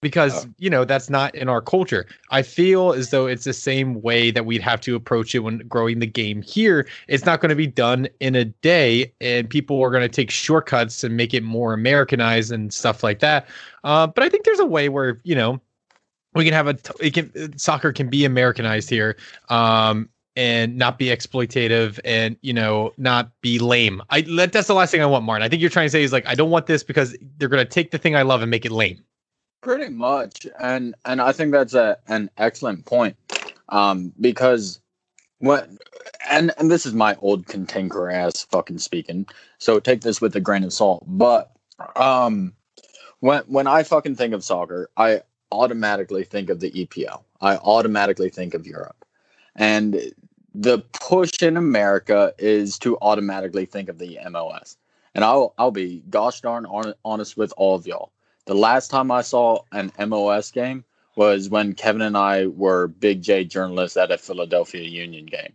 because 0.00 0.46
you 0.58 0.70
know 0.70 0.84
that's 0.84 1.10
not 1.10 1.34
in 1.34 1.48
our 1.48 1.60
culture. 1.60 2.06
I 2.30 2.42
feel 2.42 2.92
as 2.92 3.10
though 3.10 3.26
it's 3.26 3.44
the 3.44 3.52
same 3.52 4.00
way 4.00 4.30
that 4.30 4.46
we'd 4.46 4.62
have 4.62 4.80
to 4.82 4.94
approach 4.96 5.34
it 5.34 5.40
when 5.40 5.58
growing 5.68 5.98
the 5.98 6.06
game 6.06 6.42
here. 6.42 6.88
It's 7.08 7.24
not 7.24 7.40
going 7.40 7.50
to 7.50 7.56
be 7.56 7.66
done 7.66 8.08
in 8.20 8.34
a 8.34 8.46
day, 8.46 9.12
and 9.20 9.48
people 9.48 9.80
are 9.82 9.90
going 9.90 10.02
to 10.02 10.08
take 10.08 10.30
shortcuts 10.30 11.04
and 11.04 11.16
make 11.16 11.34
it 11.34 11.42
more 11.42 11.72
Americanized 11.74 12.52
and 12.52 12.72
stuff 12.72 13.02
like 13.02 13.18
that. 13.20 13.46
Uh, 13.84 14.06
but 14.06 14.24
I 14.24 14.28
think 14.28 14.44
there's 14.44 14.60
a 14.60 14.66
way 14.66 14.88
where 14.88 15.20
you 15.24 15.34
know 15.34 15.60
we 16.34 16.44
can 16.44 16.52
have 16.52 16.68
a 16.68 16.76
it 17.00 17.14
can 17.14 17.58
soccer 17.58 17.92
can 17.92 18.08
be 18.08 18.24
Americanized 18.24 18.90
here. 18.90 19.16
Um, 19.48 20.08
and 20.36 20.76
not 20.76 20.96
be 20.98 21.06
exploitative 21.06 21.98
and 22.04 22.36
you 22.40 22.52
know 22.52 22.92
not 22.96 23.30
be 23.40 23.58
lame. 23.58 24.00
I 24.10 24.22
that's 24.22 24.68
the 24.68 24.74
last 24.74 24.90
thing 24.90 25.02
I 25.02 25.06
want, 25.06 25.24
Martin. 25.24 25.44
I 25.44 25.48
think 25.48 25.60
you're 25.60 25.70
trying 25.70 25.86
to 25.86 25.90
say 25.90 26.02
is 26.02 26.12
like 26.12 26.26
I 26.26 26.34
don't 26.34 26.50
want 26.50 26.66
this 26.66 26.82
because 26.82 27.16
they're 27.36 27.48
gonna 27.48 27.64
take 27.64 27.90
the 27.90 27.98
thing 27.98 28.16
I 28.16 28.22
love 28.22 28.40
and 28.42 28.50
make 28.50 28.64
it 28.64 28.72
lame. 28.72 29.02
Pretty 29.60 29.90
much, 29.90 30.46
and 30.60 30.94
and 31.04 31.20
I 31.20 31.32
think 31.32 31.52
that's 31.52 31.74
a 31.74 31.98
an 32.08 32.30
excellent 32.38 32.86
point, 32.86 33.16
um, 33.68 34.12
because 34.20 34.80
what 35.38 35.68
and 36.30 36.52
and 36.58 36.70
this 36.70 36.86
is 36.86 36.94
my 36.94 37.16
old 37.20 37.46
cantanker 37.46 38.12
ass 38.12 38.44
fucking 38.44 38.78
speaking, 38.78 39.26
so 39.58 39.80
take 39.80 40.00
this 40.00 40.20
with 40.20 40.34
a 40.36 40.40
grain 40.40 40.64
of 40.64 40.72
salt. 40.72 41.04
But 41.06 41.50
um, 41.96 42.54
when 43.18 43.42
when 43.42 43.66
I 43.66 43.82
fucking 43.82 44.14
think 44.14 44.32
of 44.32 44.44
soccer, 44.44 44.88
I 44.96 45.22
automatically 45.52 46.24
think 46.24 46.50
of 46.50 46.60
the 46.60 46.70
EPL. 46.70 47.22
I 47.40 47.56
automatically 47.56 48.30
think 48.30 48.54
of 48.54 48.66
Europe, 48.66 49.04
and 49.56 50.00
the 50.54 50.78
push 51.00 51.42
in 51.42 51.56
America 51.56 52.34
is 52.38 52.78
to 52.80 52.98
automatically 53.00 53.66
think 53.66 53.88
of 53.88 53.98
the 53.98 54.18
MLS. 54.26 54.76
And 55.14 55.24
I'll 55.24 55.54
I'll 55.58 55.70
be 55.70 56.02
gosh 56.10 56.40
darn 56.40 56.66
honest 57.04 57.36
with 57.36 57.52
all 57.56 57.74
of 57.74 57.86
y'all 57.86 58.12
the 58.50 58.56
last 58.56 58.90
time 58.90 59.12
I 59.12 59.22
saw 59.22 59.60
an 59.70 59.90
MLS 59.90 60.52
game 60.52 60.84
was 61.14 61.48
when 61.48 61.72
Kevin 61.74 62.02
and 62.02 62.16
I 62.16 62.46
were 62.48 62.88
Big 62.88 63.22
J 63.22 63.44
journalists 63.44 63.96
at 63.96 64.10
a 64.10 64.18
Philadelphia 64.18 64.82
Union 64.82 65.26
game. 65.26 65.52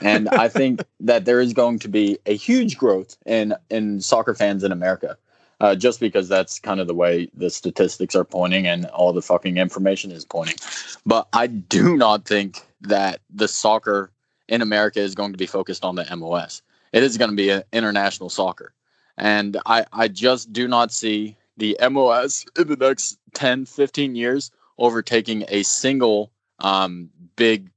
And 0.00 0.26
I 0.30 0.48
think 0.48 0.82
that 1.00 1.26
there 1.26 1.40
is 1.40 1.52
going 1.52 1.78
to 1.80 1.88
be 1.88 2.18
a 2.24 2.34
huge 2.34 2.78
growth 2.78 3.18
in 3.26 3.54
in 3.68 4.00
soccer 4.00 4.34
fans 4.34 4.64
in 4.64 4.72
America. 4.72 5.18
Uh, 5.60 5.74
just 5.74 6.00
because 6.00 6.26
that's 6.26 6.58
kind 6.58 6.80
of 6.80 6.86
the 6.86 6.94
way 6.94 7.28
the 7.34 7.50
statistics 7.50 8.14
are 8.14 8.24
pointing 8.24 8.66
and 8.66 8.86
all 8.86 9.12
the 9.12 9.20
fucking 9.20 9.58
information 9.58 10.10
is 10.10 10.24
pointing. 10.24 10.56
But 11.04 11.28
I 11.34 11.48
do 11.48 11.96
not 11.98 12.24
think 12.24 12.62
that 12.80 13.20
the 13.28 13.46
soccer 13.46 14.10
in 14.48 14.62
America 14.62 15.00
is 15.00 15.14
going 15.14 15.32
to 15.32 15.38
be 15.38 15.46
focused 15.46 15.84
on 15.84 15.96
the 15.96 16.04
MLS. 16.04 16.62
It 16.92 17.02
is 17.02 17.18
going 17.18 17.30
to 17.30 17.36
be 17.36 17.62
international 17.72 18.30
soccer. 18.30 18.72
And 19.16 19.58
I, 19.66 19.84
I 19.92 20.08
just 20.08 20.52
do 20.52 20.66
not 20.66 20.92
see 20.92 21.36
the 21.56 21.76
MLS 21.80 22.46
in 22.58 22.68
the 22.68 22.76
next 22.76 23.18
10, 23.34 23.66
15 23.66 24.14
years, 24.14 24.50
overtaking 24.78 25.44
a 25.48 25.62
single 25.62 26.32
um, 26.58 27.10
big, 27.36 27.70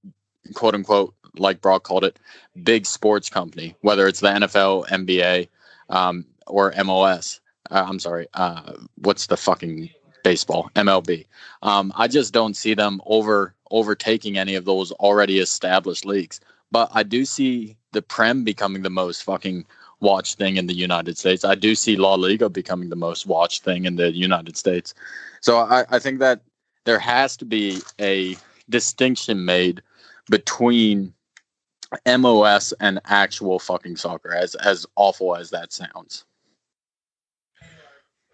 quote 0.53 0.73
unquote, 0.73 1.13
like 1.37 1.61
Brock 1.61 1.83
called 1.83 2.05
it, 2.05 2.17
big 2.63 2.85
sports 2.85 3.29
company, 3.29 3.75
whether 3.81 4.07
it's 4.07 4.21
the 4.21 4.29
NFL, 4.29 4.87
NBA, 4.87 5.49
um, 5.89 6.25
or 6.47 6.71
MLS. 6.71 7.39
Uh, 7.71 7.85
I'm 7.87 7.99
sorry, 7.99 8.27
uh, 8.33 8.73
what's 8.95 9.27
the 9.27 9.37
fucking 9.37 9.89
baseball 10.23 10.69
MLB? 10.75 11.25
Um, 11.61 11.93
I 11.95 12.07
just 12.07 12.33
don't 12.33 12.55
see 12.55 12.73
them 12.73 13.01
over 13.05 13.55
overtaking 13.71 14.37
any 14.37 14.55
of 14.55 14.65
those 14.65 14.91
already 14.93 15.39
established 15.39 16.05
leagues. 16.05 16.39
But 16.71 16.89
I 16.93 17.03
do 17.03 17.25
see 17.25 17.75
the 17.91 18.01
Prem 18.01 18.43
becoming 18.43 18.83
the 18.83 18.89
most 18.89 19.23
fucking 19.23 19.65
watched 19.99 20.37
thing 20.37 20.57
in 20.57 20.67
the 20.67 20.73
United 20.73 21.17
States. 21.17 21.43
I 21.43 21.55
do 21.55 21.75
see 21.75 21.95
La 21.95 22.15
Liga 22.15 22.49
becoming 22.49 22.89
the 22.89 22.95
most 22.95 23.25
watched 23.25 23.63
thing 23.63 23.85
in 23.85 23.95
the 23.95 24.11
United 24.11 24.57
States. 24.57 24.93
So 25.41 25.57
I, 25.57 25.85
I 25.89 25.99
think 25.99 26.19
that 26.19 26.41
there 26.85 26.99
has 26.99 27.37
to 27.37 27.45
be 27.45 27.79
a 27.99 28.35
distinction 28.69 29.45
made 29.45 29.81
between 30.29 31.13
MLS 32.05 32.73
and 32.79 32.99
actual 33.05 33.59
fucking 33.59 33.95
soccer, 33.95 34.33
as 34.33 34.55
as 34.55 34.85
awful 34.95 35.35
as 35.35 35.49
that 35.51 35.71
sounds. 35.71 36.25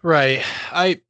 Right. 0.02 0.42
I 0.72 1.00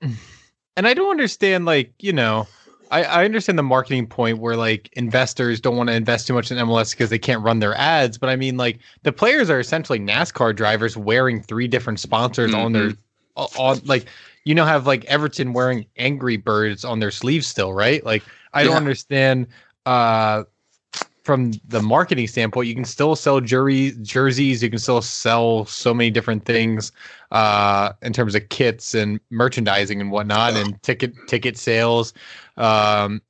and 0.76 0.86
I 0.86 0.94
don't 0.94 1.10
understand 1.10 1.64
like, 1.64 1.92
you 1.98 2.12
know, 2.12 2.46
I, 2.90 3.04
I 3.04 3.24
understand 3.24 3.58
the 3.58 3.62
marketing 3.62 4.06
point 4.06 4.38
where 4.38 4.56
like 4.56 4.90
investors 4.94 5.60
don't 5.60 5.76
want 5.76 5.88
to 5.88 5.94
invest 5.94 6.26
too 6.26 6.34
much 6.34 6.50
in 6.50 6.58
MLS 6.58 6.90
because 6.90 7.10
they 7.10 7.18
can't 7.18 7.42
run 7.42 7.60
their 7.60 7.74
ads. 7.74 8.18
But 8.18 8.30
I 8.30 8.36
mean, 8.36 8.56
like 8.56 8.80
the 9.02 9.12
players 9.12 9.48
are 9.48 9.60
essentially 9.60 10.00
NASCAR 10.00 10.54
drivers 10.54 10.96
wearing 10.96 11.40
three 11.40 11.68
different 11.68 12.00
sponsors 12.00 12.50
mm-hmm. 12.50 12.60
on 12.60 12.72
their 12.72 12.90
mm-hmm. 12.90 13.60
on 13.60 13.80
like 13.84 14.06
you 14.44 14.54
know 14.54 14.64
have 14.64 14.86
like 14.86 15.04
Everton 15.04 15.52
wearing 15.52 15.86
Angry 15.96 16.36
Birds 16.36 16.84
on 16.84 16.98
their 16.98 17.12
sleeves 17.12 17.46
still, 17.46 17.72
right? 17.72 18.04
Like 18.04 18.24
I 18.52 18.64
don't 18.64 18.76
understand 18.76 19.46
uh 19.86 20.44
from 21.30 21.52
the 21.68 21.80
marketing 21.80 22.26
standpoint, 22.26 22.66
you 22.66 22.74
can 22.74 22.84
still 22.84 23.14
sell 23.14 23.40
jury 23.40 23.92
jerseys. 24.02 24.64
You 24.64 24.68
can 24.68 24.80
still 24.80 25.00
sell 25.00 25.64
so 25.64 25.94
many 25.94 26.10
different 26.10 26.44
things 26.44 26.90
uh, 27.30 27.92
in 28.02 28.12
terms 28.12 28.34
of 28.34 28.48
kits 28.48 28.94
and 28.96 29.20
merchandising 29.30 30.00
and 30.00 30.10
whatnot, 30.10 30.54
and 30.54 30.82
ticket 30.82 31.14
ticket 31.28 31.56
sales. 31.56 32.12
Um, 32.56 33.22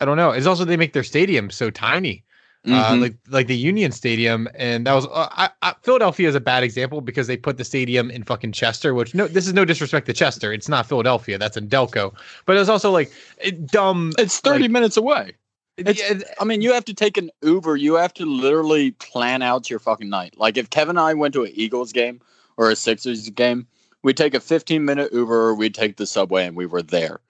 I 0.00 0.04
don't 0.04 0.16
know. 0.16 0.32
It's 0.32 0.46
also 0.46 0.64
they 0.64 0.76
make 0.76 0.94
their 0.94 1.04
stadium 1.04 1.48
so 1.48 1.70
tiny, 1.70 2.24
uh, 2.66 2.70
mm-hmm. 2.70 2.94
uh, 2.94 2.96
like 2.96 3.14
like 3.28 3.46
the 3.46 3.56
Union 3.56 3.92
Stadium, 3.92 4.48
and 4.56 4.84
that 4.88 4.94
was 4.94 5.06
uh, 5.06 5.28
I, 5.30 5.50
I, 5.62 5.74
Philadelphia 5.82 6.28
is 6.28 6.34
a 6.34 6.40
bad 6.40 6.64
example 6.64 7.00
because 7.00 7.28
they 7.28 7.36
put 7.36 7.56
the 7.56 7.64
stadium 7.64 8.10
in 8.10 8.24
fucking 8.24 8.50
Chester, 8.50 8.94
which 8.94 9.14
no, 9.14 9.28
this 9.28 9.46
is 9.46 9.54
no 9.54 9.64
disrespect 9.64 10.06
to 10.06 10.12
Chester. 10.12 10.52
It's 10.52 10.68
not 10.68 10.88
Philadelphia. 10.88 11.38
That's 11.38 11.56
in 11.56 11.68
Delco, 11.68 12.12
but 12.46 12.56
it 12.56 12.58
was 12.58 12.68
also 12.68 12.90
like 12.90 13.12
it, 13.40 13.68
dumb. 13.68 14.12
It's 14.18 14.40
thirty 14.40 14.62
like, 14.62 14.72
minutes 14.72 14.96
away. 14.96 15.34
It's, 15.78 16.24
I 16.40 16.44
mean, 16.44 16.60
you 16.60 16.72
have 16.72 16.84
to 16.86 16.94
take 16.94 17.16
an 17.16 17.30
Uber. 17.42 17.76
You 17.76 17.94
have 17.94 18.12
to 18.14 18.24
literally 18.24 18.90
plan 18.92 19.42
out 19.42 19.70
your 19.70 19.78
fucking 19.78 20.08
night. 20.08 20.34
Like 20.36 20.56
if 20.56 20.70
Kevin 20.70 20.96
and 20.96 21.00
I 21.00 21.14
went 21.14 21.34
to 21.34 21.44
an 21.44 21.52
Eagles 21.54 21.92
game 21.92 22.20
or 22.56 22.70
a 22.70 22.76
Sixers 22.76 23.28
game, 23.30 23.66
we'd 24.02 24.16
take 24.16 24.34
a 24.34 24.40
15 24.40 24.84
minute 24.84 25.12
Uber, 25.12 25.54
we'd 25.54 25.74
take 25.74 25.96
the 25.96 26.06
subway, 26.06 26.46
and 26.46 26.56
we 26.56 26.66
were 26.66 26.82
there. 26.82 27.20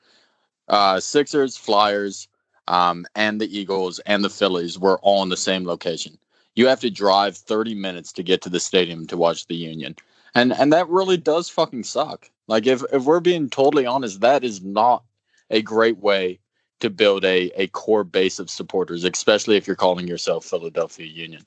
Uh, 0.69 0.99
Sixers, 1.01 1.57
Flyers, 1.57 2.29
um, 2.69 3.07
and 3.15 3.41
the 3.41 3.59
Eagles 3.59 3.99
and 4.01 4.25
the 4.25 4.31
Phillies 4.31 4.79
were 4.79 4.99
all 5.01 5.23
in 5.23 5.29
the 5.29 5.37
same 5.37 5.65
location. 5.65 6.19
You 6.55 6.67
have 6.69 6.81
to 6.81 6.91
drive 6.91 7.37
30 7.37 7.75
minutes 7.75 8.13
to 8.15 8.23
get 8.23 8.43
to 8.43 8.51
the 8.51 8.61
stadium 8.61 9.07
to 9.07 9.17
watch 9.17 9.47
the 9.47 9.57
Union. 9.57 9.95
And 10.35 10.53
and 10.53 10.73
that 10.73 10.89
really 10.89 11.17
does 11.17 11.49
fucking 11.49 11.85
suck. 11.85 12.31
Like 12.47 12.67
if 12.67 12.83
if 12.93 13.05
we're 13.05 13.21
being 13.21 13.49
totally 13.51 13.87
honest, 13.87 14.21
that 14.21 14.45
is 14.45 14.63
not 14.63 15.05
a 15.51 15.63
great 15.63 15.99
way 15.99 16.41
to 16.81 16.91
build 16.91 17.25
a, 17.25 17.51
a 17.61 17.67
core 17.69 18.05
base 18.05 18.39
of 18.39 18.51
supporters, 18.51 19.05
especially 19.05 19.57
if 19.57 19.67
you're 19.67 19.77
calling 19.77 20.07
yourself 20.07 20.45
Philadelphia 20.45 21.07
Union. 21.07 21.45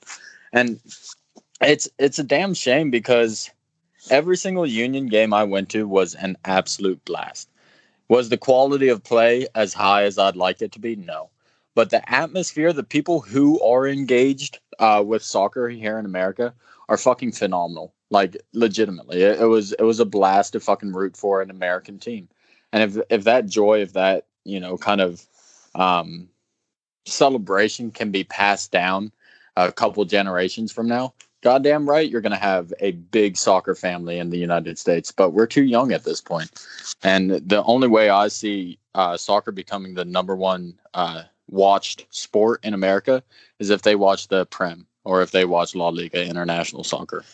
And 0.52 0.80
it's 1.60 1.88
it's 1.98 2.18
a 2.18 2.24
damn 2.24 2.54
shame 2.54 2.90
because 2.90 3.50
every 4.10 4.36
single 4.36 4.66
Union 4.66 5.06
game 5.06 5.32
I 5.32 5.44
went 5.44 5.68
to 5.70 5.88
was 5.88 6.14
an 6.14 6.36
absolute 6.44 7.04
blast. 7.04 7.48
Was 8.08 8.28
the 8.28 8.36
quality 8.36 8.88
of 8.88 9.02
play 9.02 9.46
as 9.54 9.72
high 9.72 10.04
as 10.04 10.18
I'd 10.18 10.36
like 10.36 10.60
it 10.60 10.72
to 10.72 10.78
be? 10.78 10.96
No. 10.96 11.30
But 11.74 11.90
the 11.90 12.12
atmosphere, 12.12 12.72
the 12.72 12.82
people 12.82 13.20
who 13.20 13.60
are 13.62 13.86
engaged 13.86 14.58
uh, 14.78 15.02
with 15.06 15.22
soccer 15.22 15.68
here 15.68 15.98
in 15.98 16.04
America 16.04 16.52
are 16.88 16.98
fucking 16.98 17.32
phenomenal. 17.32 17.94
Like 18.10 18.36
legitimately, 18.52 19.22
it, 19.22 19.40
it 19.40 19.46
was 19.46 19.72
it 19.72 19.84
was 19.84 19.98
a 19.98 20.04
blast 20.04 20.52
to 20.52 20.60
fucking 20.60 20.92
root 20.92 21.16
for 21.16 21.40
an 21.40 21.50
American 21.50 21.98
team. 21.98 22.28
And 22.72 22.82
if 22.82 23.02
if 23.08 23.24
that 23.24 23.46
joy, 23.46 23.80
if 23.80 23.94
that 23.94 24.26
you 24.44 24.60
know, 24.60 24.76
kind 24.76 25.00
of 25.00 25.24
um, 25.74 26.28
celebration 27.06 27.90
can 27.90 28.10
be 28.10 28.24
passed 28.24 28.70
down 28.70 29.12
a 29.56 29.72
couple 29.72 30.04
generations 30.04 30.72
from 30.72 30.88
now, 30.88 31.12
goddamn 31.42 31.88
right, 31.88 32.08
you're 32.08 32.20
going 32.20 32.32
to 32.32 32.38
have 32.38 32.72
a 32.80 32.92
big 32.92 33.36
soccer 33.36 33.74
family 33.74 34.18
in 34.18 34.30
the 34.30 34.38
United 34.38 34.78
States. 34.78 35.12
But 35.12 35.30
we're 35.30 35.46
too 35.46 35.64
young 35.64 35.92
at 35.92 36.04
this 36.04 36.20
point. 36.20 36.50
And 37.02 37.30
the 37.30 37.62
only 37.64 37.88
way 37.88 38.08
I 38.08 38.28
see 38.28 38.78
uh, 38.94 39.16
soccer 39.16 39.52
becoming 39.52 39.94
the 39.94 40.04
number 40.04 40.34
one 40.34 40.78
uh, 40.94 41.24
watched 41.50 42.06
sport 42.10 42.60
in 42.64 42.74
America 42.74 43.22
is 43.58 43.70
if 43.70 43.82
they 43.82 43.96
watch 43.96 44.28
the 44.28 44.46
Prem 44.46 44.86
or 45.04 45.20
if 45.22 45.32
they 45.32 45.44
watch 45.44 45.74
La 45.74 45.88
Liga 45.88 46.24
International 46.24 46.84
Soccer. 46.84 47.24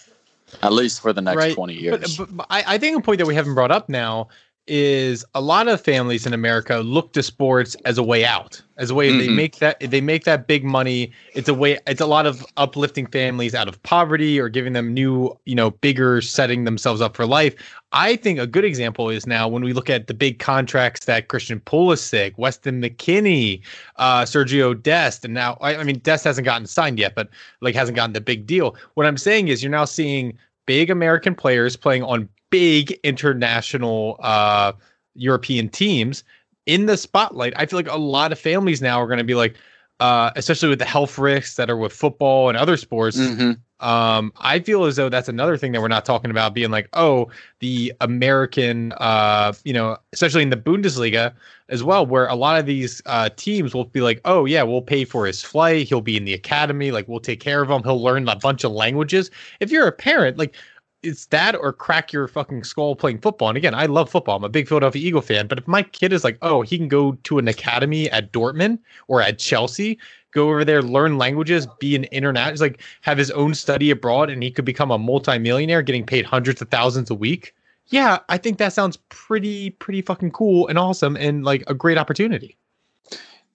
At 0.62 0.72
least 0.72 1.02
for 1.02 1.12
the 1.12 1.20
next 1.20 1.36
right. 1.36 1.54
20 1.54 1.74
years. 1.74 2.16
But, 2.16 2.34
but 2.34 2.46
I, 2.48 2.64
I 2.74 2.78
think 2.78 2.96
a 2.96 3.02
point 3.02 3.18
that 3.18 3.26
we 3.26 3.34
haven't 3.34 3.54
brought 3.54 3.70
up 3.70 3.90
now 3.90 4.28
is 4.68 5.24
a 5.34 5.40
lot 5.40 5.66
of 5.66 5.80
families 5.80 6.26
in 6.26 6.32
America 6.32 6.78
look 6.78 7.12
to 7.14 7.22
sports 7.22 7.74
as 7.84 7.98
a 7.98 8.02
way 8.02 8.24
out, 8.24 8.62
as 8.76 8.90
a 8.90 8.94
way 8.94 9.08
mm-hmm. 9.08 9.18
they 9.18 9.28
make 9.28 9.56
that 9.56 9.80
they 9.80 10.00
make 10.00 10.24
that 10.24 10.46
big 10.46 10.64
money. 10.64 11.10
It's 11.34 11.48
a 11.48 11.54
way. 11.54 11.78
It's 11.86 12.00
a 12.00 12.06
lot 12.06 12.26
of 12.26 12.44
uplifting 12.56 13.06
families 13.06 13.54
out 13.54 13.68
of 13.68 13.82
poverty 13.82 14.38
or 14.38 14.48
giving 14.48 14.74
them 14.74 14.94
new, 14.94 15.36
you 15.46 15.54
know, 15.54 15.70
bigger, 15.70 16.20
setting 16.20 16.64
themselves 16.64 17.00
up 17.00 17.16
for 17.16 17.26
life. 17.26 17.54
I 17.92 18.16
think 18.16 18.38
a 18.38 18.46
good 18.46 18.64
example 18.64 19.08
is 19.08 19.26
now 19.26 19.48
when 19.48 19.64
we 19.64 19.72
look 19.72 19.88
at 19.88 20.06
the 20.06 20.14
big 20.14 20.38
contracts 20.38 21.06
that 21.06 21.28
Christian 21.28 21.60
Pulisic, 21.60 22.36
Weston 22.36 22.82
McKennie, 22.82 23.62
uh, 23.96 24.22
Sergio 24.22 24.80
Dest, 24.80 25.24
and 25.24 25.32
now 25.32 25.56
I, 25.60 25.76
I 25.76 25.84
mean 25.84 25.98
Dest 26.00 26.24
hasn't 26.24 26.44
gotten 26.44 26.66
signed 26.66 26.98
yet, 26.98 27.14
but 27.14 27.28
like 27.60 27.74
hasn't 27.74 27.96
gotten 27.96 28.12
the 28.12 28.20
big 28.20 28.46
deal. 28.46 28.76
What 28.94 29.06
I'm 29.06 29.16
saying 29.16 29.48
is 29.48 29.62
you're 29.62 29.72
now 29.72 29.86
seeing 29.86 30.36
big 30.66 30.90
American 30.90 31.34
players 31.34 31.76
playing 31.76 32.02
on 32.02 32.28
big 32.50 32.98
international 33.02 34.16
uh, 34.20 34.72
European 35.14 35.68
teams 35.68 36.24
in 36.66 36.86
the 36.86 36.96
spotlight. 36.96 37.52
I 37.56 37.66
feel 37.66 37.78
like 37.78 37.90
a 37.90 37.96
lot 37.96 38.32
of 38.32 38.38
families 38.38 38.82
now 38.82 39.00
are 39.00 39.06
going 39.06 39.18
to 39.18 39.24
be 39.24 39.34
like, 39.34 39.56
uh, 40.00 40.30
especially 40.36 40.68
with 40.68 40.78
the 40.78 40.84
health 40.84 41.18
risks 41.18 41.56
that 41.56 41.68
are 41.70 41.76
with 41.76 41.92
football 41.92 42.48
and 42.48 42.56
other 42.56 42.76
sports. 42.76 43.18
Mm-hmm. 43.18 43.52
Um, 43.80 44.32
I 44.38 44.58
feel 44.58 44.84
as 44.84 44.96
though 44.96 45.08
that's 45.08 45.28
another 45.28 45.56
thing 45.56 45.70
that 45.72 45.80
we're 45.80 45.88
not 45.88 46.04
talking 46.04 46.30
about 46.32 46.52
being 46.52 46.70
like, 46.70 46.88
oh, 46.94 47.28
the 47.60 47.92
American, 48.00 48.92
uh, 48.98 49.52
you 49.64 49.72
know, 49.72 49.96
especially 50.12 50.42
in 50.42 50.50
the 50.50 50.56
Bundesliga 50.56 51.32
as 51.68 51.84
well, 51.84 52.04
where 52.04 52.26
a 52.26 52.34
lot 52.34 52.58
of 52.58 52.66
these 52.66 53.00
uh, 53.06 53.28
teams 53.36 53.74
will 53.74 53.84
be 53.84 54.00
like, 54.00 54.20
oh, 54.24 54.46
yeah, 54.46 54.64
we'll 54.64 54.82
pay 54.82 55.04
for 55.04 55.26
his 55.26 55.42
flight. 55.42 55.88
He'll 55.88 56.00
be 56.00 56.16
in 56.16 56.24
the 56.24 56.34
academy. 56.34 56.90
Like, 56.90 57.06
we'll 57.06 57.20
take 57.20 57.40
care 57.40 57.62
of 57.62 57.70
him. 57.70 57.84
He'll 57.84 58.02
learn 58.02 58.28
a 58.28 58.36
bunch 58.36 58.64
of 58.64 58.72
languages. 58.72 59.30
If 59.60 59.70
you're 59.70 59.86
a 59.86 59.92
parent, 59.92 60.38
like, 60.38 60.56
it's 61.02 61.26
that 61.26 61.54
or 61.54 61.72
crack 61.72 62.12
your 62.12 62.26
fucking 62.26 62.64
skull 62.64 62.96
playing 62.96 63.18
football. 63.18 63.48
And 63.48 63.56
again, 63.56 63.74
I 63.74 63.86
love 63.86 64.10
football. 64.10 64.36
I'm 64.36 64.44
a 64.44 64.48
big 64.48 64.68
Philadelphia 64.68 65.06
Eagle 65.06 65.22
fan. 65.22 65.46
But 65.46 65.58
if 65.58 65.68
my 65.68 65.82
kid 65.82 66.12
is 66.12 66.24
like, 66.24 66.38
oh, 66.42 66.62
he 66.62 66.76
can 66.76 66.88
go 66.88 67.12
to 67.12 67.38
an 67.38 67.48
academy 67.48 68.10
at 68.10 68.32
Dortmund 68.32 68.78
or 69.06 69.22
at 69.22 69.38
Chelsea, 69.38 69.98
go 70.32 70.48
over 70.48 70.64
there, 70.64 70.82
learn 70.82 71.18
languages, 71.18 71.66
be 71.78 71.94
an 71.94 72.04
internet, 72.04 72.58
like 72.60 72.82
have 73.02 73.18
his 73.18 73.30
own 73.30 73.54
study 73.54 73.90
abroad, 73.90 74.30
and 74.30 74.42
he 74.42 74.50
could 74.50 74.64
become 74.64 74.90
a 74.90 74.98
multimillionaire, 74.98 75.82
getting 75.82 76.04
paid 76.04 76.24
hundreds 76.24 76.60
of 76.60 76.68
thousands 76.68 77.10
a 77.10 77.14
week. 77.14 77.54
Yeah, 77.86 78.18
I 78.28 78.36
think 78.36 78.58
that 78.58 78.72
sounds 78.72 78.98
pretty, 79.08 79.70
pretty 79.70 80.02
fucking 80.02 80.32
cool 80.32 80.68
and 80.68 80.78
awesome, 80.78 81.16
and 81.16 81.44
like 81.44 81.64
a 81.68 81.74
great 81.74 81.96
opportunity. 81.96 82.56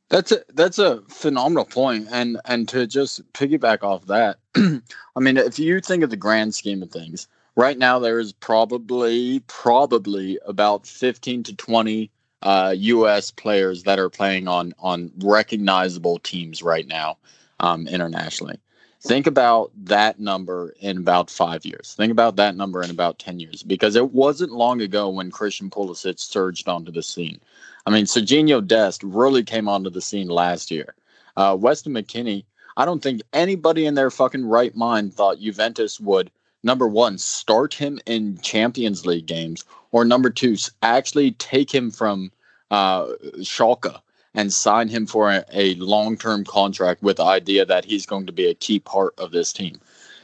That's 0.10 0.32
a 0.32 0.39
that's 0.54 0.80
a 0.80 1.02
phenomenal 1.10 1.66
point, 1.66 2.08
and 2.12 2.39
and 2.46 2.68
to 2.70 2.88
just 2.88 3.32
piggyback 3.34 3.84
off 3.84 4.06
that, 4.08 4.38
I 4.56 5.20
mean, 5.20 5.38
if 5.38 5.60
you 5.60 5.80
think 5.82 6.04
of 6.04 6.10
the 6.10 6.18
grand 6.18 6.56
scheme 6.56 6.82
of 6.84 6.91
things, 6.91 7.28
right 7.56 7.78
now 7.78 7.99
there 7.99 8.20
is 8.20 8.34
probably 8.34 9.41
probably 9.47 10.39
about 10.45 10.88
fifteen 10.88 11.43
to 11.43 11.56
twenty 11.56 12.12
uh, 12.41 12.74
U.S. 12.78 13.32
players 13.32 13.84
that 13.84 13.99
are 13.99 14.10
playing 14.10 14.47
on 14.47 14.74
on 14.80 15.12
recognizable 15.20 16.20
teams 16.20 16.62
right 16.62 16.88
now 16.88 17.18
um, 17.60 17.88
internationally. 17.88 18.60
Think 19.01 19.28
about 19.28 19.72
that 19.84 20.20
number 20.20 20.74
in 20.80 20.97
about 20.97 21.30
five 21.30 21.66
years. 21.66 21.93
Think 21.97 22.12
about 22.12 22.38
that 22.38 22.56
number 22.56 22.82
in 22.82 22.89
about 22.89 23.20
ten 23.20 23.39
years, 23.39 23.64
because 23.64 23.95
it 23.95 24.12
wasn't 24.12 24.51
long 24.51 24.82
ago 24.82 25.10
when 25.10 25.32
Christian 25.32 25.70
Pulisic 25.70 26.20
surged 26.20 26.68
onto 26.70 26.91
the 26.91 27.04
scene. 27.04 27.39
I 27.86 27.89
mean, 27.89 28.06
Serginho 28.06 28.66
Dest 28.66 29.04
really 29.04 29.43
came 29.43 29.68
onto 29.68 29.89
the 29.89 30.01
scene 30.01 30.30
last 30.30 30.72
year. 30.72 30.95
Uh, 31.36 31.58
Weston 31.60 31.93
McKennie. 31.93 32.45
I 32.76 32.86
don't 32.86 33.04
think 33.04 33.22
anybody 33.34 33.86
in 33.86 33.93
their 33.93 34.10
fucking 34.10 34.45
right 34.45 34.76
mind 34.76 35.14
thought 35.14 35.39
Juventus 35.39 35.99
would 35.99 36.32
number 36.64 36.88
one 36.88 37.18
start 37.18 37.74
him 37.74 37.99
in 38.05 38.38
Champions 38.39 39.05
League 39.05 39.26
games, 39.26 39.66
or 39.91 40.05
number 40.05 40.30
two 40.30 40.55
actually 40.82 41.32
take 41.32 41.74
him 41.74 41.91
from 41.91 42.32
uh, 42.72 43.07
Schalke 43.39 43.99
and 44.34 44.51
sign 44.51 44.88
him 44.88 45.05
for 45.05 45.30
a, 45.30 45.45
a 45.51 45.76
long 45.76 46.18
term 46.18 46.43
contract 46.43 47.03
with 47.03 47.18
the 47.18 47.24
idea 47.24 47.66
that 47.66 47.86
he's 47.86 48.05
going 48.05 48.26
to 48.26 48.32
be 48.32 48.47
a 48.47 48.55
key 48.55 48.80
part 48.80 49.14
of 49.18 49.32
this 49.32 49.53
team. 49.53 49.80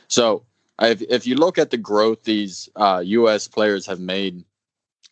So 0.08 0.44
if, 0.82 1.02
if 1.04 1.28
you 1.28 1.36
look 1.36 1.58
at 1.58 1.70
the 1.70 1.78
growth 1.78 2.24
these 2.24 2.70
uh, 2.76 3.04
U.S. 3.06 3.48
players 3.48 3.86
have 3.86 4.00
made 4.00 4.44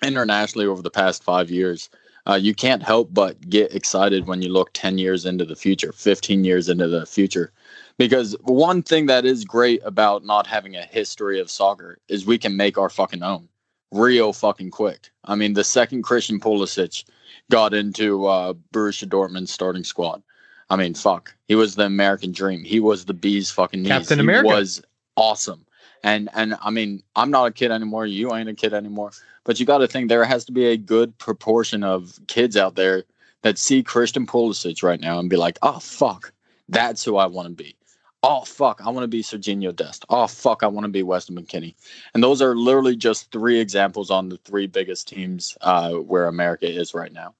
internationally 0.04 0.68
over 0.68 0.82
the 0.82 0.90
past 0.90 1.24
five 1.24 1.52
years, 1.52 1.90
uh, 2.28 2.36
you 2.36 2.54
can't 2.54 2.84
help 2.84 3.14
but 3.14 3.40
get 3.50 3.74
excited 3.74 4.28
when 4.28 4.42
you 4.42 4.50
look 4.50 4.74
10 4.74 4.98
years 4.98 5.26
into 5.26 5.46
the 5.46 5.56
future, 5.56 5.92
15 5.92 6.44
years 6.44 6.70
into 6.70 6.88
the 6.88 7.06
future. 7.06 7.52
Because 7.98 8.36
one 8.42 8.84
thing 8.84 9.08
that 9.08 9.26
is 9.26 9.44
great 9.44 9.82
about 9.84 10.24
not 10.24 10.46
having 10.46 10.76
a 10.76 10.84
history 10.84 11.40
of 11.40 11.50
soccer 11.50 11.98
is 12.08 12.26
we 12.26 12.38
can 12.38 12.56
make 12.56 12.78
our 12.78 12.90
fucking 12.90 13.24
own 13.24 13.50
real 13.92 14.34
fucking 14.34 14.70
quick. 14.70 15.10
I 15.26 15.36
mean, 15.36 15.54
the 15.54 15.64
second 15.64 16.04
Christian 16.04 16.40
Pulisic 16.40 17.06
got 17.50 17.74
into 17.74 18.26
uh, 18.26 18.54
Borussia 18.74 19.08
Dortmund's 19.08 19.52
starting 19.52 19.84
squad, 19.84 20.22
I 20.70 20.76
mean, 20.76 20.94
fuck, 20.94 21.34
he 21.48 21.56
was 21.56 21.76
the 21.76 21.86
American 21.86 22.32
dream. 22.32 22.64
He 22.64 22.80
was 22.80 23.06
the 23.06 23.14
bee's 23.14 23.50
fucking 23.50 23.82
knees. 23.82 23.92
Captain 23.92 24.20
he 24.20 24.24
America 24.24 24.48
was 24.48 24.82
awesome. 25.16 25.66
And 26.04 26.30
and 26.34 26.56
I 26.62 26.70
mean, 26.70 27.02
I'm 27.16 27.32
not 27.32 27.46
a 27.46 27.52
kid 27.52 27.72
anymore. 27.72 28.06
You 28.06 28.34
ain't 28.34 28.50
a 28.50 28.54
kid 28.54 28.74
anymore. 28.74 29.12
But 29.46 29.60
you 29.60 29.66
got 29.66 29.80
to 29.80 29.88
think 29.88 30.10
there 30.10 30.26
has 30.26 30.44
to 30.46 30.52
be 30.52 30.66
a 30.68 30.78
good 30.78 31.18
proportion 31.18 31.84
of 31.84 32.20
kids 32.28 32.58
out 32.58 32.76
there 32.76 33.04
that 33.44 33.58
see 33.58 33.82
Christian 33.82 34.28
Pulisic 34.28 34.84
right 34.84 35.00
now 35.00 35.20
and 35.20 35.30
be 35.30 35.38
like, 35.38 35.58
"Oh 35.62 35.80
fuck, 35.80 36.34
that's 36.68 37.04
who 37.04 37.16
I 37.16 37.26
want 37.28 37.48
to 37.48 37.64
be." 37.64 37.76
Oh 38.24 38.42
fuck, 38.42 38.82
I 38.84 38.90
want 38.90 39.04
to 39.04 39.08
be 39.08 39.22
Serginho 39.22 39.76
Dest. 39.76 40.06
Oh 40.10 40.28
fuck, 40.28 40.64
I 40.64 40.68
want 40.68 40.86
to 40.86 40.92
be 40.92 41.04
Weston 41.04 41.36
McKennie. 41.36 41.76
And 42.14 42.24
those 42.24 42.42
are 42.42 42.56
literally 42.56 42.96
just 42.96 43.32
three 43.32 43.60
examples 43.60 44.10
on 44.10 44.30
the 44.30 44.38
three 44.38 44.68
biggest 44.68 45.08
teams 45.08 45.58
uh, 45.62 45.94
where 45.94 46.26
America 46.26 46.70
is 46.70 46.94
right 46.94 47.14
now. 47.14 47.36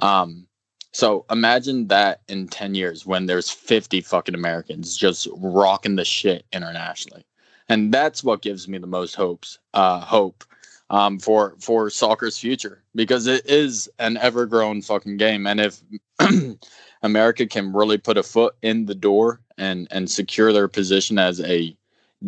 Um, 0.00 0.46
so 0.92 1.26
imagine 1.30 1.88
that 1.88 2.22
in 2.28 2.48
10 2.48 2.74
years 2.74 3.06
when 3.06 3.26
there's 3.26 3.50
50 3.50 4.00
fucking 4.00 4.34
Americans 4.34 4.96
just 4.96 5.28
rocking 5.36 5.96
the 5.96 6.04
shit 6.04 6.44
internationally. 6.52 7.24
And 7.68 7.92
that's 7.92 8.24
what 8.24 8.42
gives 8.42 8.66
me 8.66 8.78
the 8.78 8.86
most 8.86 9.14
hopes, 9.14 9.58
uh, 9.74 10.00
hope 10.00 10.44
um, 10.90 11.18
for 11.18 11.56
for 11.60 11.90
soccer's 11.90 12.38
future 12.38 12.82
because 12.94 13.26
it 13.26 13.44
is 13.46 13.90
an 13.98 14.16
ever 14.18 14.46
growing 14.46 14.82
fucking 14.82 15.16
game. 15.16 15.46
And 15.46 15.60
if 15.60 15.80
America 17.02 17.46
can 17.46 17.72
really 17.72 17.98
put 17.98 18.16
a 18.16 18.22
foot 18.22 18.54
in 18.62 18.86
the 18.86 18.94
door 18.94 19.40
and 19.58 19.88
and 19.90 20.10
secure 20.10 20.52
their 20.52 20.68
position 20.68 21.18
as 21.18 21.40
a 21.40 21.76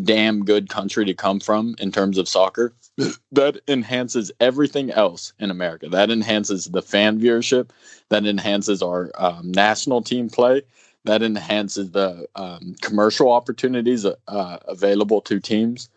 damn 0.05 0.45
good 0.45 0.69
country 0.69 1.05
to 1.05 1.15
come 1.15 1.41
from 1.41 1.75
in 1.79 1.91
terms 1.91 2.19
of 2.19 2.29
soccer, 2.29 2.75
that 3.33 3.61
enhances 3.69 4.31
everything 4.41 4.91
else 4.91 5.33
in 5.39 5.51
America. 5.51 5.89
That 5.89 6.11
enhances 6.11 6.67
the 6.67 6.83
fan 6.83 7.19
viewership. 7.19 7.71
That 8.11 8.27
enhances 8.27 8.83
our 8.83 9.11
um, 9.17 9.51
national 9.51 10.03
team 10.03 10.29
play. 10.29 10.63
That 11.05 11.23
enhances 11.23 11.91
the 11.93 12.29
um, 12.37 12.75
commercial 12.83 13.33
opportunities 13.33 14.05
uh, 14.05 14.59
available 14.67 15.21
to 15.23 15.41
teams. 15.41 15.89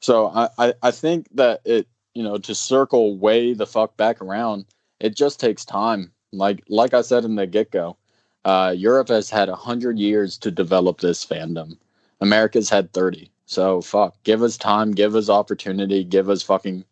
So 0.00 0.28
I, 0.28 0.48
I, 0.58 0.74
I 0.82 0.90
think 0.90 1.26
that 1.34 1.60
it 1.64 1.88
you 2.14 2.22
know, 2.22 2.38
to 2.38 2.54
circle 2.54 3.16
way 3.16 3.54
the 3.54 3.66
fuck 3.66 3.96
back 3.96 4.20
around, 4.20 4.66
it 4.98 5.16
just 5.16 5.40
takes 5.40 5.64
time. 5.64 6.12
Like 6.32 6.62
like 6.68 6.94
I 6.94 7.02
said 7.02 7.24
in 7.24 7.36
the 7.36 7.46
get 7.46 7.70
go, 7.70 7.96
uh, 8.44 8.74
Europe 8.76 9.08
has 9.08 9.30
had 9.30 9.48
a 9.48 9.56
hundred 9.56 9.98
years 9.98 10.38
to 10.38 10.50
develop 10.50 11.00
this 11.00 11.24
fandom. 11.24 11.76
America's 12.20 12.70
had 12.70 12.92
thirty. 12.92 13.30
So 13.46 13.80
fuck, 13.80 14.14
give 14.22 14.42
us 14.42 14.56
time, 14.56 14.92
give 14.92 15.16
us 15.16 15.28
opportunity, 15.28 16.04
give 16.04 16.30
us 16.30 16.42
fucking, 16.42 16.84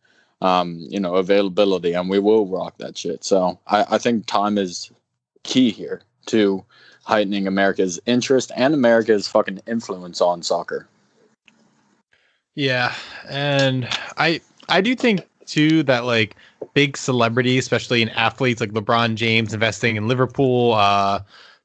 um, 0.43 0.85
you 0.89 0.99
know, 0.99 1.15
availability, 1.15 1.93
and 1.93 2.11
we 2.11 2.19
will 2.19 2.47
rock 2.47 2.79
that 2.79 2.99
shit. 2.99 3.23
So 3.23 3.59
I, 3.69 3.87
I 3.91 3.99
think 3.99 4.27
time 4.27 4.59
is 4.59 4.91
key 5.45 5.71
here 5.71 6.03
to 6.27 6.65
heightening 7.05 7.47
America's 7.47 8.01
interest 8.07 8.53
and 8.57 8.75
America's 8.75 9.29
fucking 9.29 9.61
influence 9.67 10.21
on 10.21 10.43
soccer. 10.43 10.89
Yeah, 12.55 12.93
and 13.29 13.89
I 14.17 14.41
I 14.69 14.81
do 14.81 14.97
think 14.97 15.27
too 15.49 15.83
that 15.85 16.05
like 16.05 16.37
big 16.75 16.97
celebrities, 16.97 17.65
especially 17.65 18.03
in 18.03 18.09
athletes 18.11 18.61
like 18.61 18.71
LeBron 18.71 19.15
James 19.15 19.55
investing 19.55 19.97
in 19.97 20.07
Liverpool, 20.07 20.75
uh, 20.75 21.21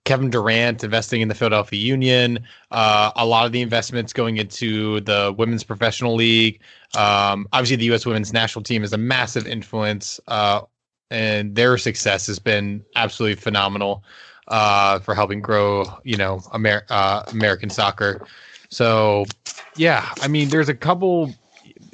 Kevin 0.06 0.30
Durant 0.30 0.84
investing 0.84 1.22
in 1.22 1.28
the 1.30 1.36
Philadelphia 1.36 1.80
Union, 1.80 2.40
uh, 2.72 3.12
a 3.16 3.26
lot 3.26 3.46
of 3.46 3.52
the 3.52 3.62
investments 3.62 4.12
going 4.12 4.38
into 4.38 5.00
the 5.02 5.34
women's 5.38 5.64
professional 5.64 6.16
league. 6.16 6.60
Um, 6.96 7.48
obviously, 7.54 7.78
the 7.78 7.86
U.S. 7.86 8.06
women's 8.06 8.34
national 8.34 8.64
team 8.64 8.84
is 8.84 8.92
a 8.92 8.98
massive 8.98 9.48
influence, 9.48 10.20
uh, 10.28 10.62
and 11.10 11.56
their 11.56 11.78
success 11.78 12.28
has 12.28 12.38
been 12.38 12.84
absolutely 12.96 13.36
phenomenal 13.36 14.04
uh, 14.50 15.00
for 15.00 15.16
helping 15.16 15.42
grow, 15.42 15.86
you 16.04 16.18
know, 16.18 16.42
Amer- 16.54 16.86
uh, 16.90 17.24
American 17.28 17.70
soccer. 17.70 18.26
So, 18.70 19.26
yeah, 19.78 20.10
I 20.22 20.28
mean, 20.28 20.50
there's 20.50 20.70
a 20.70 20.74
couple 20.74 21.34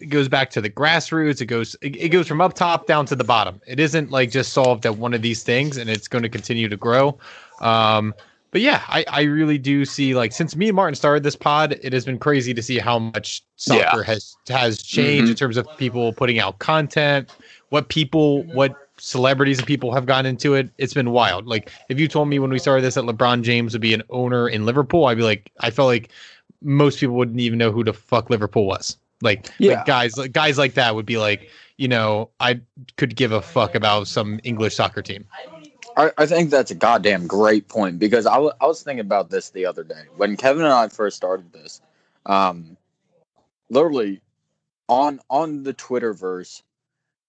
it 0.02 0.10
goes 0.10 0.28
back 0.28 0.50
to 0.52 0.62
the 0.62 0.70
grassroots. 0.70 1.42
It 1.42 1.46
goes 1.46 1.76
it, 1.82 1.96
it, 1.96 2.10
goes 2.10 2.28
from 2.28 2.42
up 2.42 2.54
top 2.54 2.88
down 2.88 3.06
to 3.08 3.16
the 3.16 3.24
bottom. 3.24 3.62
It 3.68 3.80
isn't 3.80 4.12
like 4.12 4.32
just 4.32 4.54
solved 4.54 4.86
at 4.86 4.98
one 4.98 5.14
of 5.14 5.22
these 5.22 5.44
things, 5.44 5.78
and 5.78 5.90
it's 5.90 6.08
going 6.08 6.24
to 6.24 6.30
continue 6.30 6.70
to 6.70 6.78
grow. 6.78 7.18
Um, 7.62 8.14
but 8.52 8.62
yeah, 8.62 8.82
I, 8.88 9.06
I 9.10 9.22
really 9.24 9.58
do 9.58 9.86
see 9.86 10.16
like 10.16 10.32
since 10.32 10.56
me 10.56 10.70
and 10.70 10.76
Martin 10.76 10.96
started 10.96 11.24
this 11.24 11.36
pod, 11.36 11.80
it 11.84 11.94
has 11.94 12.06
been 12.06 12.18
crazy 12.18 12.54
to 12.54 12.64
see 12.64 12.80
how 12.80 12.98
much 13.00 13.44
soccer 13.58 14.00
yeah. 14.00 14.04
has 14.04 14.36
has 14.48 14.82
changed 14.82 15.24
mm-hmm. 15.24 15.32
in 15.32 15.36
terms 15.36 15.58
of 15.58 15.68
people 15.78 16.14
putting 16.14 16.40
out 16.40 16.60
content, 16.60 17.30
what 17.70 17.90
people, 17.90 18.44
what 18.44 18.76
celebrities 18.98 19.60
and 19.60 19.68
people 19.68 19.94
have 19.94 20.06
gotten 20.06 20.26
into 20.26 20.56
it, 20.56 20.70
it's 20.78 20.94
been 20.94 21.12
wild. 21.12 21.46
Like 21.46 21.72
if 21.90 22.00
you 22.00 22.08
told 22.08 22.28
me 22.28 22.40
when 22.40 22.50
we 22.50 22.60
started 22.60 22.84
this 22.84 22.96
that 22.96 23.06
LeBron 23.06 23.44
James 23.44 23.74
would 23.74 23.82
be 23.82 23.94
an 23.94 24.04
owner 24.10 24.50
in 24.50 24.66
Liverpool, 24.66 25.06
I'd 25.06 25.18
be 25.18 25.24
like, 25.24 25.52
I 25.60 25.70
felt 25.70 25.88
like 25.88 26.10
most 26.62 27.00
people 27.00 27.16
wouldn't 27.16 27.40
even 27.40 27.60
know 27.60 27.72
who 27.72 27.84
the 27.84 27.94
fuck 27.94 28.30
Liverpool 28.30 28.66
was. 28.66 28.98
Like, 29.22 29.52
Yeah. 29.60 29.78
like 29.78 29.86
guys, 29.86 30.18
like 30.18 30.32
guys 30.32 30.58
like 30.58 30.76
that 30.76 30.96
would 30.96 31.06
be 31.06 31.18
like, 31.18 31.50
you 31.78 31.88
know, 31.88 32.30
I 32.40 32.62
could 32.98 33.16
give 33.16 33.32
a 33.32 33.42
fuck 33.42 33.76
about 33.76 34.08
some 34.08 34.40
English 34.44 34.76
soccer 34.76 35.02
team. 35.02 35.26
I, 35.98 36.12
I 36.18 36.26
think 36.26 36.50
that's 36.50 36.72
a 36.72 36.76
goddamn 36.76 37.28
great 37.28 37.68
point 37.68 38.00
because 38.00 38.26
I 38.26 38.38
I 38.38 38.66
was 38.66 38.84
thinking 38.84 39.02
about 39.02 39.30
this 39.30 39.50
the 39.50 39.66
other 39.66 39.84
day 39.84 40.04
when 40.16 40.38
Kevin 40.38 40.64
and 40.64 40.74
I 40.74 40.88
first 40.88 41.18
started 41.18 41.52
this. 41.52 41.82
Um, 42.26 42.78
literally 43.70 44.22
on 44.88 45.20
on 45.30 45.64
the 45.64 45.74
Twitterverse, 45.74 46.62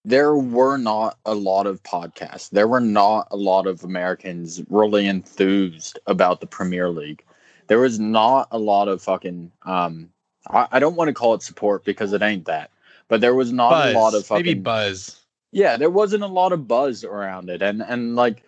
there 0.04 0.34
were 0.36 0.76
not 0.76 1.18
a 1.26 1.34
lot 1.34 1.66
of 1.66 1.82
podcasts. 1.82 2.50
There 2.50 2.68
were 2.68 2.80
not 2.80 3.28
a 3.30 3.36
lot 3.36 3.66
of 3.66 3.84
Americans 3.84 4.62
really 4.68 5.06
enthused 5.06 5.98
about 6.06 6.40
the 6.40 6.46
Premier 6.46 6.90
League. 6.90 7.24
There 7.66 7.80
was 7.80 7.98
not 7.98 8.48
a 8.50 8.58
lot 8.58 8.88
of 8.88 9.02
fucking. 9.02 9.52
Um, 9.62 10.10
I, 10.48 10.68
I 10.72 10.78
don't 10.78 10.96
want 10.96 11.08
to 11.08 11.14
call 11.14 11.34
it 11.34 11.42
support 11.42 11.84
because 11.84 12.12
it 12.12 12.22
ain't 12.22 12.46
that, 12.46 12.70
but 13.08 13.20
there 13.20 13.34
was 13.34 13.52
not 13.52 13.70
Buzz, 13.70 13.94
a 13.94 13.98
lot 13.98 14.14
of 14.14 14.26
fucking 14.26 14.46
maybe 14.46 14.60
buzz. 14.60 15.20
yeah 15.52 15.76
there 15.76 15.90
wasn't 15.90 16.22
a 16.22 16.26
lot 16.28 16.52
of 16.52 16.66
buzz 16.68 17.04
around 17.04 17.50
it. 17.50 17.62
And 17.62 17.82
and 17.82 18.16
like 18.16 18.42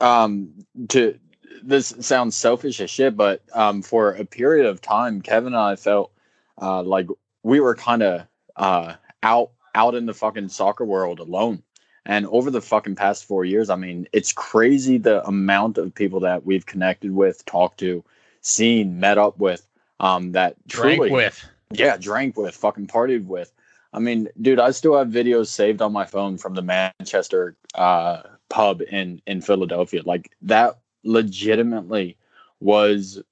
um 0.00 0.52
to 0.88 1.18
this 1.62 1.94
sounds 2.00 2.36
selfish 2.36 2.80
as 2.80 2.90
shit 2.90 3.16
but 3.16 3.42
um 3.52 3.82
for 3.82 4.12
a 4.12 4.24
period 4.24 4.66
of 4.66 4.80
time 4.80 5.20
kevin 5.20 5.52
and 5.52 5.62
i 5.62 5.76
felt 5.76 6.12
uh 6.60 6.82
like 6.82 7.06
we 7.42 7.60
were 7.60 7.74
kind 7.74 8.02
of 8.02 8.26
uh 8.56 8.94
out 9.22 9.50
out 9.74 9.94
in 9.94 10.06
the 10.06 10.14
fucking 10.14 10.48
soccer 10.48 10.84
world 10.84 11.18
alone. 11.18 11.62
And 12.04 12.26
over 12.26 12.50
the 12.50 12.60
fucking 12.60 12.96
past 12.96 13.24
four 13.24 13.44
years 13.44 13.70
i 13.70 13.76
mean 13.76 14.06
it's 14.12 14.32
crazy 14.32 14.98
the 14.98 15.24
amount 15.26 15.78
of 15.78 15.94
people 15.94 16.20
that 16.20 16.44
we've 16.44 16.66
connected 16.66 17.12
with 17.12 17.44
talked 17.44 17.78
to 17.80 18.04
seen 18.40 18.98
met 19.00 19.18
up 19.18 19.38
with 19.38 19.66
um 20.02 20.32
that 20.32 20.56
Drank 20.66 20.96
truly 20.98 21.10
with. 21.10 21.48
yeah, 21.72 21.96
drank 21.96 22.36
with, 22.36 22.54
fucking 22.54 22.88
partied 22.88 23.24
with. 23.24 23.52
I 23.94 23.98
mean, 23.98 24.28
dude, 24.40 24.58
I 24.58 24.70
still 24.70 24.96
have 24.96 25.08
videos 25.08 25.48
saved 25.48 25.82
on 25.82 25.92
my 25.92 26.04
phone 26.04 26.38
from 26.38 26.54
the 26.54 26.62
Manchester 26.62 27.56
uh, 27.74 28.22
pub 28.48 28.82
in 28.82 29.22
in 29.26 29.40
Philadelphia. 29.40 30.02
Like 30.04 30.30
that, 30.42 30.78
legitimately 31.04 32.16
was 32.60 33.22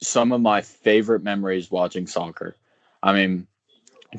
some 0.00 0.32
of 0.32 0.40
my 0.40 0.60
favorite 0.60 1.22
memories 1.22 1.70
watching 1.70 2.06
soccer. 2.06 2.56
I 3.02 3.12
mean, 3.12 3.46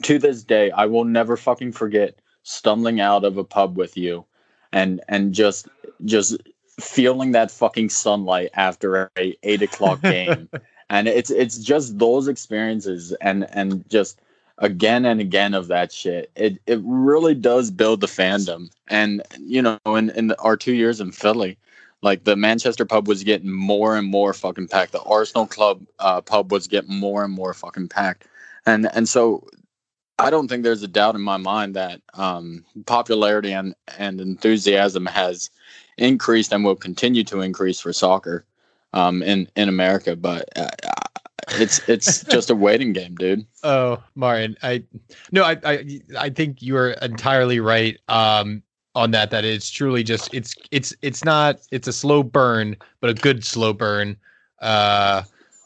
to 0.03 0.19
this 0.19 0.43
day, 0.43 0.71
I 0.71 0.85
will 0.85 1.05
never 1.05 1.35
fucking 1.37 1.73
forget 1.73 2.19
stumbling 2.43 2.99
out 2.99 3.25
of 3.25 3.37
a 3.37 3.43
pub 3.43 3.77
with 3.77 3.97
you, 3.97 4.25
and 4.71 5.01
and 5.07 5.33
just 5.33 5.67
just 6.05 6.37
feeling 6.79 7.33
that 7.33 7.51
fucking 7.51 7.89
sunlight 7.89 8.49
after 8.53 9.11
a 9.17 9.37
eight 9.43 9.61
o'clock 9.61 10.01
game 10.03 10.49
and 10.89 11.07
it's 11.07 11.29
it's 11.29 11.57
just 11.57 11.99
those 11.99 12.27
experiences 12.27 13.13
and 13.21 13.47
and 13.51 13.87
just 13.89 14.19
again 14.57 15.05
and 15.05 15.21
again 15.21 15.53
of 15.53 15.67
that 15.67 15.91
shit. 15.91 16.31
It 16.35 16.59
it 16.67 16.79
really 16.83 17.35
does 17.35 17.71
build 17.71 18.01
the 18.01 18.07
fandom. 18.07 18.71
And 18.87 19.21
you 19.39 19.61
know 19.61 19.77
in 19.85 20.09
in 20.11 20.31
our 20.33 20.57
two 20.57 20.73
years 20.73 20.99
in 20.99 21.11
philly 21.11 21.57
like 22.01 22.23
the 22.23 22.35
manchester 22.35 22.85
pub 22.85 23.07
was 23.07 23.23
getting 23.23 23.51
more 23.51 23.97
and 23.97 24.07
more 24.07 24.33
fucking 24.33 24.67
packed. 24.67 24.93
The 24.93 25.01
arsenal 25.01 25.47
club 25.47 25.85
uh, 25.99 26.21
pub 26.21 26.51
was 26.51 26.67
getting 26.67 26.95
more 26.95 27.23
and 27.23 27.33
more 27.33 27.53
fucking 27.53 27.89
packed. 27.89 28.25
And 28.65 28.89
and 28.93 29.07
so 29.07 29.47
i 30.17 30.29
don't 30.29 30.47
think 30.47 30.63
there's 30.63 30.83
a 30.83 30.87
doubt 30.87 31.15
in 31.15 31.21
my 31.21 31.37
mind 31.37 31.75
that 31.75 32.01
um 32.15 32.65
popularity 32.85 33.53
and 33.53 33.73
and 33.97 34.19
enthusiasm 34.19 35.05
has 35.05 35.49
increased 35.97 36.51
and 36.51 36.63
will 36.65 36.75
continue 36.75 37.23
to 37.23 37.41
increase 37.41 37.79
for 37.79 37.93
soccer 37.93 38.45
um, 38.93 39.21
in 39.23 39.47
in 39.55 39.69
America, 39.69 40.15
but 40.15 40.45
uh, 40.57 40.69
it's 41.51 41.87
it's 41.89 42.23
just 42.29 42.49
a 42.49 42.55
waiting 42.55 42.93
game, 42.93 43.15
dude. 43.15 43.45
Oh, 43.63 44.01
Martin, 44.15 44.57
I 44.63 44.83
no, 45.31 45.43
I 45.43 45.57
I 45.63 46.01
I 46.17 46.29
think 46.29 46.61
you 46.61 46.75
are 46.77 46.91
entirely 46.91 47.59
right 47.59 47.97
um 48.07 48.63
on 48.95 49.11
that 49.11 49.29
that 49.31 49.45
it's 49.45 49.69
truly 49.69 50.03
just 50.03 50.33
it's 50.33 50.55
it's 50.71 50.93
it's 51.01 51.23
not 51.23 51.59
it's 51.71 51.87
a 51.87 51.93
slow 51.93 52.23
burn, 52.23 52.75
but 53.01 53.09
a 53.09 53.13
good 53.13 53.43
slow 53.45 53.73
burn. 53.73 54.17
Uh 54.59 55.23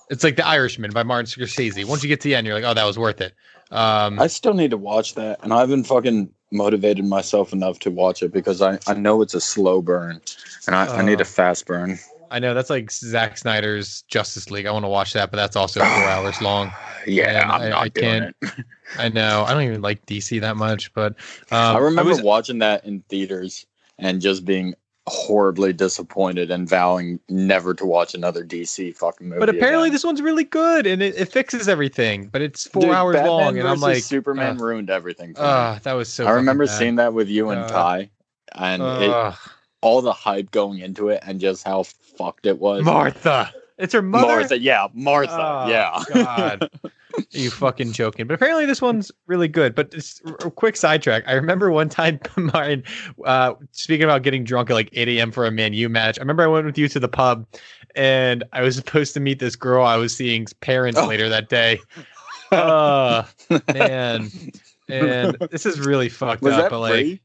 it's 0.09 0.23
like 0.23 0.35
The 0.35 0.45
Irishman 0.45 0.91
by 0.91 1.01
Martin 1.03 1.25
Scorsese. 1.25 1.85
Once 1.85 2.03
you 2.03 2.09
get 2.09 2.21
to 2.21 2.27
the 2.27 2.35
end, 2.35 2.45
you're 2.45 2.55
like, 2.55 2.65
"Oh, 2.65 2.73
that 2.73 2.83
was 2.83 2.99
worth 2.99 3.21
it." 3.21 3.33
Um 3.71 4.19
I 4.19 4.27
still 4.27 4.53
need 4.53 4.71
to 4.71 4.77
watch 4.77 5.15
that, 5.15 5.39
and 5.43 5.53
I 5.53 5.61
haven't 5.61 5.85
fucking 5.85 6.29
motivated 6.51 7.05
myself 7.05 7.51
enough 7.53 7.79
to 7.79 7.89
watch 7.89 8.21
it 8.21 8.31
because 8.31 8.61
I, 8.61 8.77
I 8.85 8.93
know 8.93 9.23
it's 9.23 9.33
a 9.33 9.41
slow 9.41 9.81
burn, 9.81 10.21
and 10.67 10.75
I, 10.75 10.85
I 10.97 11.01
need 11.01 11.19
Uh. 11.19 11.23
a 11.23 11.25
fast 11.25 11.65
burn. 11.65 11.97
I 12.33 12.39
know 12.39 12.53
that's 12.53 12.69
like 12.69 12.91
Zack 12.91 13.37
Snyder's 13.37 14.01
Justice 14.09 14.49
League. 14.51 14.65
I 14.65 14.71
want 14.71 14.83
to 14.85 14.89
watch 14.89 15.13
that, 15.13 15.31
but 15.31 15.37
that's 15.37 15.55
also 15.55 15.79
4 15.79 15.87
hours 15.89 16.41
long. 16.41 16.71
Yeah, 17.07 17.43
I'm 17.49 17.61
I- 17.61 17.69
not 17.69 17.81
I 17.83 17.89
can't- 17.89 18.35
it. 18.41 18.51
I 18.97 19.09
know. 19.09 19.43
I 19.47 19.53
don't 19.53 19.63
even 19.63 19.81
like 19.81 20.05
DC 20.05 20.41
that 20.41 20.57
much, 20.57 20.93
but 20.93 21.13
um 21.51 21.75
I 21.75 21.79
remember 21.79 22.11
was- 22.11 22.21
watching 22.21 22.59
that 22.59 22.83
in 22.85 23.01
theaters 23.09 23.65
and 23.99 24.19
just 24.19 24.43
being 24.45 24.73
horribly 25.07 25.73
disappointed 25.73 26.49
and 26.49 26.67
vowing 26.69 27.19
never 27.27 27.73
to 27.73 27.85
watch 27.85 28.13
another 28.13 28.43
DC 28.45 28.95
fucking 28.95 29.27
movie. 29.27 29.39
But 29.39 29.49
apparently, 29.49 29.87
again. 29.87 29.93
this 29.93 30.03
one's 30.05 30.21
really 30.21 30.45
good 30.45 30.87
and 30.87 31.01
it, 31.01 31.15
it 31.17 31.25
fixes 31.31 31.67
everything. 31.67 32.27
But 32.27 32.41
it's 32.41 32.67
four 32.67 32.83
Dude, 32.83 32.91
hours 32.91 33.15
Batman 33.15 33.31
long, 33.31 33.59
and 33.59 33.67
I'm 33.67 33.81
like, 33.81 34.01
Superman 34.03 34.57
uh, 34.57 34.63
ruined 34.63 34.89
everything. 34.89 35.33
For 35.35 35.41
me. 35.41 35.47
ah, 35.47 35.79
that 35.83 35.93
was 35.93 36.07
so. 36.11 36.25
I 36.25 36.31
remember 36.31 36.65
fucking 36.65 36.79
seeing 36.79 36.95
that 36.95 37.13
with 37.13 37.27
you 37.27 37.49
and 37.49 37.61
Uh, 37.61 37.67
Ty, 37.67 38.09
and 38.55 38.81
it, 38.81 39.09
bad. 39.11 39.35
All 39.83 40.01
the 40.01 40.13
hype 40.13 40.51
going 40.51 40.79
into 40.79 41.09
it, 41.09 41.21
and 41.25 41.39
just 41.39 41.63
how 41.63 41.83
fucked 41.83 42.45
it 42.45 42.59
was. 42.59 42.83
Martha. 42.83 43.53
It's 43.79 43.93
her 43.93 44.01
mother. 44.03 44.27
Martha, 44.27 44.59
yeah, 44.59 44.87
Martha, 44.93 45.33
Oh, 45.35 45.67
yeah. 45.67 46.03
God. 46.13 46.69
you 47.31 47.49
fucking 47.49 47.91
joking. 47.91 48.27
But 48.27 48.35
apparently 48.35 48.65
this 48.67 48.81
one's 48.83 49.11
really 49.25 49.47
good. 49.47 49.73
But 49.73 49.91
just 49.91 50.21
a 50.25 50.51
quick 50.51 50.77
sidetrack. 50.77 51.23
I 51.27 51.33
remember 51.33 51.71
one 51.71 51.89
time, 51.89 52.19
Martin, 52.37 52.83
uh, 53.25 53.55
speaking 53.71 54.03
about 54.03 54.21
getting 54.21 54.43
drunk 54.43 54.69
at 54.69 54.73
like 54.73 54.89
8 54.93 55.07
a.m. 55.09 55.31
for 55.31 55.45
a 55.47 55.51
Man 55.51 55.73
U 55.73 55.89
match. 55.89 56.19
I 56.19 56.21
remember 56.21 56.43
I 56.43 56.47
went 56.47 56.67
with 56.67 56.77
you 56.77 56.87
to 56.89 56.99
the 56.99 57.07
pub 57.07 57.47
and 57.95 58.43
I 58.53 58.61
was 58.61 58.75
supposed 58.75 59.13
to 59.15 59.19
meet 59.19 59.39
this 59.39 59.55
girl 59.55 59.83
I 59.85 59.97
was 59.97 60.15
seeing's 60.15 60.53
parents 60.53 60.99
Oh. 60.99 61.07
later 61.07 61.27
that 61.29 61.49
day. 61.49 61.79
Uh, 62.51 63.23
man. 63.73 64.29
And 64.87 65.35
this 65.49 65.65
is 65.65 65.79
really 65.79 66.07
fucked 66.09 66.43
was 66.43 66.53
up. 66.53 66.61
that 66.63 66.69
but 66.69 66.79
like, 66.81 66.93
free? 66.93 67.21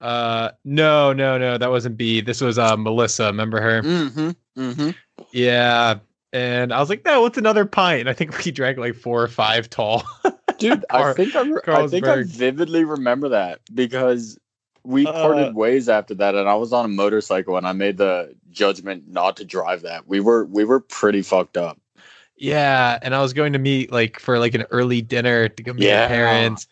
Uh, 0.00 0.50
no, 0.64 1.12
no, 1.12 1.38
no, 1.38 1.58
that 1.58 1.70
wasn't 1.70 1.96
B. 1.96 2.20
This 2.20 2.40
was 2.40 2.58
uh, 2.58 2.76
Melissa. 2.76 3.26
Remember 3.26 3.60
her? 3.60 3.82
Mm-hmm. 3.82 4.30
Mm-hmm. 4.60 4.90
Yeah. 5.32 5.96
And 6.32 6.72
I 6.72 6.80
was 6.80 6.88
like, 6.88 7.04
no, 7.04 7.22
what's 7.22 7.38
another 7.38 7.64
pint? 7.64 8.00
And 8.00 8.08
I 8.08 8.12
think 8.12 8.44
we 8.44 8.50
drank 8.50 8.76
like 8.78 8.94
four 8.94 9.22
or 9.22 9.28
five 9.28 9.70
tall. 9.70 10.02
Dude, 10.58 10.84
I 10.90 11.12
think 11.12 11.34
I, 11.34 11.42
I 11.68 11.86
think 11.86 12.06
I 12.06 12.22
vividly 12.24 12.84
remember 12.84 13.30
that 13.30 13.60
because 13.72 14.38
we 14.84 15.06
Uh, 15.06 15.12
parted 15.12 15.54
ways 15.54 15.88
after 15.88 16.14
that, 16.14 16.34
and 16.34 16.48
I 16.48 16.54
was 16.54 16.72
on 16.72 16.84
a 16.84 16.88
motorcycle, 16.88 17.56
and 17.56 17.66
I 17.66 17.72
made 17.72 17.96
the 17.96 18.34
judgment 18.50 19.04
not 19.08 19.36
to 19.38 19.44
drive 19.44 19.82
that. 19.82 20.06
We 20.06 20.20
were 20.20 20.44
we 20.44 20.64
were 20.64 20.80
pretty 20.80 21.22
fucked 21.22 21.56
up. 21.56 21.80
Yeah, 22.36 22.98
and 23.00 23.14
I 23.14 23.22
was 23.22 23.32
going 23.32 23.52
to 23.54 23.58
meet 23.58 23.90
like 23.92 24.18
for 24.20 24.38
like 24.38 24.54
an 24.54 24.64
early 24.70 25.02
dinner 25.02 25.48
to 25.48 25.62
go 25.62 25.72
meet 25.72 25.84
Yeah. 25.84 26.02
my 26.02 26.08
parents, 26.08 26.66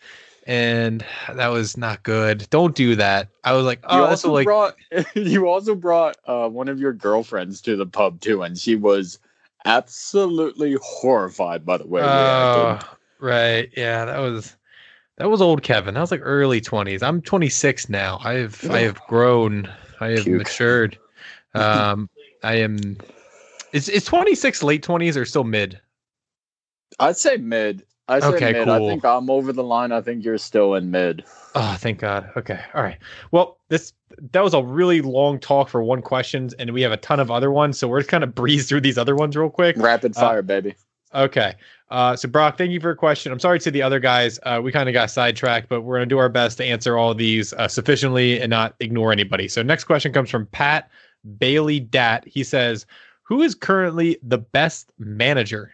and 0.46 1.04
that 1.32 1.48
was 1.48 1.76
not 1.76 2.02
good. 2.02 2.48
Don't 2.50 2.74
do 2.74 2.96
that. 2.96 3.28
I 3.44 3.52
was 3.52 3.64
like, 3.64 3.78
you 3.78 3.86
oh, 3.90 4.08
this 4.08 4.24
also 4.24 4.32
like, 4.32 4.44
brought 4.44 4.76
you 5.14 5.48
also 5.48 5.74
brought 5.74 6.16
uh, 6.26 6.48
one 6.48 6.68
of 6.68 6.80
your 6.80 6.92
girlfriends 6.92 7.60
to 7.62 7.76
the 7.76 7.86
pub 7.86 8.20
too, 8.20 8.42
and 8.42 8.58
she 8.58 8.76
was 8.76 9.18
absolutely 9.64 10.76
horrified 10.82 11.64
by 11.64 11.76
the 11.76 11.86
way 11.86 12.02
oh, 12.02 12.80
right, 13.20 13.70
yeah, 13.76 14.04
that 14.04 14.18
was 14.18 14.56
that 15.16 15.30
was 15.30 15.40
old 15.42 15.62
Kevin. 15.62 15.94
That 15.94 16.00
was 16.00 16.10
like 16.10 16.22
early 16.22 16.60
twenties. 16.60 17.02
I'm 17.02 17.22
26 17.22 17.88
now. 17.88 18.18
I've 18.22 18.68
I 18.70 18.80
have 18.80 19.00
grown. 19.06 19.68
I 20.00 20.08
have 20.10 20.24
Puke. 20.24 20.38
matured. 20.38 20.98
Um, 21.54 22.08
I 22.42 22.54
am. 22.54 22.96
Is 23.74 23.90
is 23.90 24.04
26 24.04 24.62
late 24.62 24.82
20s 24.82 25.18
or 25.18 25.26
still 25.26 25.44
mid? 25.44 25.78
I'd 26.98 27.18
say 27.18 27.36
mid. 27.36 27.84
I 28.12 28.20
say 28.20 28.26
Okay, 28.28 28.52
mid. 28.52 28.68
I 28.68 28.78
think 28.78 29.04
I'm 29.04 29.30
over 29.30 29.52
the 29.52 29.64
line. 29.64 29.92
I 29.92 30.00
think 30.00 30.24
you're 30.24 30.38
still 30.38 30.74
in 30.74 30.90
mid. 30.90 31.24
Oh, 31.54 31.76
thank 31.78 31.98
God. 31.98 32.30
Okay. 32.36 32.60
All 32.74 32.82
right. 32.82 32.98
Well, 33.30 33.58
this 33.68 33.92
that 34.32 34.42
was 34.42 34.54
a 34.54 34.62
really 34.62 35.00
long 35.00 35.38
talk 35.38 35.68
for 35.68 35.82
one 35.82 36.02
questions, 36.02 36.52
and 36.54 36.70
we 36.72 36.82
have 36.82 36.92
a 36.92 36.96
ton 36.98 37.20
of 37.20 37.30
other 37.30 37.50
ones, 37.50 37.78
so 37.78 37.88
we're 37.88 38.00
just 38.00 38.10
kind 38.10 38.24
of 38.24 38.34
breeze 38.34 38.68
through 38.68 38.82
these 38.82 38.98
other 38.98 39.16
ones 39.16 39.36
real 39.36 39.50
quick. 39.50 39.76
Rapid 39.78 40.16
Uh, 40.16 40.20
fire, 40.20 40.42
baby. 40.42 40.74
Okay. 41.14 41.54
Uh, 41.90 42.16
so 42.16 42.26
Brock, 42.28 42.56
thank 42.56 42.70
you 42.70 42.80
for 42.80 42.88
your 42.88 42.94
question. 42.94 43.32
I'm 43.32 43.38
sorry 43.38 43.58
to 43.60 43.70
the 43.70 43.82
other 43.82 44.00
guys. 44.00 44.38
Uh, 44.44 44.60
we 44.62 44.72
kind 44.72 44.88
of 44.88 44.94
got 44.94 45.10
sidetracked, 45.10 45.68
but 45.68 45.82
we're 45.82 45.96
gonna 45.96 46.06
do 46.06 46.18
our 46.18 46.30
best 46.30 46.56
to 46.58 46.64
answer 46.64 46.96
all 46.96 47.10
of 47.10 47.18
these 47.18 47.52
uh, 47.54 47.68
sufficiently 47.68 48.40
and 48.40 48.48
not 48.48 48.74
ignore 48.80 49.12
anybody. 49.12 49.46
So 49.48 49.62
next 49.62 49.84
question 49.84 50.12
comes 50.12 50.30
from 50.30 50.46
Pat 50.46 50.90
Bailey 51.38 51.80
Dat. 51.80 52.24
He 52.26 52.42
says, 52.44 52.86
"Who 53.24 53.42
is 53.42 53.54
currently 53.54 54.18
the 54.22 54.38
best 54.38 54.92
manager?" 54.98 55.72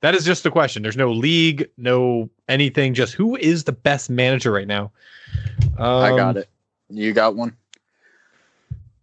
That 0.00 0.14
is 0.14 0.24
just 0.24 0.42
the 0.42 0.50
question. 0.50 0.82
There's 0.82 0.96
no 0.96 1.12
league, 1.12 1.68
no 1.76 2.30
anything. 2.48 2.94
Just 2.94 3.12
who 3.14 3.36
is 3.36 3.64
the 3.64 3.72
best 3.72 4.08
manager 4.08 4.50
right 4.50 4.66
now? 4.66 4.90
Um, 5.78 6.02
I 6.02 6.16
got 6.16 6.36
it. 6.36 6.48
You 6.88 7.12
got 7.12 7.36
one? 7.36 7.56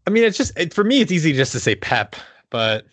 I 0.05 0.09
mean, 0.09 0.23
it's 0.23 0.37
just 0.37 0.57
it, 0.57 0.73
for 0.73 0.83
me. 0.83 1.01
It's 1.01 1.11
easy 1.11 1.33
just 1.33 1.51
to 1.51 1.59
say 1.59 1.75
Pep, 1.75 2.15
but 2.49 2.85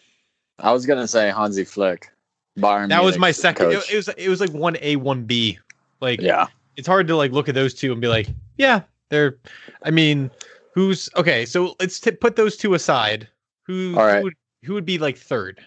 I 0.59 0.73
was 0.73 0.85
gonna 0.85 1.09
say 1.09 1.31
Hansi 1.31 1.65
Flick. 1.65 2.11
Bayern. 2.59 2.89
that 2.89 3.03
was 3.03 3.19
my 3.19 3.33
second. 3.33 3.73
It, 3.73 3.91
it 3.91 3.97
was 3.97 4.09
it 4.09 4.29
was 4.29 4.41
like 4.41 4.53
one 4.53 4.77
A, 4.81 4.97
one 4.97 5.25
B. 5.25 5.59
Like 6.01 6.21
yeah. 6.21 6.47
it's 6.77 6.87
hard 6.87 7.09
to 7.09 7.17
like 7.17 7.33
look 7.33 7.49
at 7.49 7.55
those 7.55 7.75
two 7.75 7.91
and 7.91 8.01
be 8.01 8.09
like, 8.09 8.29
yeah, 8.59 8.83
they're. 9.09 9.39
I 9.83 9.91
mean, 9.91 10.31
who's 10.75 11.09
okay? 11.17 11.47
So 11.47 11.75
let's 11.81 11.99
t- 11.99 12.13
put 12.13 12.37
those 12.37 12.57
two 12.57 12.75
aside. 12.75 13.29
Who, 13.63 13.95
All 13.97 14.07
right. 14.07 14.19
who 14.19 14.25
would 14.25 14.35
who 14.63 14.75
would 14.75 14.85
be 14.85 14.99
like 14.99 15.17
third? 15.17 15.65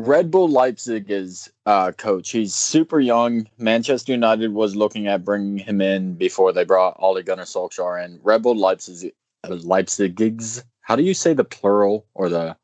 Red 0.00 0.30
Bull 0.30 0.48
Leipzig 0.48 1.10
is 1.10 1.52
uh, 1.66 1.92
coach. 1.92 2.30
He's 2.30 2.54
super 2.54 3.00
young. 3.00 3.46
Manchester 3.58 4.12
United 4.12 4.54
was 4.54 4.74
looking 4.74 5.06
at 5.08 5.26
bringing 5.26 5.58
him 5.58 5.82
in 5.82 6.14
before 6.14 6.54
they 6.54 6.64
brought 6.64 6.96
Ole 6.98 7.20
Gunnar 7.22 7.42
Solskjaer 7.42 8.02
in. 8.02 8.18
Red 8.22 8.40
Bull 8.40 8.56
Leipzig, 8.56 9.12
uh, 9.44 9.48
Leipzigigs. 9.48 10.64
How 10.80 10.96
do 10.96 11.02
you 11.02 11.12
say 11.12 11.34
the 11.34 11.44
plural 11.44 12.06
or 12.14 12.30
the 12.30 12.56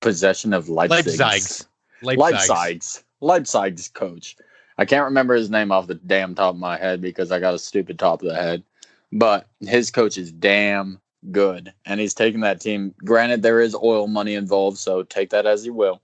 possession 0.00 0.52
of 0.52 0.68
Leipzig? 0.68 1.18
Leipzigs. 1.18 1.66
Leipzig's 2.02 3.02
Leipzig's 3.22 3.88
coach. 3.88 4.36
I 4.76 4.84
can't 4.84 5.06
remember 5.06 5.34
his 5.34 5.48
name 5.48 5.72
off 5.72 5.86
the 5.86 5.94
damn 5.94 6.34
top 6.34 6.52
of 6.52 6.60
my 6.60 6.76
head 6.76 7.00
because 7.00 7.32
I 7.32 7.40
got 7.40 7.54
a 7.54 7.58
stupid 7.58 7.98
top 7.98 8.20
of 8.20 8.28
the 8.28 8.36
head. 8.36 8.62
But 9.10 9.46
his 9.60 9.90
coach 9.90 10.18
is 10.18 10.30
damn 10.30 11.00
good, 11.32 11.72
and 11.86 11.98
he's 11.98 12.12
taking 12.12 12.40
that 12.40 12.60
team. 12.60 12.94
Granted, 12.98 13.40
there 13.40 13.62
is 13.62 13.74
oil 13.74 14.06
money 14.06 14.34
involved, 14.34 14.76
so 14.76 15.02
take 15.02 15.30
that 15.30 15.46
as 15.46 15.64
you 15.64 15.72
will. 15.72 16.02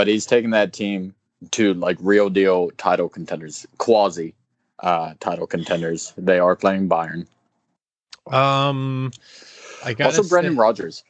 But 0.00 0.08
he's 0.08 0.24
taking 0.24 0.48
that 0.52 0.72
team 0.72 1.14
to 1.50 1.74
like 1.74 1.98
real 2.00 2.30
deal 2.30 2.70
title 2.78 3.06
contenders, 3.10 3.66
quasi 3.76 4.34
uh, 4.78 5.12
title 5.20 5.46
contenders. 5.46 6.14
They 6.16 6.38
are 6.38 6.56
playing 6.56 6.88
Bayern. 6.88 7.26
Um, 8.32 9.10
I 9.84 9.92
got 9.92 10.06
Also, 10.06 10.22
Brendan 10.22 10.56
Rodgers. 10.56 11.04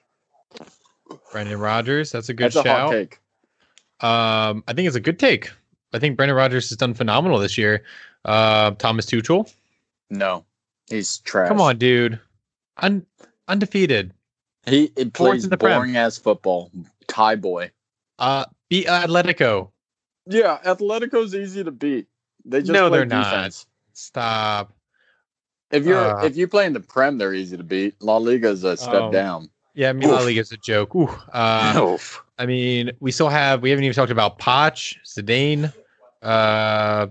Brendan 1.31 1.61
Rodgers, 1.61 2.11
That's 2.11 2.31
a 2.31 2.35
good 2.35 2.47
That's 2.47 2.57
a 2.57 2.63
shout. 2.65 2.91
take. 2.91 3.21
Um, 4.01 4.65
I 4.67 4.73
think 4.75 4.89
it's 4.89 4.97
a 4.97 5.01
good 5.01 5.21
take. 5.21 5.53
I 5.93 6.01
think 6.01 6.17
Brendan 6.17 6.37
Rodgers 6.37 6.69
has 6.71 6.77
done 6.77 6.93
phenomenal 6.95 7.39
this 7.39 7.57
year. 7.57 7.85
Uh, 8.25 8.73
Thomas 8.73 9.07
Tuchel. 9.07 9.55
No, 10.11 10.45
he's 10.89 11.19
trash. 11.19 11.47
Come 11.47 11.61
on, 11.61 11.79
dude. 11.79 12.19
Un- 12.79 13.07
undefeated. 13.47 14.13
he 14.67 14.91
it 14.97 15.17
Fourth 15.17 15.31
plays 15.31 15.45
in 15.45 15.51
the 15.51 15.57
Prem. 15.59 15.79
boring 15.79 15.97
ass 15.97 16.19
football. 16.19 16.73
Tie 17.07 17.37
boy. 17.37 17.71
Uh, 18.19 18.47
beat 18.71 18.87
Atletico. 18.87 19.71
Yeah, 20.27 20.59
Atletico's 20.65 21.35
easy 21.35 21.63
to 21.65 21.71
beat. 21.71 22.07
They 22.45 22.61
just 22.61 22.73
No, 22.73 22.89
play 22.89 22.99
they're 22.99 23.07
not. 23.07 23.65
Stop. 23.93 24.73
If 25.71 25.85
you're 25.85 25.99
Uh, 25.99 26.25
if 26.25 26.37
you 26.37 26.49
play 26.49 26.65
in 26.67 26.73
the 26.73 26.81
Prem, 26.81 27.19
they're 27.19 27.35
easy 27.35 27.57
to 27.57 27.63
beat. 27.63 27.95
La 28.01 28.17
Liga's 28.17 28.65
a 28.65 28.77
step 28.77 28.95
Oh. 28.95 29.13
down. 29.13 29.51
Yeah, 29.75 29.91
I 29.91 29.93
mean, 29.93 30.09
La 30.09 30.17
Oof. 30.19 30.25
Liga 30.25 30.41
is 30.41 30.51
a 30.53 30.57
joke. 30.57 30.95
Ooh. 30.95 31.09
Uh, 31.33 31.93
Oof. 31.95 32.25
I 32.39 32.47
mean, 32.47 32.91
we 33.01 33.13
still 33.13 33.29
have. 33.29 33.63
We 33.63 33.71
haven't 33.71 33.85
even 33.85 33.95
talked 33.95 34.11
about 34.11 34.39
Poch, 34.39 34.97
Zidane. 35.05 35.73
Uh, 36.23 37.07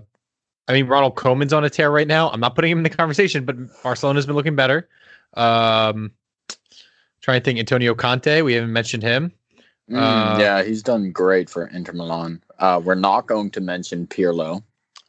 I 0.68 0.72
mean, 0.72 0.86
Ronald 0.86 1.14
Koeman's 1.16 1.52
on 1.52 1.64
a 1.64 1.70
tear 1.70 1.90
right 1.90 2.06
now. 2.06 2.30
I'm 2.30 2.40
not 2.40 2.54
putting 2.54 2.70
him 2.70 2.78
in 2.78 2.84
the 2.84 2.90
conversation, 2.90 3.44
but 3.44 3.56
Barcelona's 3.82 4.26
been 4.26 4.36
looking 4.36 4.56
better. 4.56 4.88
Um, 5.34 6.12
trying 7.22 7.40
to 7.40 7.44
think, 7.44 7.58
Antonio 7.58 7.94
Conte. 7.94 8.42
We 8.42 8.54
haven't 8.54 8.72
mentioned 8.72 9.02
him. 9.02 9.32
Mm, 9.90 10.36
Uh, 10.36 10.38
yeah, 10.40 10.62
he's 10.62 10.82
done 10.82 11.10
great 11.10 11.50
for 11.50 11.66
Inter 11.66 11.92
Milan. 11.92 12.42
Uh, 12.58 12.80
we're 12.82 12.94
not 12.94 13.26
going 13.26 13.50
to 13.50 13.60
mention 13.60 14.06
Pirlo. 14.06 14.62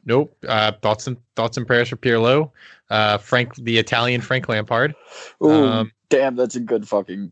Nope. 0.06 0.36
Uh, 0.48 0.72
thoughts 0.82 1.06
and 1.08 1.18
thoughts 1.36 1.58
and 1.58 1.68
prayers 1.68 1.90
for 1.90 1.98
Pirlo. 1.98 2.52
Uh, 2.90 3.18
Frank, 3.20 3.56
the 3.56 3.78
Italian 3.78 4.22
Frank 4.22 4.50
Lampard. 4.50 4.96
Ooh, 5.44 5.52
Um, 5.52 5.92
damn, 6.10 6.36
that's 6.36 6.56
a 6.56 6.60
good 6.60 6.88
fucking 6.88 7.32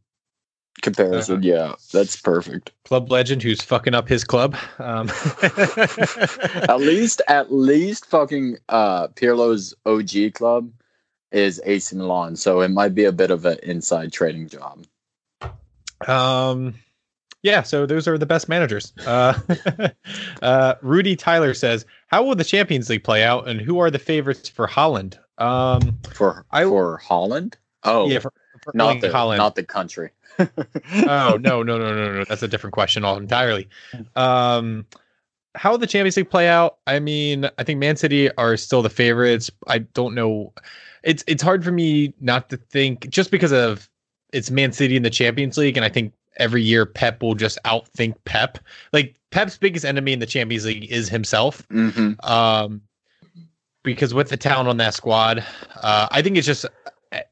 comparison. 0.82 1.38
Uh, 1.38 1.42
yeah, 1.42 1.74
that's 1.92 2.16
perfect. 2.22 2.72
club 2.86 3.12
legend 3.12 3.42
who's 3.44 3.62
fucking 3.62 3.96
up 3.96 4.08
his 4.08 4.24
club. 4.24 4.56
Um, 4.78 5.10
at 5.42 6.78
least, 6.80 7.22
at 7.28 7.52
least, 7.52 8.06
fucking 8.06 8.58
uh, 8.70 9.08
Pirlo's 9.10 9.74
OG 9.86 10.34
club 10.36 10.72
is 11.32 11.60
AC 11.66 11.96
Milan, 11.96 12.36
so 12.36 12.62
it 12.62 12.70
might 12.70 12.94
be 12.96 13.06
a 13.06 13.12
bit 13.12 13.32
of 13.32 13.46
an 13.46 13.58
inside 13.64 14.12
trading 14.14 14.48
job. 14.48 14.86
um, 16.08 16.74
yeah, 17.44 17.64
so 17.64 17.86
those 17.86 18.08
are 18.08 18.18
the 18.18 18.26
best 18.26 18.50
managers. 18.50 18.94
Uh, 19.06 19.40
uh, 20.42 20.76
Rudy 20.82 21.16
Tyler 21.16 21.54
says, 21.54 21.86
"How 22.08 22.24
will 22.24 22.36
the 22.36 22.44
Champions 22.44 22.90
League 22.90 23.04
play 23.04 23.24
out, 23.24 23.48
and 23.48 23.62
who 23.62 23.80
are 23.80 23.90
the 23.92 24.00
favorites 24.00 24.50
for 24.50 24.68
Holland?" 24.68 25.18
Um, 25.38 25.98
For 26.12 26.46
I- 26.52 26.66
for 26.66 26.98
Holland? 26.98 27.58
Oh, 27.84 28.10
yeah, 28.10 28.20
for, 28.20 28.34
for 28.62 28.72
not 28.76 29.00
the 29.00 29.08
Haaland. 29.08 29.38
not 29.38 29.56
the 29.56 29.64
country. 29.64 30.12
oh 30.38 30.48
no, 31.40 31.64
no, 31.64 31.64
no, 31.64 31.78
no, 31.78 32.14
no. 32.14 32.24
That's 32.26 32.44
a 32.44 32.48
different 32.48 32.74
question 32.74 33.06
all 33.06 33.18
entirely. 33.18 33.70
Um, 34.18 34.86
how 35.56 35.72
will 35.72 35.78
the 35.78 35.88
Champions 35.88 36.18
League 36.18 36.30
play 36.30 36.48
out? 36.48 36.78
I 36.88 37.00
mean, 37.00 37.50
I 37.58 37.64
think 37.64 37.80
Man 37.80 37.96
City 37.96 38.30
are 38.36 38.58
still 38.58 38.82
the 38.82 38.90
favorites. 38.90 39.50
I 39.68 39.80
don't 39.80 40.14
know. 40.14 40.54
It's 41.04 41.24
it's 41.28 41.42
hard 41.42 41.64
for 41.64 41.72
me 41.72 42.14
not 42.20 42.50
to 42.50 42.58
think 42.58 43.10
just 43.10 43.32
because 43.32 43.54
of 43.54 43.90
it's 44.34 44.52
Man 44.52 44.72
City 44.74 44.96
in 44.98 45.04
the 45.04 45.10
Champions 45.10 45.58
League, 45.58 45.78
and 45.78 45.86
I 45.86 45.90
think 45.90 46.14
every 46.38 46.62
year 46.62 46.86
Pep 46.86 47.22
will 47.22 47.36
just 47.36 47.58
outthink 47.66 48.16
Pep. 48.26 48.60
Like 48.94 49.16
Pep's 49.32 49.58
biggest 49.58 49.86
enemy 49.86 50.14
in 50.14 50.20
the 50.20 50.26
Champions 50.26 50.66
League 50.66 50.92
is 50.92 51.10
himself. 51.10 51.66
hmm 51.70 52.14
Um, 52.24 52.82
because 53.84 54.14
with 54.14 54.30
the 54.30 54.38
talent 54.38 54.68
on 54.68 54.78
that 54.78 54.94
squad, 54.94 55.44
uh, 55.82 56.08
I 56.12 56.22
think 56.22 56.38
it's 56.38 56.48
just 56.48 56.66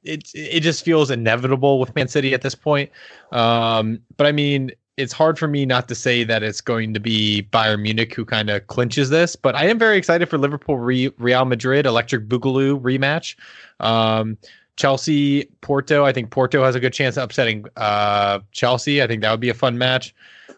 it 0.03 0.29
it 0.33 0.61
just 0.61 0.83
feels 0.83 1.11
inevitable 1.11 1.79
with 1.79 1.93
Man 1.95 2.07
City 2.07 2.33
at 2.33 2.41
this 2.41 2.55
point. 2.55 2.89
Um, 3.31 3.99
but 4.15 4.27
I 4.27 4.31
mean, 4.31 4.71
it's 4.97 5.13
hard 5.13 5.37
for 5.37 5.47
me 5.47 5.65
not 5.65 5.87
to 5.89 5.95
say 5.95 6.23
that 6.23 6.41
it's 6.43 6.61
going 6.61 6.93
to 6.93 6.99
be 6.99 7.47
Bayern 7.51 7.81
Munich 7.81 8.13
who 8.15 8.25
kind 8.25 8.49
of 8.49 8.65
clinches 8.67 9.09
this. 9.09 9.35
But 9.35 9.55
I 9.55 9.67
am 9.67 9.77
very 9.77 9.97
excited 9.97 10.27
for 10.27 10.37
Liverpool 10.37 10.77
Real 10.77 11.45
Madrid 11.45 11.85
Electric 11.85 12.27
Boogaloo 12.27 12.81
rematch. 12.81 13.35
Um, 13.79 14.37
Chelsea 14.77 15.45
Porto. 15.61 16.05
I 16.05 16.13
think 16.13 16.29
Porto 16.29 16.63
has 16.63 16.75
a 16.75 16.79
good 16.79 16.93
chance 16.93 17.17
of 17.17 17.23
upsetting 17.23 17.65
uh, 17.75 18.39
Chelsea. 18.51 19.03
I 19.03 19.07
think 19.07 19.21
that 19.23 19.31
would 19.31 19.39
be 19.39 19.49
a 19.49 19.55
fun 19.55 19.77
match. 19.77 20.15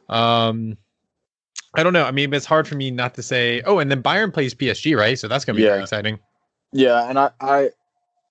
Um, 0.09 0.77
I 1.75 1.83
don't 1.83 1.93
know. 1.93 2.03
I 2.03 2.11
mean, 2.11 2.33
it's 2.33 2.45
hard 2.45 2.67
for 2.67 2.75
me 2.75 2.91
not 2.91 3.15
to 3.15 3.23
say. 3.23 3.61
Oh, 3.65 3.79
and 3.79 3.89
then 3.89 4.03
Bayern 4.03 4.33
plays 4.33 4.53
PSG, 4.53 4.97
right? 4.97 5.17
So 5.17 5.27
that's 5.27 5.45
gonna 5.45 5.55
be 5.55 5.63
very 5.63 5.81
exciting. 5.81 6.19
Yeah, 6.71 7.09
and 7.09 7.17
I, 7.17 7.31
I, 7.39 7.69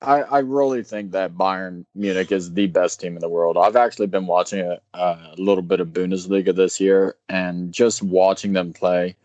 I, 0.03 0.23
I 0.23 0.39
really 0.41 0.83
think 0.85 1.11
that 1.13 1.35
Bayern 1.35 1.85
Munich 1.95 2.31
is 2.31 2.53
the 2.53 2.67
best 2.67 3.01
team 3.01 3.15
in 3.15 3.21
the 3.21 3.29
world. 3.29 3.57
I've 3.57 3.77
actually 3.77 4.07
been 4.07 4.27
watching 4.27 4.61
a, 4.61 4.79
a 4.95 5.35
little 5.39 5.63
bit 5.63 5.81
of 5.81 5.89
Bundesliga 5.89 6.55
this 6.55 6.79
year, 6.81 7.17
and 7.29 7.73
just 7.73 8.03
watching 8.03 8.53
them 8.53 8.73
play. 8.73 9.17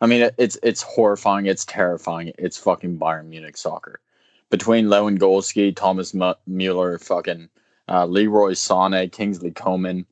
I 0.00 0.06
mean, 0.06 0.22
it, 0.22 0.34
it's 0.38 0.58
it's 0.62 0.82
horrifying. 0.82 1.46
It's 1.46 1.64
terrifying. 1.64 2.32
It's 2.38 2.58
fucking 2.58 2.98
Bayern 2.98 3.26
Munich 3.26 3.56
soccer. 3.56 4.00
Between 4.50 4.86
Lewandowski, 4.86 5.74
Thomas 5.74 6.14
Mu- 6.14 6.34
Mueller, 6.46 6.98
fucking 6.98 7.48
uh, 7.88 8.06
Leroy 8.06 8.52
Sané, 8.52 9.10
Kingsley 9.10 9.50
Coman, 9.50 10.06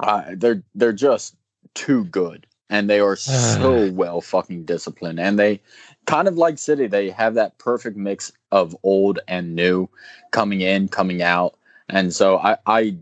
uh, 0.00 0.32
they're 0.36 0.62
they're 0.74 0.92
just 0.92 1.36
too 1.74 2.04
good, 2.04 2.46
and 2.70 2.90
they 2.90 3.00
are 3.00 3.16
so 3.16 3.82
well 3.92 4.20
fucking 4.20 4.64
disciplined, 4.64 5.20
and 5.20 5.38
they 5.38 5.60
kind 6.06 6.28
of 6.28 6.36
like 6.36 6.58
City, 6.58 6.86
they 6.86 7.10
have 7.10 7.34
that 7.34 7.58
perfect 7.58 7.96
mix 7.96 8.32
of 8.50 8.76
old 8.82 9.20
and 9.28 9.54
new 9.54 9.88
coming 10.32 10.60
in, 10.60 10.88
coming 10.88 11.22
out. 11.22 11.56
And 11.88 12.12
so 12.12 12.38
I 12.38 12.56
I 12.66 12.96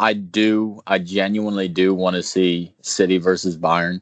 I 0.00 0.14
do 0.14 0.80
I 0.86 0.98
genuinely 0.98 1.68
do 1.68 1.94
want 1.94 2.16
to 2.16 2.22
see 2.22 2.74
City 2.82 3.18
versus 3.18 3.56
Bayern. 3.58 4.00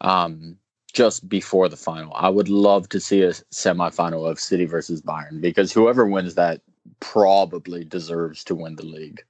Um 0.00 0.58
just 0.92 1.28
before 1.28 1.68
the 1.68 1.76
final. 1.76 2.12
I 2.14 2.28
would 2.28 2.48
love 2.48 2.88
to 2.90 3.00
see 3.00 3.22
a 3.22 3.30
semifinal 3.30 4.28
of 4.28 4.38
City 4.38 4.66
versus 4.66 5.00
Bayern 5.00 5.40
because 5.40 5.72
whoever 5.72 6.06
wins 6.06 6.34
that 6.34 6.60
probably 7.00 7.84
deserves 7.84 8.44
to 8.44 8.54
win 8.54 8.76
the 8.76 8.84
league. 8.84 9.22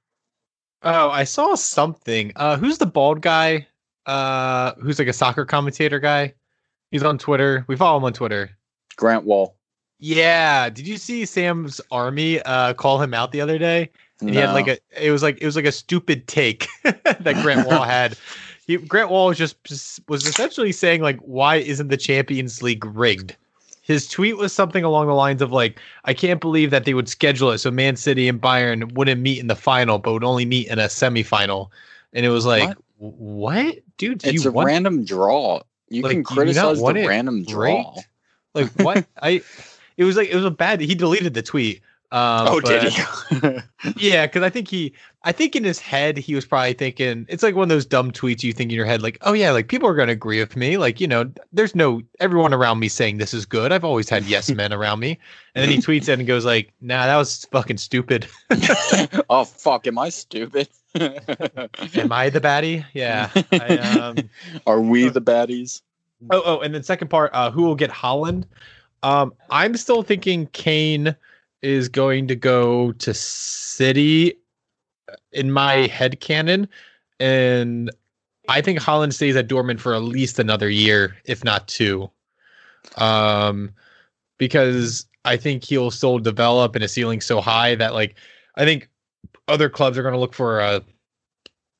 Oh, 0.83 1.09
I 1.09 1.23
saw 1.23 1.55
something. 1.55 2.33
Uh, 2.35 2.57
who's 2.57 2.77
the 2.77 2.85
bald 2.85 3.21
guy? 3.21 3.67
Uh, 4.05 4.73
who's 4.81 4.99
like 4.99 5.07
a 5.07 5.13
soccer 5.13 5.45
commentator 5.45 5.99
guy? 5.99 6.33
He's 6.91 7.03
on 7.03 7.17
Twitter. 7.17 7.63
We 7.67 7.77
follow 7.77 7.97
him 7.97 8.03
on 8.03 8.13
Twitter. 8.13 8.51
Grant 8.97 9.23
Wahl. 9.23 9.55
Yeah. 9.99 10.69
Did 10.69 10.85
you 10.85 10.97
see 10.97 11.25
Sam's 11.25 11.79
army 11.89 12.41
uh 12.41 12.73
call 12.73 13.01
him 13.01 13.13
out 13.13 13.31
the 13.31 13.41
other 13.41 13.57
day? 13.57 13.89
And 14.19 14.29
he 14.29 14.35
had 14.35 14.53
like 14.53 14.67
a 14.67 14.77
it 15.01 15.11
was 15.11 15.23
like 15.23 15.41
it 15.41 15.45
was 15.45 15.55
like 15.55 15.65
a 15.65 15.71
stupid 15.71 16.27
take 16.27 16.67
that 16.83 17.39
Grant 17.41 17.67
Wahl 17.67 17.83
had. 17.83 18.17
He 18.65 18.77
Grant 18.77 19.09
Wahl 19.09 19.27
was 19.27 19.37
just 19.37 19.61
just- 19.63 19.99
was 20.07 20.25
essentially 20.25 20.71
saying 20.71 21.01
like 21.01 21.19
why 21.19 21.57
isn't 21.57 21.89
the 21.89 21.97
Champions 21.97 22.61
League 22.61 22.85
rigged? 22.85 23.35
His 23.81 24.07
tweet 24.07 24.37
was 24.37 24.53
something 24.53 24.85
along 24.85 25.07
the 25.07 25.13
lines 25.13 25.41
of 25.41 25.51
like 25.51 25.79
I 26.05 26.13
can't 26.13 26.39
believe 26.39 26.71
that 26.71 26.85
they 26.85 26.93
would 26.93 27.09
schedule 27.09 27.51
it 27.51 27.57
so 27.57 27.69
Man 27.71 27.95
City 27.97 28.29
and 28.29 28.41
Bayern 28.41 28.93
wouldn't 28.93 29.21
meet 29.21 29.39
in 29.39 29.47
the 29.47 29.55
final 29.55 29.99
but 29.99 30.13
would 30.13 30.23
only 30.23 30.45
meet 30.45 30.67
in 30.67 30.79
a 30.79 30.83
semifinal. 30.85 31.69
And 32.13 32.25
it 32.25 32.29
was 32.29 32.45
like 32.45 32.69
What? 32.97 33.13
what? 33.17 33.75
Dude, 33.97 34.19
do 34.19 34.29
it's 34.29 34.43
you 34.43 34.49
a 34.49 34.53
want 34.53 34.67
random 34.67 35.03
draw. 35.03 35.61
You 35.89 36.01
Like, 36.03 36.11
can 36.11 36.17
do 36.23 36.29
you 36.29 36.35
criticize 36.35 36.77
the 36.81 37.05
random 37.05 37.43
draw. 37.43 37.95
Like 38.53 38.71
what? 38.79 39.05
I 39.21 39.41
it 39.97 40.05
was 40.05 40.15
like 40.15 40.29
it 40.29 40.35
was 40.35 40.45
a 40.45 40.51
bad 40.51 40.79
he 40.79 40.95
deleted 40.95 41.33
the 41.33 41.41
tweet. 41.41 41.81
Um, 42.13 42.47
oh, 42.47 42.61
but- 42.61 42.81
did 42.81 42.93
he? 42.93 43.59
Yeah, 43.97 44.27
because 44.27 44.43
I 44.43 44.49
think 44.49 44.69
he, 44.69 44.93
I 45.23 45.31
think 45.31 45.55
in 45.55 45.63
his 45.63 45.79
head 45.79 46.15
he 46.15 46.35
was 46.35 46.45
probably 46.45 46.73
thinking 46.73 47.25
it's 47.27 47.41
like 47.43 47.55
one 47.55 47.63
of 47.63 47.69
those 47.69 47.85
dumb 47.85 48.11
tweets 48.11 48.43
you 48.43 48.53
think 48.53 48.71
in 48.71 48.75
your 48.75 48.85
head, 48.85 49.01
like, 49.01 49.17
oh 49.23 49.33
yeah, 49.33 49.51
like 49.51 49.67
people 49.67 49.89
are 49.89 49.95
gonna 49.95 50.11
agree 50.13 50.39
with 50.39 50.55
me, 50.55 50.77
like 50.77 51.01
you 51.01 51.07
know, 51.07 51.29
there's 51.51 51.75
no 51.75 52.01
everyone 52.19 52.53
around 52.53 52.79
me 52.79 52.87
saying 52.87 53.17
this 53.17 53.33
is 53.33 53.45
good. 53.45 53.73
I've 53.73 53.83
always 53.83 54.09
had 54.09 54.25
yes 54.25 54.49
men 54.51 54.71
around 54.71 54.99
me, 54.99 55.17
and 55.55 55.63
then 55.63 55.69
he 55.69 55.77
tweets 55.79 56.07
it 56.07 56.19
and 56.19 56.27
goes 56.27 56.45
like, 56.45 56.71
nah, 56.81 57.07
that 57.07 57.17
was 57.17 57.45
fucking 57.51 57.77
stupid. 57.77 58.27
oh 59.29 59.43
fuck! 59.43 59.87
Am 59.87 59.97
I 59.97 60.09
stupid? 60.09 60.69
Am 60.95 62.11
I 62.11 62.29
the 62.29 62.39
baddie? 62.39 62.85
Yeah. 62.93 63.31
I, 63.51 63.77
um, 63.99 64.29
Are 64.67 64.79
we 64.79 65.09
the 65.09 65.21
baddies? 65.21 65.81
Oh, 66.29 66.41
oh, 66.45 66.59
and 66.59 66.73
then 66.75 66.83
second 66.83 67.09
part, 67.09 67.31
uh, 67.33 67.49
who 67.49 67.63
will 67.63 67.75
get 67.75 67.89
Haaland? 67.89 68.45
Um, 69.01 69.33
I'm 69.49 69.75
still 69.75 70.03
thinking 70.03 70.45
Kane 70.53 71.15
is 71.63 71.89
going 71.89 72.27
to 72.27 72.35
go 72.35 72.91
to 72.93 73.13
City 73.13 74.35
in 75.31 75.51
my 75.51 75.87
head 75.87 76.19
canon, 76.19 76.67
and 77.19 77.89
I 78.49 78.61
think 78.61 78.79
Haaland 78.79 79.13
stays 79.13 79.35
at 79.35 79.47
Dortmund 79.47 79.79
for 79.79 79.95
at 79.95 80.03
least 80.03 80.37
another 80.37 80.69
year, 80.69 81.15
if 81.25 81.43
not 81.43 81.67
two. 81.67 82.09
Um, 82.97 83.71
because 84.37 85.05
I 85.25 85.37
think 85.37 85.63
he'll 85.63 85.91
still 85.91 86.19
develop 86.19 86.75
and 86.75 86.83
a 86.83 86.87
ceiling 86.87 87.21
so 87.21 87.39
high 87.39 87.75
that 87.75 87.93
like 87.93 88.15
I 88.55 88.65
think 88.65 88.89
other 89.47 89.69
clubs 89.69 89.97
are 89.97 90.03
going 90.03 90.13
to 90.13 90.19
look 90.19 90.33
for 90.33 90.59
a 90.59 90.81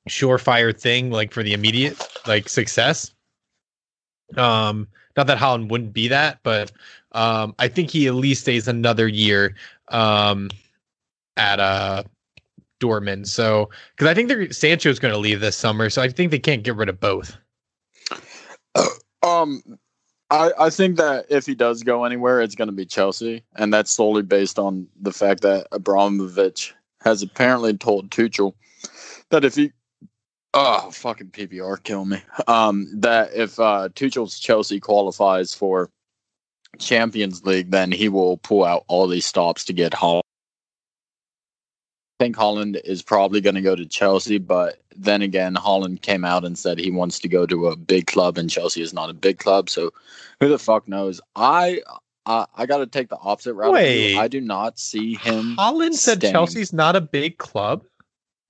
surefire 0.09 0.77
thing 0.77 1.11
like 1.11 1.31
for 1.34 1.43
the 1.43 1.53
immediate 1.53 2.01
like 2.25 2.47
success. 2.47 3.13
Um, 4.38 4.88
not 5.15 5.27
that 5.27 5.38
Haaland 5.38 5.69
wouldn't 5.69 5.93
be 5.93 6.07
that, 6.07 6.39
but 6.43 6.71
um, 7.11 7.53
I 7.59 7.67
think 7.67 7.91
he 7.91 8.07
at 8.07 8.15
least 8.15 8.41
stays 8.41 8.67
another 8.67 9.07
year 9.07 9.55
um, 9.89 10.49
at 11.38 11.59
uh, 11.59 12.03
Dortmund. 12.79 13.27
So, 13.27 13.69
because 13.95 14.07
I 14.09 14.13
think 14.13 14.29
they're 14.29 14.51
Sancho's 14.51 14.99
going 14.99 15.13
to 15.13 15.19
leave 15.19 15.39
this 15.39 15.57
summer, 15.57 15.89
so 15.89 16.01
I 16.01 16.09
think 16.09 16.31
they 16.31 16.39
can't 16.39 16.63
get 16.63 16.75
rid 16.75 16.89
of 16.89 16.99
both. 16.99 17.38
Um, 19.25 19.63
I 20.29 20.51
I 20.59 20.69
think 20.69 20.97
that 20.97 21.27
if 21.29 21.45
he 21.45 21.55
does 21.55 21.81
go 21.81 22.03
anywhere, 22.03 22.41
it's 22.41 22.55
going 22.55 22.67
to 22.67 22.73
be 22.73 22.86
Chelsea, 22.86 23.41
and 23.55 23.73
that's 23.73 23.89
solely 23.89 24.21
based 24.21 24.59
on 24.59 24.86
the 24.99 25.13
fact 25.13 25.43
that 25.43 25.67
Abramovich 25.71 26.73
has 27.03 27.21
apparently 27.21 27.77
told 27.77 28.09
Tuchel 28.09 28.53
that 29.29 29.45
if 29.45 29.55
he 29.55 29.71
oh 30.53 30.89
fucking 30.91 31.29
PPR 31.29 31.81
kill 31.84 32.05
me 32.05 32.21
um 32.47 32.88
that 32.93 33.34
if 33.34 33.59
uh 33.59 33.89
Tuchel's 33.95 34.39
Chelsea 34.39 34.79
qualifies 34.79 35.53
for 35.53 35.89
Champions 36.80 37.43
League, 37.45 37.71
then 37.71 37.91
he 37.91 38.09
will 38.09 38.38
pull 38.38 38.63
out 38.63 38.84
all 38.88 39.07
these 39.07 39.26
stops 39.26 39.63
to 39.65 39.74
get 39.74 39.93
Haaland. 39.93 40.21
I 42.19 42.26
think 42.26 42.36
Haaland 42.38 42.80
is 42.86 43.01
probably 43.01 43.41
going 43.41 43.55
to 43.55 43.61
go 43.61 43.76
to 43.76 43.86
Chelsea, 43.86 44.38
but 44.38 44.80
then 44.95 45.21
again, 45.21 45.55
Haaland 45.55 46.01
came 46.01 46.24
out 46.24 46.45
and 46.45 46.57
said 46.57 46.80
he 46.80 46.91
wants 46.91 47.19
to 47.19 47.28
go 47.28 47.45
to 47.45 47.67
a 47.67 47.76
big 47.76 48.07
club, 48.07 48.38
and 48.38 48.49
Chelsea 48.49 48.82
is 48.82 48.93
not 48.93 49.09
a 49.09 49.13
big 49.13 49.39
club. 49.39 49.69
So 49.69 49.91
who 50.39 50.47
the 50.49 50.59
fuck 50.59 50.88
knows? 50.88 51.19
I 51.36 51.82
I, 52.26 52.45
I 52.55 52.65
got 52.65 52.78
to 52.78 52.88
take 52.88 53.09
the 53.09 53.17
opposite 53.17 53.53
route. 53.55 53.74
Wait. 53.74 54.17
I 54.17 54.28
do 54.28 54.39
not 54.39 54.80
see 54.80 55.15
him. 55.15 55.55
Haaland 55.57 55.95
said. 55.95 56.21
Chelsea's 56.21 56.71
not 56.71 56.95
a 56.95 57.01
big 57.01 57.38
club. 57.38 57.84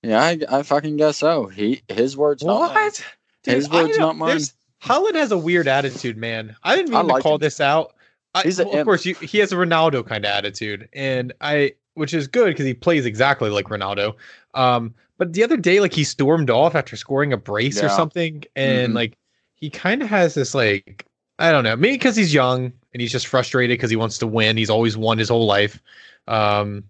Yeah, 0.02 0.22
I, 0.22 0.38
I 0.50 0.62
fucking 0.62 0.98
guess 0.98 1.16
so. 1.16 1.46
He 1.46 1.82
his 1.88 2.16
words 2.16 2.44
not 2.44 2.74
mine. 2.74 2.84
What? 2.84 3.04
His 3.44 3.68
words, 3.68 3.96
don't- 3.96 4.18
mine. 4.18 4.38
Haaland 4.82 5.14
has 5.14 5.32
a 5.32 5.38
weird 5.38 5.66
attitude, 5.66 6.18
man. 6.18 6.54
I 6.62 6.76
didn't 6.76 6.94
I 6.94 6.98
mean 6.98 7.06
to 7.08 7.12
like 7.14 7.22
call 7.22 7.36
him. 7.36 7.40
this 7.40 7.58
out. 7.58 7.93
I, 8.34 8.42
well, 8.58 8.72
of 8.72 8.84
course, 8.84 9.04
you, 9.06 9.14
he 9.16 9.38
has 9.38 9.52
a 9.52 9.56
Ronaldo 9.56 10.06
kind 10.06 10.24
of 10.24 10.30
attitude, 10.30 10.88
and 10.92 11.32
I, 11.40 11.74
which 11.94 12.12
is 12.12 12.26
good 12.26 12.46
because 12.48 12.66
he 12.66 12.74
plays 12.74 13.06
exactly 13.06 13.50
like 13.50 13.66
Ronaldo. 13.66 14.16
Um, 14.54 14.94
but 15.18 15.32
the 15.32 15.44
other 15.44 15.56
day, 15.56 15.80
like 15.80 15.92
he 15.92 16.02
stormed 16.04 16.50
off 16.50 16.74
after 16.74 16.96
scoring 16.96 17.32
a 17.32 17.36
brace 17.36 17.82
or 17.82 17.88
something, 17.88 18.44
and 18.56 18.92
Mhm. 18.92 18.96
like 18.96 19.16
he 19.54 19.70
kind 19.70 20.02
of 20.02 20.08
has 20.08 20.34
this 20.34 20.54
like 20.54 21.06
I 21.38 21.50
don't 21.52 21.64
know, 21.64 21.76
maybe 21.76 21.94
because 21.94 22.16
he's 22.16 22.32
young 22.32 22.72
and 22.92 23.00
he's 23.00 23.10
just 23.12 23.26
frustrated 23.26 23.76
because 23.76 23.90
he 23.90 23.96
wants 23.96 24.18
to 24.18 24.26
win. 24.26 24.56
He's 24.56 24.70
always 24.70 24.96
won 24.96 25.18
his 25.18 25.28
whole 25.28 25.46
life. 25.46 25.80
Um, 26.28 26.84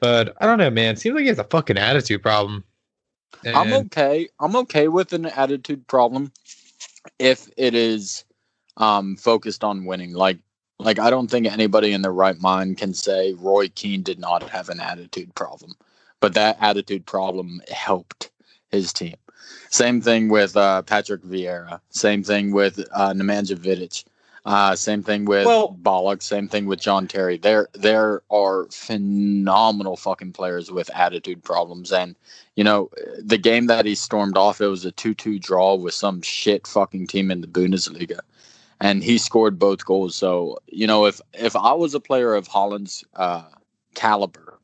but 0.00 0.34
I 0.40 0.46
don't 0.46 0.58
know, 0.58 0.70
man. 0.70 0.96
Seems 0.96 1.14
like 1.14 1.22
he 1.22 1.28
has 1.28 1.38
a 1.38 1.44
fucking 1.44 1.78
attitude 1.78 2.22
problem. 2.22 2.64
I'm 3.44 3.72
okay. 3.72 4.28
I'm 4.40 4.56
okay 4.56 4.88
with 4.88 5.12
an 5.12 5.26
attitude 5.26 5.86
problem 5.86 6.32
if 7.18 7.48
it 7.56 7.74
is 7.74 8.24
um 8.78 9.16
focused 9.16 9.64
on 9.64 9.84
winning. 9.84 10.12
Like 10.12 10.38
like 10.78 10.98
I 10.98 11.10
don't 11.10 11.30
think 11.30 11.46
anybody 11.46 11.92
in 11.92 12.02
their 12.02 12.12
right 12.12 12.38
mind 12.40 12.78
can 12.78 12.94
say 12.94 13.34
Roy 13.34 13.68
Keane 13.68 14.02
did 14.02 14.18
not 14.18 14.48
have 14.50 14.68
an 14.68 14.80
attitude 14.80 15.34
problem. 15.34 15.74
But 16.20 16.34
that 16.34 16.56
attitude 16.60 17.06
problem 17.06 17.60
helped 17.70 18.30
his 18.70 18.92
team. 18.92 19.16
Same 19.70 20.00
thing 20.00 20.28
with 20.28 20.56
uh, 20.56 20.82
Patrick 20.82 21.22
Vieira. 21.22 21.80
Same 21.90 22.22
thing 22.22 22.52
with 22.52 22.80
uh, 22.92 23.12
Nemanja 23.12 23.56
Vidic. 23.56 24.04
Uh, 24.44 24.76
same 24.76 25.02
thing 25.02 25.24
with 25.24 25.44
Well- 25.44 25.76
Bollock. 25.82 26.22
Same 26.22 26.48
thing 26.48 26.66
with 26.66 26.80
John 26.80 27.06
Terry. 27.08 27.36
There, 27.36 27.68
there 27.74 28.22
are 28.30 28.66
phenomenal 28.70 29.96
fucking 29.96 30.32
players 30.32 30.70
with 30.70 30.88
attitude 30.94 31.42
problems, 31.42 31.92
and 31.92 32.14
you 32.54 32.64
know, 32.64 32.88
the 33.18 33.38
game 33.38 33.66
that 33.66 33.84
he 33.84 33.94
stormed 33.94 34.36
off, 34.36 34.60
it 34.60 34.68
was 34.68 34.84
a 34.84 34.92
2 34.92 35.14
2 35.14 35.38
draw 35.40 35.74
with 35.74 35.94
some 35.94 36.22
shit 36.22 36.66
fucking 36.66 37.08
team 37.08 37.30
in 37.30 37.40
the 37.40 37.46
Bundesliga. 37.48 38.20
And 38.80 39.02
he 39.02 39.18
scored 39.18 39.58
both 39.58 39.84
goals. 39.84 40.14
So, 40.14 40.58
you 40.66 40.86
know, 40.86 41.06
if 41.06 41.20
if 41.34 41.56
I 41.56 41.72
was 41.72 41.94
a 41.94 42.00
player 42.00 42.34
of 42.34 42.48
Haaland's 42.48 43.04
uh, 43.14 43.44
caliber, 43.94 44.58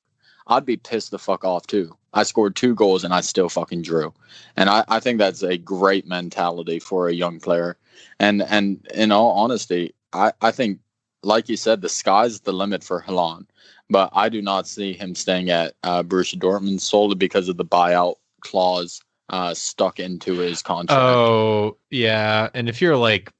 I'd 0.46 0.66
be 0.66 0.76
pissed 0.76 1.10
the 1.10 1.18
fuck 1.18 1.44
off 1.44 1.66
too. 1.66 1.96
I 2.12 2.24
scored 2.24 2.54
two 2.54 2.74
goals 2.74 3.04
and 3.04 3.14
I 3.14 3.22
still 3.22 3.48
fucking 3.48 3.82
drew. 3.82 4.12
And 4.56 4.68
I, 4.68 4.84
I 4.88 5.00
think 5.00 5.18
that's 5.18 5.42
a 5.42 5.56
great 5.56 6.06
mentality 6.06 6.78
for 6.78 7.08
a 7.08 7.14
young 7.14 7.40
player. 7.40 7.78
And 8.18 8.42
and 8.42 8.86
in 8.94 9.12
all 9.12 9.32
honesty, 9.32 9.94
I, 10.12 10.32
I 10.42 10.50
think, 10.50 10.78
like 11.22 11.48
you 11.48 11.56
said, 11.56 11.80
the 11.80 11.88
sky's 11.88 12.40
the 12.40 12.52
limit 12.52 12.84
for 12.84 13.00
Haaland 13.00 13.46
but 13.92 14.08
I 14.12 14.28
do 14.28 14.42
not 14.42 14.66
see 14.66 14.94
him 14.94 15.14
staying 15.14 15.50
at 15.50 15.74
uh, 15.84 16.02
Borussia 16.02 16.36
Dortmund 16.36 16.80
solely 16.80 17.14
because 17.14 17.48
of 17.48 17.58
the 17.58 17.64
buyout 17.64 18.16
clause 18.40 19.00
uh, 19.28 19.54
stuck 19.54 20.00
into 20.00 20.38
his 20.38 20.62
contract. 20.62 21.00
Oh 21.00 21.76
yeah, 21.90 22.48
and 22.54 22.68
if 22.68 22.80
you're 22.80 22.96
like 22.96 23.30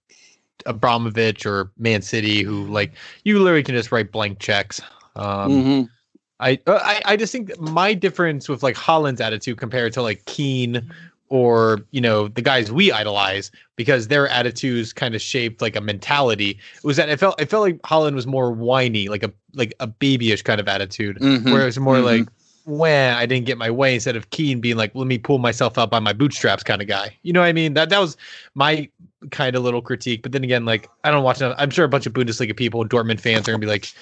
Abramovich 0.66 1.46
or 1.46 1.70
Man 1.78 2.02
City, 2.02 2.42
who 2.42 2.66
like 2.66 2.92
you 3.24 3.38
literally 3.38 3.62
can 3.62 3.74
just 3.74 3.92
write 3.92 4.12
blank 4.12 4.38
checks. 4.38 4.80
Um, 5.16 5.52
Mhm. 5.52 5.88
I, 6.40 6.58
uh, 6.66 6.80
I 6.82 7.00
I 7.04 7.16
just 7.16 7.30
think 7.32 7.58
my 7.60 7.94
difference 7.94 8.48
with 8.48 8.62
like 8.62 8.74
Haaland's 8.74 9.20
attitude 9.20 9.58
compared 9.58 9.92
to 9.92 10.02
like 10.02 10.24
Keane 10.24 10.90
or 11.28 11.80
you 11.92 12.00
know 12.00 12.28
the 12.28 12.42
guys 12.42 12.70
we 12.72 12.90
idolize 12.92 13.50
because 13.76 14.08
their 14.08 14.28
attitudes 14.28 14.92
kind 14.92 15.14
of 15.14 15.22
shaped 15.22 15.62
like 15.62 15.76
a 15.76 15.80
mentality 15.80 16.58
was 16.82 16.96
that 16.96 17.08
it 17.08 17.18
felt 17.20 17.40
it 17.40 17.48
felt 17.48 17.62
like 17.62 17.80
Haaland 17.82 18.14
was 18.14 18.26
more 18.26 18.50
whiny 18.50 19.08
like 19.08 19.22
a 19.22 19.32
like 19.54 19.72
a 19.80 19.86
babyish 19.86 20.42
kind 20.42 20.60
of 20.60 20.68
attitude 20.68 21.18
Mhm. 21.20 21.52
where 21.52 21.62
it 21.62 21.66
was 21.66 21.78
more 21.78 21.96
Mhm. 21.98 22.04
like 22.04 22.28
when 22.64 23.14
I 23.14 23.24
didn't 23.26 23.46
get 23.46 23.58
my 23.58 23.70
way 23.70 23.94
instead 23.94 24.14
of 24.14 24.30
Keane 24.30 24.60
being 24.60 24.76
like, 24.76 24.94
let 24.94 25.08
me 25.08 25.18
pull 25.18 25.38
myself 25.38 25.78
up 25.78 25.90
by 25.90 25.98
my 25.98 26.12
bootstraps 26.12 26.62
kind 26.62 26.80
of 26.80 26.86
guy. 26.86 27.16
You 27.22 27.32
know 27.32 27.40
what 27.40 27.46
I 27.46 27.52
mean? 27.52 27.74
That 27.74 27.88
that 27.90 27.98
was 27.98 28.16
my 28.54 28.88
kind 29.30 29.56
of 29.56 29.62
little 29.62 29.82
critique. 29.82 30.22
But 30.22 30.32
then 30.32 30.44
again, 30.44 30.64
like 30.64 30.88
I 31.04 31.10
don't 31.10 31.22
watch 31.22 31.40
enough. 31.40 31.56
I'm 31.58 31.70
sure 31.70 31.84
a 31.84 31.88
bunch 31.88 32.06
of 32.06 32.12
Bundesliga 32.12 32.56
people, 32.56 32.84
Dortmund 32.84 33.20
fans 33.20 33.48
are 33.48 33.52
gonna 33.52 33.60
be 33.60 33.66
like 33.66 33.92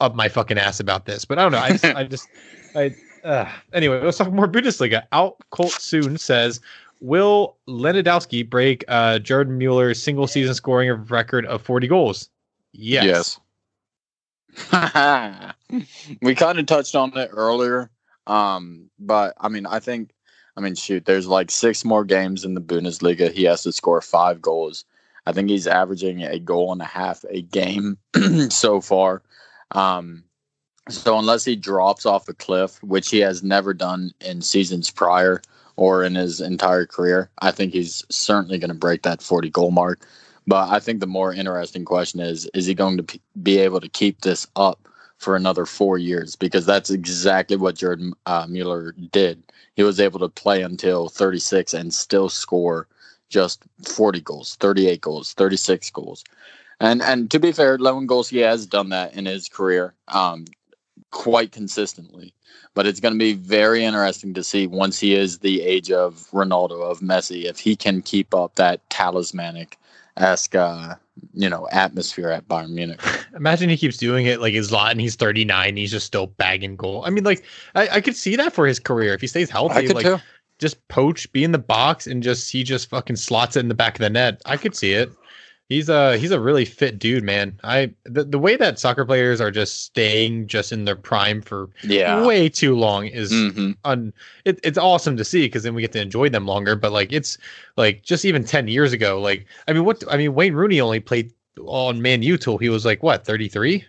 up 0.00 0.14
my 0.14 0.28
fucking 0.28 0.58
ass 0.58 0.80
about 0.80 1.06
this. 1.06 1.24
But 1.24 1.38
I 1.38 1.42
don't 1.42 1.52
know. 1.52 1.58
I 1.58 1.70
just 1.70 1.84
I 1.84 2.04
just 2.04 2.28
I 2.74 2.94
uh, 3.24 3.50
anyway, 3.72 4.00
let's 4.00 4.18
talk 4.18 4.32
more 4.32 4.48
Bundesliga. 4.48 5.02
Out 5.12 5.36
Colt 5.50 5.72
soon 5.72 6.18
says 6.18 6.60
Will 7.00 7.56
Lewandowski 7.68 8.48
break 8.48 8.84
uh 8.88 9.18
Jordan 9.18 9.58
Mueller's 9.58 10.02
single 10.02 10.26
season 10.26 10.54
scoring 10.54 10.90
record 10.90 11.46
of 11.46 11.62
40 11.62 11.88
goals? 11.88 12.28
Yes. 12.72 13.04
Yes. 13.04 13.40
we 16.22 16.34
kind 16.34 16.58
of 16.58 16.66
touched 16.66 16.94
on 16.94 17.16
it 17.16 17.30
earlier. 17.32 17.90
Um, 18.26 18.90
but 18.98 19.34
I 19.38 19.48
mean, 19.48 19.66
I 19.66 19.80
think, 19.80 20.10
I 20.56 20.60
mean, 20.60 20.74
shoot, 20.74 21.04
there's 21.04 21.26
like 21.26 21.50
six 21.50 21.84
more 21.84 22.04
games 22.04 22.44
in 22.44 22.54
the 22.54 22.60
Bundesliga. 22.60 23.30
He 23.30 23.44
has 23.44 23.62
to 23.64 23.72
score 23.72 24.00
five 24.00 24.40
goals. 24.40 24.84
I 25.26 25.32
think 25.32 25.50
he's 25.50 25.66
averaging 25.66 26.22
a 26.22 26.38
goal 26.38 26.72
and 26.72 26.80
a 26.80 26.86
half 26.86 27.24
a 27.28 27.42
game 27.42 27.98
so 28.48 28.80
far. 28.80 29.22
Um, 29.72 30.24
so 30.88 31.18
unless 31.18 31.44
he 31.44 31.56
drops 31.56 32.06
off 32.06 32.28
a 32.28 32.32
cliff, 32.32 32.82
which 32.82 33.10
he 33.10 33.18
has 33.18 33.42
never 33.42 33.74
done 33.74 34.12
in 34.20 34.40
seasons 34.40 34.90
prior 34.90 35.42
or 35.74 36.04
in 36.04 36.14
his 36.14 36.40
entire 36.40 36.86
career, 36.86 37.28
I 37.40 37.50
think 37.50 37.72
he's 37.72 38.04
certainly 38.08 38.58
going 38.58 38.68
to 38.68 38.74
break 38.74 39.02
that 39.02 39.20
40 39.20 39.50
goal 39.50 39.72
mark. 39.72 40.06
But 40.46 40.70
I 40.70 40.78
think 40.78 41.00
the 41.00 41.08
more 41.08 41.34
interesting 41.34 41.84
question 41.84 42.20
is: 42.20 42.48
Is 42.54 42.66
he 42.66 42.74
going 42.74 42.98
to 42.98 43.20
be 43.42 43.58
able 43.58 43.80
to 43.80 43.88
keep 43.88 44.20
this 44.20 44.46
up 44.54 44.88
for 45.18 45.36
another 45.36 45.66
four 45.66 45.98
years? 45.98 46.36
Because 46.36 46.66
that's 46.66 46.90
exactly 46.90 47.56
what 47.56 47.76
Jordan 47.76 48.14
uh, 48.26 48.46
Mueller 48.48 48.92
did. 49.12 49.42
He 49.74 49.82
was 49.82 50.00
able 50.00 50.18
to 50.20 50.28
play 50.28 50.62
until 50.62 51.08
36 51.08 51.74
and 51.74 51.92
still 51.92 52.28
score 52.28 52.86
just 53.28 53.62
40 53.84 54.20
goals, 54.20 54.56
38 54.56 55.00
goals, 55.00 55.32
36 55.34 55.90
goals. 55.90 56.24
And 56.78 57.02
and 57.02 57.30
to 57.30 57.40
be 57.40 57.52
fair, 57.52 57.78
Lewandowski 57.78 58.42
has 58.42 58.66
done 58.66 58.90
that 58.90 59.14
in 59.14 59.24
his 59.26 59.48
career. 59.48 59.94
Um, 60.08 60.44
quite 61.10 61.52
consistently. 61.52 62.34
But 62.74 62.86
it's 62.86 63.00
going 63.00 63.14
to 63.14 63.18
be 63.18 63.32
very 63.32 63.84
interesting 63.84 64.34
to 64.34 64.44
see 64.44 64.66
once 64.66 65.00
he 65.00 65.14
is 65.14 65.38
the 65.38 65.62
age 65.62 65.90
of 65.90 66.28
Ronaldo, 66.30 66.82
of 66.82 67.00
Messi, 67.00 67.44
if 67.44 67.58
he 67.58 67.74
can 67.74 68.02
keep 68.02 68.34
up 68.34 68.56
that 68.56 68.88
talismanic 68.90 69.78
esque, 70.16 70.54
uh, 70.54 70.94
you 71.32 71.48
know, 71.48 71.68
atmosphere 71.72 72.30
at 72.30 72.46
Bayern 72.48 72.70
Munich. 72.70 73.00
Imagine 73.36 73.68
he 73.68 73.76
keeps 73.76 73.96
doing 73.96 74.26
it 74.26 74.40
like 74.40 74.54
he's 74.54 74.72
and 74.72 75.00
he's 75.00 75.16
39, 75.16 75.76
he's 75.76 75.90
just 75.90 76.06
still 76.06 76.26
bagging 76.26 76.76
goal. 76.76 77.02
I 77.04 77.10
mean, 77.10 77.24
like, 77.24 77.44
I, 77.74 77.88
I 77.88 78.00
could 78.00 78.16
see 78.16 78.36
that 78.36 78.52
for 78.52 78.66
his 78.66 78.78
career 78.78 79.14
if 79.14 79.20
he 79.20 79.26
stays 79.26 79.50
healthy. 79.50 79.74
I 79.74 79.86
could 79.86 79.96
like, 79.96 80.06
too. 80.06 80.18
just 80.58 80.86
poach, 80.88 81.30
be 81.32 81.44
in 81.44 81.52
the 81.52 81.58
box, 81.58 82.06
and 82.06 82.22
just 82.22 82.50
he 82.50 82.62
just 82.62 82.88
fucking 82.88 83.16
slots 83.16 83.56
it 83.56 83.60
in 83.60 83.68
the 83.68 83.74
back 83.74 83.94
of 83.94 84.00
the 84.00 84.10
net. 84.10 84.40
I 84.46 84.56
could 84.56 84.74
see 84.74 84.92
it. 84.92 85.10
He's 85.68 85.88
a 85.88 86.16
he's 86.16 86.30
a 86.30 86.38
really 86.38 86.64
fit 86.64 86.98
dude, 86.98 87.24
man. 87.24 87.58
I 87.64 87.92
the, 88.04 88.22
the 88.22 88.38
way 88.38 88.56
that 88.56 88.78
soccer 88.78 89.04
players 89.04 89.40
are 89.40 89.50
just 89.50 89.82
staying 89.84 90.46
just 90.46 90.70
in 90.70 90.84
their 90.84 90.94
prime 90.94 91.42
for 91.42 91.70
Yeah. 91.82 92.22
way 92.22 92.48
too 92.48 92.76
long 92.76 93.06
is 93.06 93.46
hmm 93.52 93.72
un 93.84 94.12
it, 94.44 94.60
it's 94.62 94.78
awesome 94.78 95.16
to 95.16 95.24
see 95.24 95.46
because 95.46 95.64
then 95.64 95.74
we 95.74 95.82
get 95.82 95.92
to 95.92 96.00
enjoy 96.00 96.28
them 96.28 96.46
longer. 96.46 96.76
But 96.76 96.92
like 96.92 97.12
it's 97.12 97.36
like 97.76 98.02
just 98.04 98.24
even 98.24 98.44
ten 98.44 98.68
years 98.68 98.92
ago, 98.92 99.20
like 99.20 99.46
I 99.66 99.72
mean, 99.72 99.84
what 99.84 100.04
I 100.08 100.16
mean, 100.16 100.34
Wayne 100.34 100.54
Rooney 100.54 100.80
only 100.80 101.00
played 101.00 101.32
on 101.60 102.00
Man 102.00 102.22
U 102.22 102.36
till 102.38 102.58
he 102.58 102.68
was 102.68 102.84
like 102.84 103.02
what 103.02 103.24
thirty 103.24 103.48
three, 103.48 103.84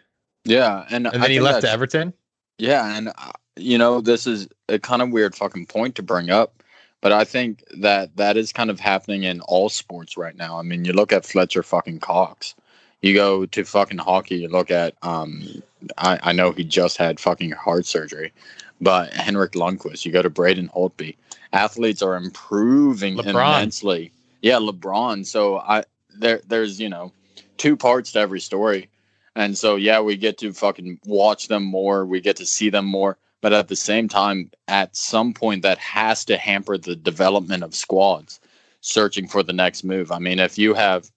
Yeah, 0.45 0.85
and 0.89 1.07
and 1.07 1.21
then 1.21 1.29
he 1.31 1.39
left 1.39 1.61
to 1.61 1.69
Everton. 1.69 2.13
Yeah, 2.57 2.97
and 2.97 3.09
uh, 3.09 3.31
you 3.55 3.77
know 3.77 4.01
this 4.01 4.27
is 4.27 4.47
a 4.69 4.79
kind 4.79 5.01
of 5.01 5.11
weird 5.11 5.35
fucking 5.35 5.67
point 5.67 5.95
to 5.95 6.03
bring 6.03 6.29
up, 6.29 6.56
but 7.01 7.11
I 7.11 7.23
think 7.23 7.63
that 7.77 8.15
that 8.17 8.37
is 8.37 8.51
kind 8.51 8.69
of 8.69 8.79
happening 8.79 9.23
in 9.23 9.41
all 9.41 9.69
sports 9.69 10.17
right 10.17 10.35
now. 10.35 10.59
I 10.59 10.63
mean, 10.63 10.85
you 10.85 10.93
look 10.93 11.13
at 11.13 11.25
Fletcher 11.25 11.63
fucking 11.63 11.99
Cox. 11.99 12.55
You 13.01 13.13
go 13.13 13.45
to 13.45 13.63
fucking 13.63 13.99
hockey. 13.99 14.37
You 14.37 14.47
look 14.47 14.71
at 14.71 14.95
um, 15.03 15.61
I 15.97 16.19
I 16.23 16.31
know 16.31 16.51
he 16.51 16.63
just 16.63 16.97
had 16.97 17.19
fucking 17.19 17.51
heart 17.51 17.85
surgery, 17.85 18.33
but 18.81 19.13
Henrik 19.13 19.51
Lundqvist. 19.51 20.05
You 20.05 20.11
go 20.11 20.21
to 20.21 20.29
Braden 20.29 20.69
Holtby. 20.69 21.15
Athletes 21.53 22.01
are 22.01 22.15
improving 22.15 23.15
LeBron. 23.17 23.29
immensely. 23.29 24.11
Yeah, 24.41 24.55
LeBron. 24.55 25.25
So 25.25 25.59
I 25.59 25.83
there 26.17 26.41
there's 26.47 26.79
you 26.79 26.89
know 26.89 27.11
two 27.57 27.77
parts 27.77 28.11
to 28.13 28.19
every 28.19 28.39
story. 28.39 28.89
And 29.35 29.55
so, 29.55 29.75
yeah, 29.75 29.99
we 30.01 30.17
get 30.17 30.39
to 30.39 30.51
fucking 30.51 30.99
watch 31.05 31.47
them 31.47 31.63
more. 31.63 32.05
We 32.05 32.21
get 32.21 32.37
to 32.37 32.45
see 32.45 32.71
them 32.71 32.85
more. 32.85 33.19
But 33.41 33.53
at 33.53 33.67
the 33.67 33.75
same 33.75 34.07
time, 34.07 34.51
at 34.67 34.95
some 34.95 35.33
point, 35.33 35.61
that 35.61 35.77
has 35.77 36.25
to 36.25 36.37
hamper 36.37 36.77
the 36.77 36.95
development 36.95 37.63
of 37.63 37.75
squads 37.75 38.39
searching 38.81 39.27
for 39.27 39.43
the 39.43 39.53
next 39.53 39.83
move. 39.83 40.11
I 40.11 40.19
mean, 40.19 40.39
if 40.39 40.57
you 40.57 40.73
have 40.73 41.09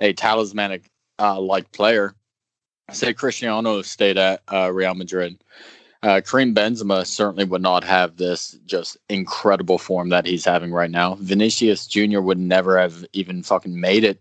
a 0.00 0.12
talismanic 0.12 0.90
uh, 1.18 1.40
like 1.40 1.72
player, 1.72 2.14
say 2.92 3.12
Cristiano 3.14 3.82
stayed 3.82 4.18
at 4.18 4.42
uh, 4.52 4.72
Real 4.72 4.94
Madrid, 4.94 5.42
uh, 6.02 6.20
Karim 6.20 6.54
Benzema 6.54 7.06
certainly 7.06 7.44
would 7.44 7.62
not 7.62 7.82
have 7.82 8.16
this 8.16 8.58
just 8.66 8.96
incredible 9.08 9.78
form 9.78 10.10
that 10.10 10.26
he's 10.26 10.44
having 10.44 10.72
right 10.72 10.90
now. 10.90 11.16
Vinicius 11.16 11.86
Jr. 11.86 12.20
would 12.20 12.38
never 12.38 12.78
have 12.78 13.04
even 13.12 13.42
fucking 13.42 13.80
made 13.80 14.04
it 14.04 14.20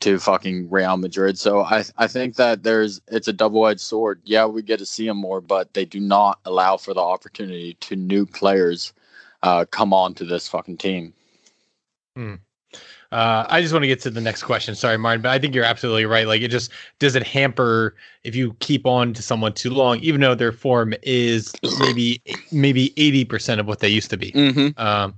to 0.00 0.18
fucking 0.18 0.68
Real 0.70 0.96
Madrid. 0.96 1.38
So 1.38 1.62
I 1.62 1.84
I 1.96 2.06
think 2.06 2.36
that 2.36 2.62
there's 2.62 3.00
it's 3.08 3.28
a 3.28 3.32
double 3.32 3.66
edged 3.66 3.80
sword. 3.80 4.20
Yeah, 4.24 4.46
we 4.46 4.62
get 4.62 4.78
to 4.78 4.86
see 4.86 5.06
them 5.06 5.18
more, 5.18 5.40
but 5.40 5.72
they 5.74 5.84
do 5.84 6.00
not 6.00 6.38
allow 6.44 6.76
for 6.76 6.94
the 6.94 7.00
opportunity 7.00 7.74
to 7.80 7.96
new 7.96 8.26
players 8.26 8.92
uh, 9.42 9.64
come 9.70 9.92
on 9.92 10.14
to 10.14 10.24
this 10.24 10.48
fucking 10.48 10.78
team. 10.78 11.12
Hmm. 12.16 12.34
Uh, 13.12 13.46
I 13.48 13.60
just 13.60 13.72
want 13.72 13.84
to 13.84 13.86
get 13.86 14.00
to 14.00 14.10
the 14.10 14.20
next 14.20 14.42
question. 14.42 14.74
Sorry, 14.74 14.98
Martin, 14.98 15.22
but 15.22 15.28
I 15.28 15.38
think 15.38 15.54
you're 15.54 15.62
absolutely 15.62 16.04
right. 16.04 16.26
Like, 16.26 16.42
it 16.42 16.50
just 16.50 16.72
does 16.98 17.14
it 17.14 17.22
hamper 17.22 17.94
if 18.24 18.34
you 18.34 18.56
keep 18.58 18.86
on 18.86 19.12
to 19.12 19.22
someone 19.22 19.52
too 19.52 19.70
long, 19.70 20.00
even 20.00 20.20
though 20.20 20.34
their 20.34 20.50
form 20.50 20.94
is 21.02 21.52
maybe 21.78 22.20
maybe 22.50 22.92
eighty 22.96 23.24
percent 23.24 23.60
of 23.60 23.68
what 23.68 23.78
they 23.78 23.88
used 23.88 24.10
to 24.10 24.16
be. 24.16 24.32
Mm-hmm. 24.32 24.80
Um, 24.80 25.14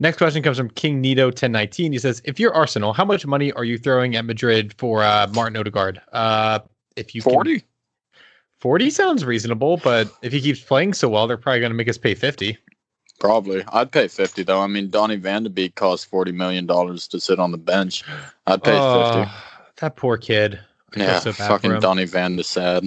next 0.00 0.18
question 0.18 0.42
comes 0.42 0.56
from 0.56 0.70
King 0.70 1.00
Nito 1.00 1.30
ten 1.30 1.52
nineteen. 1.52 1.92
He 1.92 1.98
says, 1.98 2.20
"If 2.24 2.38
you're 2.40 2.54
Arsenal, 2.54 2.92
how 2.92 3.04
much 3.04 3.26
money 3.26 3.52
are 3.52 3.64
you 3.64 3.78
throwing 3.78 4.16
at 4.16 4.24
Madrid 4.24 4.74
for 4.78 5.02
uh, 5.02 5.26
Martin 5.34 5.56
Odegaard? 5.56 6.00
Uh, 6.12 6.60
if 6.96 7.14
you 7.14 7.22
can- 7.22 7.32
Forty. 7.32 7.64
40 8.60 8.88
sounds 8.88 9.22
reasonable, 9.24 9.76
but 9.84 10.10
if 10.22 10.32
he 10.32 10.40
keeps 10.40 10.60
playing 10.60 10.94
so 10.94 11.10
well, 11.10 11.26
they're 11.26 11.36
probably 11.36 11.60
going 11.60 11.70
to 11.70 11.76
make 11.76 11.90
us 11.90 11.98
pay 11.98 12.14
50. 12.14 12.56
Probably. 13.20 13.62
I'd 13.72 13.92
pay 13.92 14.08
fifty 14.08 14.42
though. 14.42 14.60
I 14.60 14.66
mean, 14.66 14.90
Donny 14.90 15.16
Van 15.16 15.42
de 15.42 15.50
Beek 15.50 15.74
cost 15.74 16.06
forty 16.06 16.32
million 16.32 16.66
dollars 16.66 17.06
to 17.08 17.20
sit 17.20 17.38
on 17.38 17.50
the 17.50 17.58
bench. 17.58 18.04
I'd 18.46 18.62
pay 18.62 18.72
fifty. 18.72 19.30
That 19.80 19.96
poor 19.96 20.16
kid. 20.18 20.60
I 20.94 21.00
Yeah, 21.00 21.18
so 21.20 21.32
fucking. 21.32 21.80
Donny 21.80 22.04
Van 22.04 22.36
de 22.36 22.44
sad. 22.44 22.84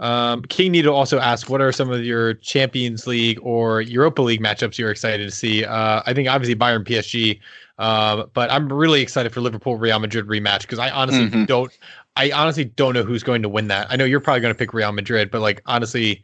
Um, 0.00 0.42
King 0.42 0.72
Nito 0.72 0.92
also 0.92 1.18
asked, 1.18 1.48
"What 1.50 1.60
are 1.60 1.72
some 1.72 1.90
of 1.90 2.02
your 2.04 2.34
Champions 2.34 3.06
League 3.06 3.38
or 3.42 3.82
Europa 3.82 4.22
League 4.22 4.42
matchups 4.42 4.78
you're 4.78 4.90
excited 4.90 5.24
to 5.24 5.30
see?" 5.30 5.64
Uh, 5.64 6.02
I 6.06 6.14
think 6.14 6.28
obviously 6.28 6.56
Bayern 6.56 6.84
PSG, 6.84 7.38
uh, 7.78 8.24
but 8.32 8.50
I'm 8.50 8.72
really 8.72 9.02
excited 9.02 9.32
for 9.32 9.40
Liverpool 9.40 9.76
Real 9.76 9.98
Madrid 9.98 10.26
rematch 10.26 10.62
because 10.62 10.78
I 10.78 10.90
honestly 10.90 11.28
Mhm. 11.28 11.46
don't, 11.46 11.70
I 12.16 12.30
honestly 12.32 12.64
don't 12.64 12.94
know 12.94 13.02
who's 13.04 13.22
going 13.22 13.42
to 13.42 13.48
win 13.48 13.68
that. 13.68 13.86
I 13.90 13.96
know 13.96 14.04
you're 14.04 14.20
probably 14.20 14.40
going 14.40 14.54
to 14.54 14.58
pick 14.58 14.72
Real 14.74 14.92
Madrid, 14.92 15.30
but 15.30 15.40
like 15.42 15.62
honestly, 15.66 16.22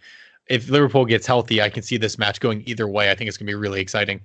if 0.48 0.68
Liverpool 0.70 1.04
gets 1.04 1.26
healthy, 1.26 1.60
I 1.60 1.68
can 1.68 1.82
see 1.82 1.96
this 1.98 2.18
match 2.18 2.40
going 2.40 2.62
either 2.66 2.88
way. 2.88 3.10
I 3.10 3.14
think 3.14 3.28
it's 3.28 3.36
going 3.36 3.46
to 3.46 3.50
be 3.50 3.54
really 3.54 3.80
exciting. 3.80 4.20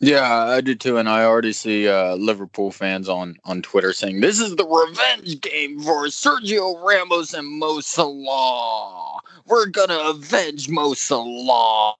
Yeah, 0.00 0.28
I 0.30 0.60
do 0.60 0.74
too, 0.74 0.98
and 0.98 1.08
I 1.08 1.24
already 1.24 1.52
see 1.52 1.88
uh, 1.88 2.16
Liverpool 2.16 2.70
fans 2.70 3.08
on 3.08 3.36
on 3.44 3.62
Twitter 3.62 3.92
saying 3.92 4.20
this 4.20 4.40
is 4.40 4.56
the 4.56 4.66
revenge 4.66 5.40
game 5.40 5.80
for 5.80 6.06
Sergio 6.06 6.82
Ramos 6.82 7.32
and 7.32 7.46
Mo 7.46 7.80
Salah. 7.80 9.20
We're 9.46 9.66
gonna 9.66 9.98
avenge 9.98 10.68
Mo 10.68 10.94
Salah. 10.94 11.94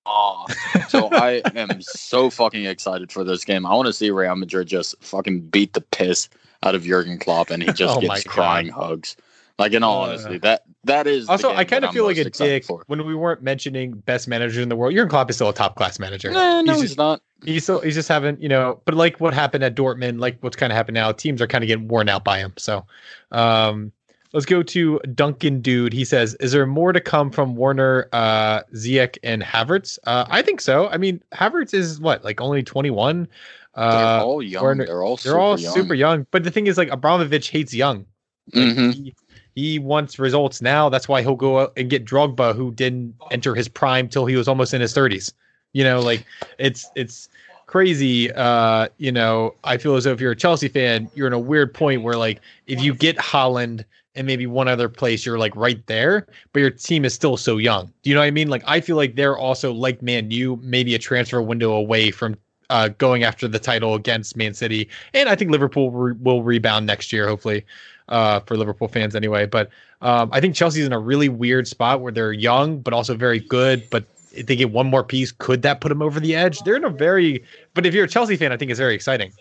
so 0.89 1.09
I 1.13 1.43
am 1.55 1.81
so 1.83 2.31
fucking 2.31 2.67
excited 2.67 3.13
for 3.13 3.23
this 3.23 3.45
game. 3.45 3.65
I 3.65 3.75
want 3.75 3.87
to 3.87 3.93
see 3.93 4.11
Real 4.11 4.37
Madrid 4.37 4.67
just 4.67 4.97
fucking 5.01 5.41
beat 5.41 5.73
the 5.75 5.81
piss 5.81 6.29
out 6.65 6.75
of 6.75 6.83
Jurgen 6.83 7.19
Klopp, 7.19 7.51
and 7.51 7.63
he 7.63 7.73
just 7.73 7.97
Oh 7.97 8.01
gets 8.01 8.25
crying 8.25 8.69
hugs. 8.69 9.17
Like 9.59 9.73
in 9.73 9.85
all 9.85 10.03
Uh, 10.03 10.09
honesty, 10.09 10.39
that 10.39 10.63
that 10.83 11.07
is 11.07 11.29
Also, 11.29 11.53
I 11.55 11.63
kind 11.65 11.85
of 11.85 11.93
feel 11.93 12.05
like 12.05 12.17
a 12.17 12.29
dick 12.29 12.65
For. 12.65 12.83
when 12.89 13.07
we 13.07 13.15
weren't 13.15 13.41
mentioning 13.41 13.93
best 13.93 14.27
manager 14.27 14.61
in 14.61 14.69
the 14.69 14.75
world. 14.75 14.95
Jurgen 14.95 15.09
Klopp 15.09 15.31
is 15.31 15.37
still 15.37 15.49
a 15.49 15.55
top 15.55 15.77
class 15.77 16.01
manager. 16.01 16.33
No, 16.33 16.61
no, 16.61 16.73
He's 16.73 16.81
he's, 16.83 16.91
just- 16.91 16.99
not. 16.99 17.23
He's 17.45 17.63
still 17.63 17.81
he's 17.81 17.95
just 17.95 18.09
having 18.09 18.41
you 18.41 18.49
know, 18.49 18.81
but 18.85 18.95
like 18.95 19.21
what 19.21 19.33
happened 19.33 19.63
at 19.63 19.77
Dortmund, 19.77 20.19
like 20.19 20.39
what's 20.41 20.57
kind 20.57 20.73
of 20.73 20.77
happened 20.77 20.95
now, 20.97 21.13
teams 21.13 21.41
are 21.41 21.47
kind 21.47 21.63
of 21.63 21.69
getting 21.69 21.87
worn 21.87 22.09
out 22.09 22.25
by 22.25 22.39
him. 22.39 22.53
So, 22.57 22.85
um, 23.31 23.93
let's 24.33 24.47
go 24.47 24.63
to 24.65 24.99
Duncan 25.15 25.61
Dude. 25.61 25.93
He 25.93 26.05
says, 26.05 26.35
"Is 26.41 26.51
there 26.53 26.67
more 26.67 26.93
to 26.93 27.01
come 27.01 27.31
from 27.31 27.55
Werner, 27.55 28.09
uh, 28.13 28.63
Ziyech, 28.75 29.19
and 29.23 29.41
Havertz?" 29.43 29.99
Uh, 30.05 30.25
I 30.29 30.43
think 30.43 30.61
so. 30.61 30.89
I 30.89 30.97
mean, 30.97 31.23
Havertz 31.33 31.75
is 31.75 32.01
what 32.01 32.25
like 32.25 32.41
only 32.41 32.63
twenty 32.65 32.91
one. 32.91 33.29
They're 33.77 33.85
Uh, 33.85 34.23
all 34.25 34.43
young. 34.43 34.63
Werner- 34.65 34.87
they're 34.87 35.03
all 35.03 35.17
they're 35.17 35.33
super 35.33 35.39
all 35.39 35.61
young. 35.61 35.75
super 35.75 35.95
young. 35.95 36.27
But 36.33 36.43
the 36.45 36.51
thing 36.51 36.67
is, 36.67 36.77
like 36.79 36.89
Abramovich 36.91 37.51
hates 37.51 37.73
young. 37.73 38.07
Like, 38.53 38.65
Mhm. 38.77 38.95
he, 38.95 39.15
he 39.55 39.79
wants 39.79 40.19
results 40.19 40.61
now. 40.61 40.89
That's 40.89 41.09
why 41.09 41.23
he'll 41.23 41.37
go 41.37 41.61
out 41.61 41.73
and 41.77 41.89
get 41.89 42.05
Drogba, 42.05 42.55
who 42.55 42.73
didn't 42.73 43.15
enter 43.31 43.55
his 43.55 43.69
prime 43.69 44.09
till 44.09 44.27
he 44.27 44.37
was 44.37 44.49
almost 44.49 44.75
in 44.75 44.81
his 44.81 44.93
thirties. 44.93 45.33
You 45.73 45.85
know, 45.85 46.01
like 46.01 46.25
it's 46.59 46.91
it's 46.95 47.29
crazy. 47.67 48.33
Uh, 48.33 48.89
you 48.99 49.13
know, 49.13 49.55
I 49.65 49.77
feel 49.77 49.97
as 49.97 50.05
though 50.05 50.13
if 50.13 50.21
you're 50.21 50.33
a 50.33 50.37
Chelsea 50.37 50.69
fan, 50.69 51.09
you're 51.15 51.27
in 51.27 51.33
a 51.33 51.39
weird 51.39 51.73
point 51.73 52.03
where 52.03 52.17
like 52.17 52.41
if 52.67 52.83
you 52.83 52.95
get 52.95 53.17
Haaland 53.17 53.85
and 54.17 54.27
maybe 54.27 54.47
one 54.47 54.69
other 54.69 54.89
place, 54.89 55.27
you're 55.27 55.39
like 55.39 55.55
right 55.57 55.85
there, 55.87 56.27
but 56.53 56.61
your 56.61 56.71
team 56.71 57.05
is 57.05 57.15
still 57.15 57.37
so 57.37 57.57
young. 57.57 57.93
Do 58.03 58.11
you 58.11 58.15
know 58.15 58.21
what 58.21 58.27
I 58.27 58.31
mean? 58.31 58.49
Like 58.49 58.63
I 58.67 58.81
feel 58.81 58.97
like 58.97 59.17
they're 59.17 59.37
also 59.37 59.73
like 59.73 60.03
Man 60.03 60.31
U, 60.31 60.59
maybe 60.63 60.95
a 60.95 60.99
transfer 60.99 61.43
window 61.43 61.73
away 61.73 62.11
from 62.11 62.37
uh, 62.71 62.89
going 62.89 63.25
after 63.25 63.47
the 63.47 63.59
title 63.59 63.95
against 63.95 64.37
Man 64.37 64.55
City, 64.55 64.89
and 65.13 65.29
I 65.29 65.35
think 65.35 65.51
Liverpool 65.51 65.91
re- 65.91 66.15
will 66.21 66.43
rebound 66.43 66.87
next 66.87 67.13
year, 67.13 67.29
hopefully, 67.29 67.65
uh, 68.09 68.41
for 68.41 68.57
Liverpool 68.57 68.89
fans 68.89 69.15
anyway. 69.15 69.47
But 69.47 69.71
um, 70.01 70.31
I 70.33 70.41
think 70.41 70.55
Chelsea's 70.55 70.87
in 70.87 70.93
a 70.93 70.99
really 70.99 71.29
weird 71.29 71.67
spot 71.69 72.01
where 72.01 72.13
they're 72.13 72.33
young 72.33 72.81
but 72.81 72.93
also 72.93 73.15
very 73.15 73.41
good. 73.41 73.89
But 73.91 74.05
if 74.33 74.47
they 74.47 74.57
get 74.57 74.71
one 74.71 74.89
more 74.89 75.05
piece, 75.05 75.33
could 75.33 75.63
that 75.63 75.81
put 75.81 75.89
them 75.89 76.03
over 76.03 76.21
the 76.21 76.35
edge? 76.35 76.61
They're 76.61 76.77
in 76.77 76.85
a 76.85 76.91
very. 76.91 77.45
But 77.75 77.87
if 77.87 77.95
you're 77.95 78.05
a 78.05 78.09
Chelsea 78.09 78.37
fan, 78.37 78.53
I 78.53 78.57
think 78.57 78.71
it's 78.71 78.81
very 78.81 78.95
exciting. 78.95 79.33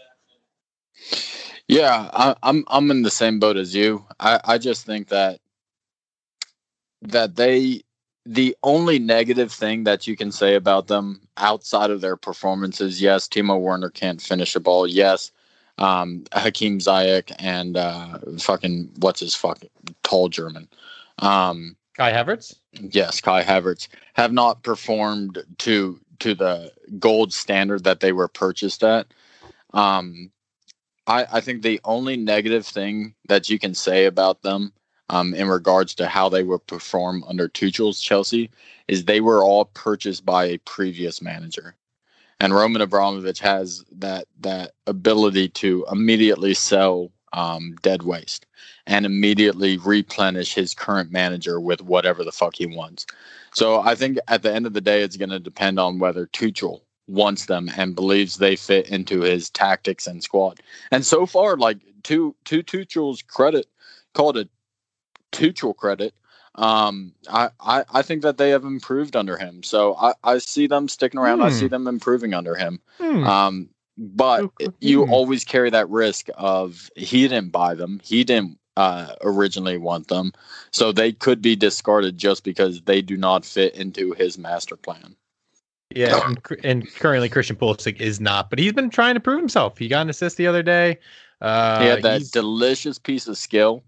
Yeah, 1.68 2.10
I, 2.14 2.36
I'm 2.44 2.64
I'm 2.68 2.92
in 2.92 3.02
the 3.02 3.12
same 3.12 3.40
boat 3.40 3.58
as 3.58 3.74
you. 3.74 4.06
I, 4.20 4.40
I 4.44 4.58
just 4.58 4.86
think 4.86 5.08
that 5.10 5.40
that 7.02 7.36
they 7.36 7.82
the 8.26 8.56
only 8.64 9.00
negative 9.00 9.52
thing 9.52 9.84
that 9.84 10.08
you 10.08 10.16
can 10.16 10.32
say 10.32 10.56
about 10.56 10.88
them 10.88 11.22
outside 11.38 11.90
of 11.90 12.02
their 12.02 12.16
performances, 12.16 13.02
yes, 13.02 13.28
Timo 13.28 13.60
Werner 13.60 13.90
can't 13.90 14.22
finish 14.22 14.56
a 14.56 14.60
ball. 14.60 14.88
Yes, 14.88 15.32
um, 15.78 16.24
Hakim 16.34 16.80
Ziyech 16.80 17.34
and 17.40 17.78
uh, 17.78 18.20
fucking 18.40 18.92
what's 18.98 19.20
his 19.20 19.36
fucking 19.36 19.70
tall 20.04 20.30
German. 20.30 20.68
Um, 21.20 21.76
Kai 21.98 22.12
Havertz. 22.12 22.56
yes, 22.74 23.22
Kai 23.22 23.44
Havertz 23.44 23.88
have 24.14 24.34
not 24.34 24.64
performed 24.64 25.44
to 25.60 26.00
to 26.20 26.36
the 26.36 26.72
gold 27.00 27.34
standard 27.34 27.84
that 27.84 28.00
they 28.00 28.12
were 28.12 28.28
purchased 28.28 28.84
at. 28.84 29.08
Um, 29.74 30.32
I 31.08 31.26
I 31.32 31.42
think 31.42 31.62
the 31.62 31.82
only 31.84 32.18
negative 32.18 32.66
thing 32.66 33.16
that 33.28 33.50
you 33.50 33.60
can 33.60 33.74
say 33.74 34.06
about 34.06 34.42
them 34.42 34.74
um, 35.10 35.34
in 35.34 35.48
regards 35.48 35.94
to 35.96 36.08
how 36.08 36.30
they 36.30 36.44
would 36.44 36.66
perform 36.68 37.24
under 37.28 37.48
Tuchel's 37.48 38.02
Chelsea 38.02 38.50
is 38.88 39.06
they 39.06 39.22
were 39.22 39.44
all 39.44 39.66
purchased 39.66 40.26
by 40.26 40.46
a 40.46 40.58
previous 40.60 41.22
manager. 41.22 41.76
And 42.44 42.54
Roman 42.54 42.82
Abramovich 42.82 43.40
has 43.40 43.86
that 43.94 44.28
that 44.42 44.74
ability 44.86 45.48
to 45.64 45.86
immediately 45.90 46.54
sell 46.54 47.10
um, 47.32 47.78
dead 47.82 48.04
waste 48.04 48.46
and 48.86 49.06
immediately 49.06 49.78
replenish 49.78 50.54
his 50.54 50.74
current 50.74 51.10
manager 51.10 51.62
with 51.62 51.82
whatever 51.82 52.22
the 52.26 52.34
fuck 52.34 52.56
he 52.56 52.66
wants. 52.66 53.06
So 53.54 53.80
I 53.80 53.96
think 53.96 54.18
at 54.28 54.44
the 54.44 54.54
end 54.54 54.66
of 54.66 54.74
the 54.74 54.82
day, 54.82 55.04
it's 55.04 55.16
going 55.16 55.30
to 55.30 55.40
depend 55.40 55.80
on 55.80 56.00
whether 56.00 56.28
Tuchel 56.28 56.82
wants 57.08 57.46
them 57.46 57.72
and 57.78 57.96
believes 57.96 58.36
they 58.36 58.58
fit 58.58 58.90
into 58.90 59.22
his 59.22 59.50
tactics 59.50 60.06
and 60.06 60.22
squad. 60.22 60.60
And 60.92 61.06
so 61.06 61.26
far, 61.26 61.56
like 61.56 61.78
to 62.04 62.36
to 62.44 62.62
Tuchel's 62.62 63.22
credit, 63.22 63.68
called 64.14 64.36
it 64.36 64.50
Tuchel 65.32 65.78
credit. 65.78 66.14
Um, 66.56 67.14
I, 67.30 67.50
I 67.60 67.84
I 67.92 68.02
think 68.04 68.22
that 68.22 68.38
they 68.38 68.50
have 68.52 68.64
improved 68.64 69.16
under 69.16 69.38
him. 69.38 69.64
So 69.64 69.96
I, 69.96 70.14
I 70.24 70.38
see 70.38 70.68
them 70.68 70.88
sticking 70.88 71.20
around. 71.20 71.40
Hmm. 71.40 71.46
I 71.46 71.50
see 71.50 71.66
hmm. 71.66 71.72
them 71.72 71.88
improving 71.88 72.34
under 72.34 72.56
him. 72.56 72.80
Hmm. 73.00 73.24
Um, 73.24 73.70
but 73.98 74.52
you 74.80 75.06
hmm. 75.06 75.12
always 75.12 75.44
carry 75.44 75.70
that 75.70 75.90
risk 75.90 76.28
of 76.36 76.90
he 76.96 77.28
didn't 77.28 77.52
buy 77.52 77.74
them. 77.74 78.02
He 78.04 78.24
didn't 78.24 78.58
uh, 78.78 79.16
originally 79.22 79.78
want 79.78 80.08
them. 80.08 80.34
So 80.72 80.92
they 80.92 81.12
could 81.12 81.42
be 81.42 81.56
discarded 81.56 82.18
just 82.18 82.44
because 82.44 82.82
they 82.82 83.02
do 83.02 83.18
not 83.18 83.46
fit 83.46 83.76
into 83.76 84.14
his 84.14 84.38
master 84.38 84.76
plan. 84.76 85.16
Yeah, 85.96 86.28
and, 86.28 86.40
and 86.64 86.96
currently 86.96 87.30
Christian 87.30 87.56
Pulisic 87.56 88.02
is 88.02 88.20
not, 88.20 88.50
but 88.50 88.58
he's 88.58 88.74
been 88.74 88.90
trying 88.90 89.14
to 89.14 89.20
prove 89.20 89.40
himself. 89.40 89.78
He 89.78 89.88
got 89.88 90.02
an 90.02 90.10
assist 90.10 90.38
the 90.38 90.48
other 90.48 90.64
day. 90.64 90.98
Uh, 91.40 91.82
he 91.82 91.86
had 91.88 92.02
that 92.02 92.32
delicious 92.32 92.98
piece 92.98 93.28
of 93.28 93.38
skill 93.38 93.84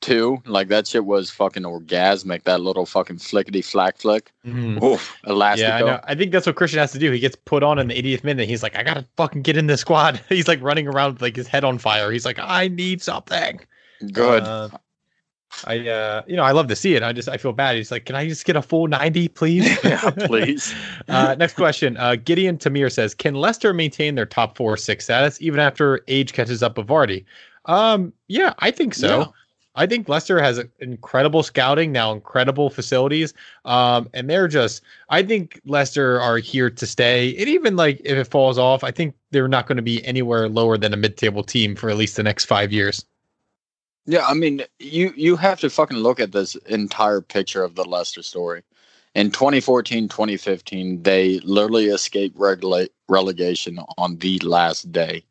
too. 0.00 0.42
Like 0.46 0.68
that 0.68 0.86
shit 0.86 1.04
was 1.04 1.30
fucking 1.30 1.62
orgasmic. 1.62 2.44
That 2.44 2.60
little 2.60 2.86
fucking 2.86 3.16
flickety 3.16 3.64
flack 3.64 3.98
flick. 3.98 4.32
Mm-hmm. 4.46 4.82
Oof, 4.82 5.16
elastic. 5.26 5.68
Yeah, 5.68 5.76
I, 5.76 5.80
know. 5.80 6.00
I 6.04 6.14
think 6.14 6.32
that's 6.32 6.46
what 6.46 6.56
Christian 6.56 6.78
has 6.78 6.92
to 6.92 6.98
do. 6.98 7.10
He 7.12 7.18
gets 7.18 7.36
put 7.36 7.62
on 7.62 7.78
in 7.78 7.88
the 7.88 7.94
80th 7.94 8.24
minute. 8.24 8.48
He's 8.48 8.62
like, 8.62 8.76
I 8.76 8.82
gotta 8.82 9.06
fucking 9.16 9.42
get 9.42 9.56
in 9.56 9.66
this 9.66 9.80
squad. 9.80 10.20
he's 10.28 10.48
like 10.48 10.62
running 10.62 10.86
around 10.86 11.14
with 11.14 11.22
like 11.22 11.36
his 11.36 11.46
head 11.46 11.64
on 11.64 11.78
fire. 11.78 12.10
He's 12.10 12.24
like, 12.24 12.38
I 12.38 12.68
need 12.68 13.02
something. 13.02 13.60
Good. 14.12 14.42
Uh, 14.42 14.68
I 15.66 15.88
uh 15.88 16.22
you 16.26 16.36
know 16.36 16.42
I 16.42 16.52
love 16.52 16.68
to 16.68 16.76
see 16.76 16.94
it. 16.94 17.02
I 17.02 17.12
just 17.12 17.28
I 17.28 17.36
feel 17.36 17.52
bad. 17.52 17.76
He's 17.76 17.90
like, 17.90 18.04
can 18.04 18.14
I 18.14 18.28
just 18.28 18.44
get 18.44 18.54
a 18.54 18.62
full 18.62 18.86
ninety, 18.86 19.28
please? 19.28 19.66
yeah, 19.84 20.10
please. 20.26 20.74
uh, 21.08 21.34
next 21.38 21.54
question. 21.54 21.96
Uh, 21.96 22.16
Gideon 22.16 22.58
Tamir 22.58 22.92
says, 22.92 23.14
can 23.14 23.34
Leicester 23.34 23.72
maintain 23.72 24.14
their 24.14 24.26
top 24.26 24.56
four 24.56 24.76
six 24.76 25.04
status 25.04 25.40
even 25.40 25.58
after 25.58 26.02
age 26.06 26.32
catches 26.32 26.62
up 26.62 26.76
with 26.76 26.86
Vardy? 26.86 27.24
Um, 27.64 28.12
yeah, 28.28 28.54
I 28.60 28.70
think 28.70 28.94
so. 28.94 29.32
I 29.78 29.86
think 29.86 30.08
Leicester 30.08 30.40
has 30.40 30.60
incredible 30.80 31.44
scouting 31.44 31.92
now, 31.92 32.12
incredible 32.12 32.68
facilities, 32.68 33.32
um, 33.64 34.10
and 34.12 34.28
they're 34.28 34.48
just. 34.48 34.82
I 35.08 35.22
think 35.22 35.60
Leicester 35.64 36.20
are 36.20 36.38
here 36.38 36.68
to 36.68 36.86
stay. 36.86 37.36
And 37.36 37.48
even 37.48 37.76
like 37.76 38.00
if 38.04 38.18
it 38.18 38.26
falls 38.26 38.58
off, 38.58 38.82
I 38.82 38.90
think 38.90 39.14
they're 39.30 39.46
not 39.46 39.68
going 39.68 39.76
to 39.76 39.82
be 39.82 40.04
anywhere 40.04 40.48
lower 40.48 40.76
than 40.76 40.92
a 40.92 40.96
mid-table 40.96 41.44
team 41.44 41.76
for 41.76 41.88
at 41.90 41.96
least 41.96 42.16
the 42.16 42.24
next 42.24 42.46
five 42.46 42.72
years. 42.72 43.04
Yeah, 44.04 44.26
I 44.26 44.34
mean, 44.34 44.62
you 44.80 45.12
you 45.16 45.36
have 45.36 45.60
to 45.60 45.70
fucking 45.70 45.98
look 45.98 46.18
at 46.18 46.32
this 46.32 46.56
entire 46.66 47.20
picture 47.20 47.62
of 47.62 47.76
the 47.76 47.84
Leicester 47.84 48.22
story. 48.22 48.62
In 49.14 49.30
2014, 49.30 50.08
2015, 50.08 51.02
they 51.04 51.38
literally 51.40 51.86
escaped 51.86 52.36
relegation 53.08 53.78
on 53.96 54.16
the 54.18 54.38
last 54.40 54.90
day. 54.90 55.24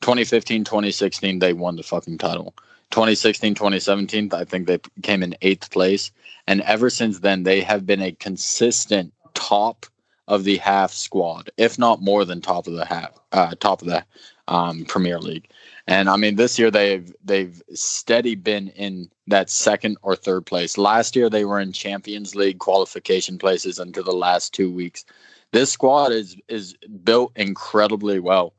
2015, 0.00 0.64
2016, 0.64 1.38
they 1.38 1.52
won 1.52 1.76
the 1.76 1.82
fucking 1.82 2.18
title. 2.18 2.54
2016, 2.90 3.54
2017, 3.54 4.30
I 4.32 4.44
think 4.44 4.66
they 4.66 4.78
came 5.02 5.22
in 5.22 5.36
eighth 5.42 5.70
place. 5.70 6.10
And 6.46 6.62
ever 6.62 6.88
since 6.90 7.20
then, 7.20 7.42
they 7.42 7.60
have 7.60 7.86
been 7.86 8.00
a 8.00 8.12
consistent 8.12 9.12
top 9.34 9.86
of 10.26 10.44
the 10.44 10.56
half 10.58 10.92
squad, 10.92 11.50
if 11.56 11.78
not 11.78 12.02
more 12.02 12.24
than 12.24 12.40
top 12.40 12.66
of 12.66 12.74
the 12.74 12.84
half, 12.84 13.18
uh, 13.32 13.54
top 13.60 13.82
of 13.82 13.88
the 13.88 14.04
um, 14.46 14.84
Premier 14.84 15.18
League. 15.18 15.48
And 15.86 16.10
I 16.10 16.16
mean, 16.16 16.36
this 16.36 16.58
year 16.58 16.70
they've 16.70 17.14
they've 17.24 17.62
steady 17.74 18.34
been 18.34 18.68
in 18.68 19.10
that 19.26 19.48
second 19.48 19.96
or 20.02 20.14
third 20.14 20.44
place. 20.44 20.76
Last 20.76 21.16
year 21.16 21.30
they 21.30 21.46
were 21.46 21.60
in 21.60 21.72
Champions 21.72 22.34
League 22.34 22.58
qualification 22.58 23.38
places 23.38 23.78
until 23.78 24.04
the 24.04 24.12
last 24.12 24.52
two 24.52 24.70
weeks. 24.70 25.04
This 25.52 25.72
squad 25.72 26.12
is 26.12 26.36
is 26.48 26.74
built 27.04 27.32
incredibly 27.36 28.20
well. 28.20 28.52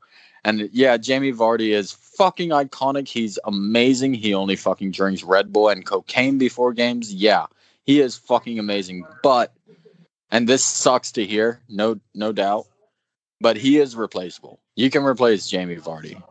And 0.44 0.68
yeah, 0.72 0.96
Jamie 0.96 1.32
Vardy 1.32 1.72
is 1.74 1.92
fucking 2.20 2.50
iconic. 2.50 3.08
He's 3.08 3.38
amazing. 3.44 4.12
He 4.12 4.34
only 4.34 4.54
fucking 4.54 4.90
drinks 4.90 5.22
Red 5.22 5.50
Bull 5.50 5.70
and 5.70 5.86
cocaine 5.86 6.36
before 6.36 6.74
games. 6.74 7.14
Yeah, 7.14 7.46
he 7.84 8.00
is 8.00 8.14
fucking 8.14 8.58
amazing. 8.58 9.06
But 9.22 9.54
and 10.30 10.46
this 10.46 10.62
sucks 10.62 11.12
to 11.12 11.24
hear, 11.24 11.62
no 11.70 11.98
no 12.14 12.32
doubt. 12.32 12.66
But 13.40 13.56
he 13.56 13.78
is 13.78 13.96
replaceable. 13.96 14.60
You 14.76 14.90
can 14.90 15.02
replace 15.02 15.48
Jamie 15.48 15.76
Vardy. 15.76 16.22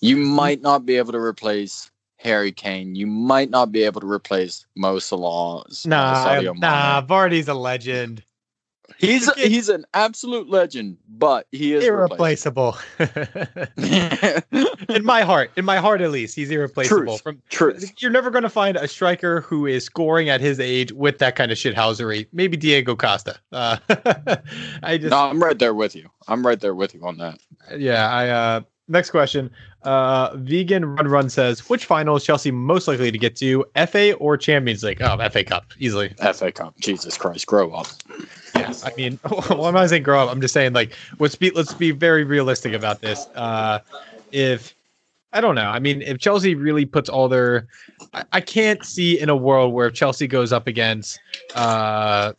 You 0.00 0.16
might 0.16 0.62
not 0.62 0.86
be 0.86 0.98
able 0.98 1.12
to 1.12 1.18
replace 1.18 1.90
Harry 2.18 2.52
Kane. 2.52 2.94
You 2.94 3.08
might 3.08 3.50
not 3.50 3.72
be 3.72 3.82
able 3.82 4.00
to 4.02 4.06
replace 4.10 4.66
Mo 4.76 5.00
Salah. 5.00 5.64
Nah, 5.84 6.40
nah, 6.58 7.02
Vardy's 7.02 7.48
a 7.48 7.54
legend. 7.54 8.22
He's 8.98 9.32
he's 9.34 9.68
an 9.68 9.84
absolute 9.94 10.48
legend, 10.48 10.98
but 11.08 11.46
he 11.50 11.74
is 11.74 11.84
irreplaceable. 11.84 12.76
in 12.98 15.04
my 15.04 15.22
heart, 15.22 15.50
in 15.56 15.64
my 15.64 15.78
heart 15.78 16.00
at 16.00 16.10
least, 16.10 16.34
he's 16.34 16.50
irreplaceable. 16.50 17.18
Truth. 17.18 17.22
From 17.22 17.42
Truth. 17.48 17.92
You're 17.98 18.10
never 18.10 18.30
going 18.30 18.42
to 18.42 18.50
find 18.50 18.76
a 18.76 18.86
striker 18.86 19.40
who 19.42 19.66
is 19.66 19.84
scoring 19.84 20.28
at 20.28 20.40
his 20.40 20.60
age 20.60 20.92
with 20.92 21.18
that 21.18 21.36
kind 21.36 21.50
of 21.50 21.58
shithousery. 21.58 22.26
Maybe 22.32 22.56
Diego 22.56 22.94
Costa. 22.94 23.36
Uh, 23.50 23.78
I 24.82 24.98
just. 24.98 25.10
No, 25.10 25.18
I'm 25.18 25.42
right 25.42 25.58
there 25.58 25.74
with 25.74 25.96
you. 25.96 26.08
I'm 26.28 26.46
right 26.46 26.60
there 26.60 26.74
with 26.74 26.94
you 26.94 27.04
on 27.06 27.16
that. 27.18 27.40
Yeah, 27.76 28.10
I. 28.10 28.28
uh 28.28 28.60
Next 28.88 29.10
question. 29.10 29.48
Uh, 29.84 30.36
Vegan 30.36 30.84
Run 30.84 31.08
Run 31.08 31.30
says, 31.30 31.66
which 31.70 31.86
final 31.86 32.16
is 32.16 32.24
Chelsea 32.24 32.50
most 32.50 32.88
likely 32.88 33.10
to 33.10 33.16
get 33.16 33.36
to, 33.36 33.64
FA 33.86 34.12
or 34.14 34.36
Champions 34.36 34.82
League? 34.82 35.00
Oh, 35.00 35.16
FA 35.30 35.44
Cup, 35.44 35.72
easily. 35.78 36.12
FA 36.34 36.52
Cup. 36.52 36.76
Jesus 36.78 37.16
Christ, 37.16 37.46
grow 37.46 37.72
up. 37.72 37.86
Yes, 38.54 38.84
I 38.84 38.92
mean, 38.96 39.18
well, 39.30 39.66
I'm 39.66 39.74
not 39.74 39.88
saying 39.88 40.02
grow 40.02 40.22
up. 40.24 40.30
I'm 40.30 40.40
just 40.40 40.54
saying 40.54 40.72
like 40.72 40.94
let's 41.18 41.34
be 41.34 41.50
let's 41.50 41.74
be 41.74 41.90
very 41.90 42.24
realistic 42.24 42.72
about 42.72 43.00
this. 43.00 43.26
Uh, 43.34 43.80
if 44.30 44.74
I 45.32 45.40
don't 45.40 45.54
know, 45.54 45.68
I 45.68 45.78
mean, 45.78 46.02
if 46.02 46.18
Chelsea 46.18 46.54
really 46.54 46.84
puts 46.84 47.08
all 47.08 47.28
their, 47.28 47.66
I, 48.12 48.24
I 48.32 48.40
can't 48.40 48.84
see 48.84 49.18
in 49.18 49.28
a 49.28 49.36
world 49.36 49.72
where 49.72 49.86
if 49.88 49.94
Chelsea 49.94 50.26
goes 50.26 50.52
up 50.52 50.66
against 50.66 51.18
uh, 51.54 52.34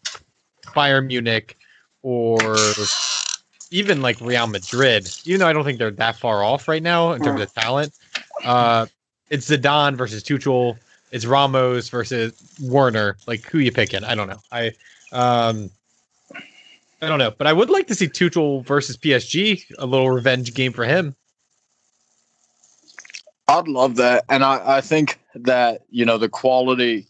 Bayern 0.76 1.07
Munich 1.07 1.57
or 2.03 2.38
even 3.72 4.01
like 4.01 4.22
Real 4.22 4.45
Madrid, 4.47 5.09
even 5.26 5.39
though 5.39 5.47
I 5.47 5.53
don't 5.53 5.64
think 5.64 5.80
they're 5.80 5.91
that 5.91 6.16
far 6.16 6.43
off 6.43 6.68
right 6.68 6.84
now 6.84 7.14
in 7.14 7.24
terms 7.24 7.41
of 7.41 7.53
talent. 7.53 7.93
Uh, 8.43 8.86
it's 9.30 9.49
Zidane 9.49 9.95
versus 9.95 10.24
Tuchel. 10.24 10.78
It's 11.11 11.26
Ramos 11.26 11.89
versus 11.89 12.34
Werner. 12.61 13.18
Like 13.26 13.43
who 13.45 13.57
you 13.59 13.72
picking? 13.72 14.03
I 14.03 14.14
don't 14.14 14.28
know. 14.28 14.39
I 14.51 14.74
um 15.11 15.72
I 17.04 17.10
don't 17.10 17.20
know, 17.20 17.32
but 17.38 17.47
I 17.47 17.54
would 17.54 17.70
like 17.70 17.88
to 17.88 17.95
see 17.95 18.08
Tuchel 18.08 18.66
versus 18.66 18.95
PSG, 18.95 19.62
a 19.78 19.86
little 19.86 20.10
revenge 20.10 20.54
game 20.54 20.72
for 20.72 20.86
him. 20.86 21.18
I'd 23.49 23.68
love 23.68 23.97
that, 23.97 24.24
and 24.30 24.41
I, 24.41 24.78
I 24.78 24.82
think 24.82 25.20
that 25.36 25.82
you 25.89 26.06
know 26.06 26.18
the 26.18 26.30
quality 26.30 27.06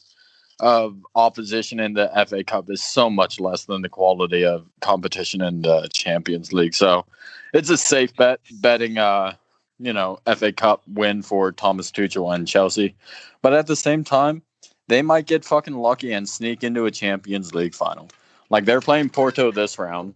of 0.60 0.98
opposition 1.14 1.80
in 1.80 1.94
the 1.94 2.10
FA 2.28 2.44
Cup 2.44 2.72
is 2.72 2.82
so 2.82 3.08
much 3.08 3.40
less 3.40 3.66
than 3.66 3.84
the 3.84 3.90
quality 3.90 4.44
of 4.44 4.68
competition 4.82 5.44
in 5.44 5.62
the 5.62 5.88
Champions 5.94 6.52
League. 6.52 6.74
So 6.74 7.06
it's 7.54 7.70
a 7.70 7.78
safe 7.78 8.16
bet 8.16 8.40
betting 8.62 8.98
uh 8.98 9.36
you 9.78 9.94
know 9.94 10.18
FA 10.36 10.52
Cup 10.52 10.82
win 10.88 11.22
for 11.22 11.52
Thomas 11.52 11.92
Tuchel 11.92 12.34
and 12.34 12.48
Chelsea. 12.48 12.96
But 13.44 13.54
at 13.54 13.68
the 13.68 13.76
same 13.76 14.04
time, 14.04 14.42
they 14.88 15.04
might 15.04 15.28
get 15.28 15.46
fucking 15.46 15.76
lucky 15.76 16.14
and 16.14 16.28
sneak 16.28 16.64
into 16.64 16.88
a 16.88 16.92
Champions 16.92 17.54
League 17.54 17.76
final. 17.76 18.10
Like 18.54 18.66
they're 18.66 18.82
playing 18.82 19.10
Porto 19.10 19.52
this 19.52 19.80
round. 19.80 20.14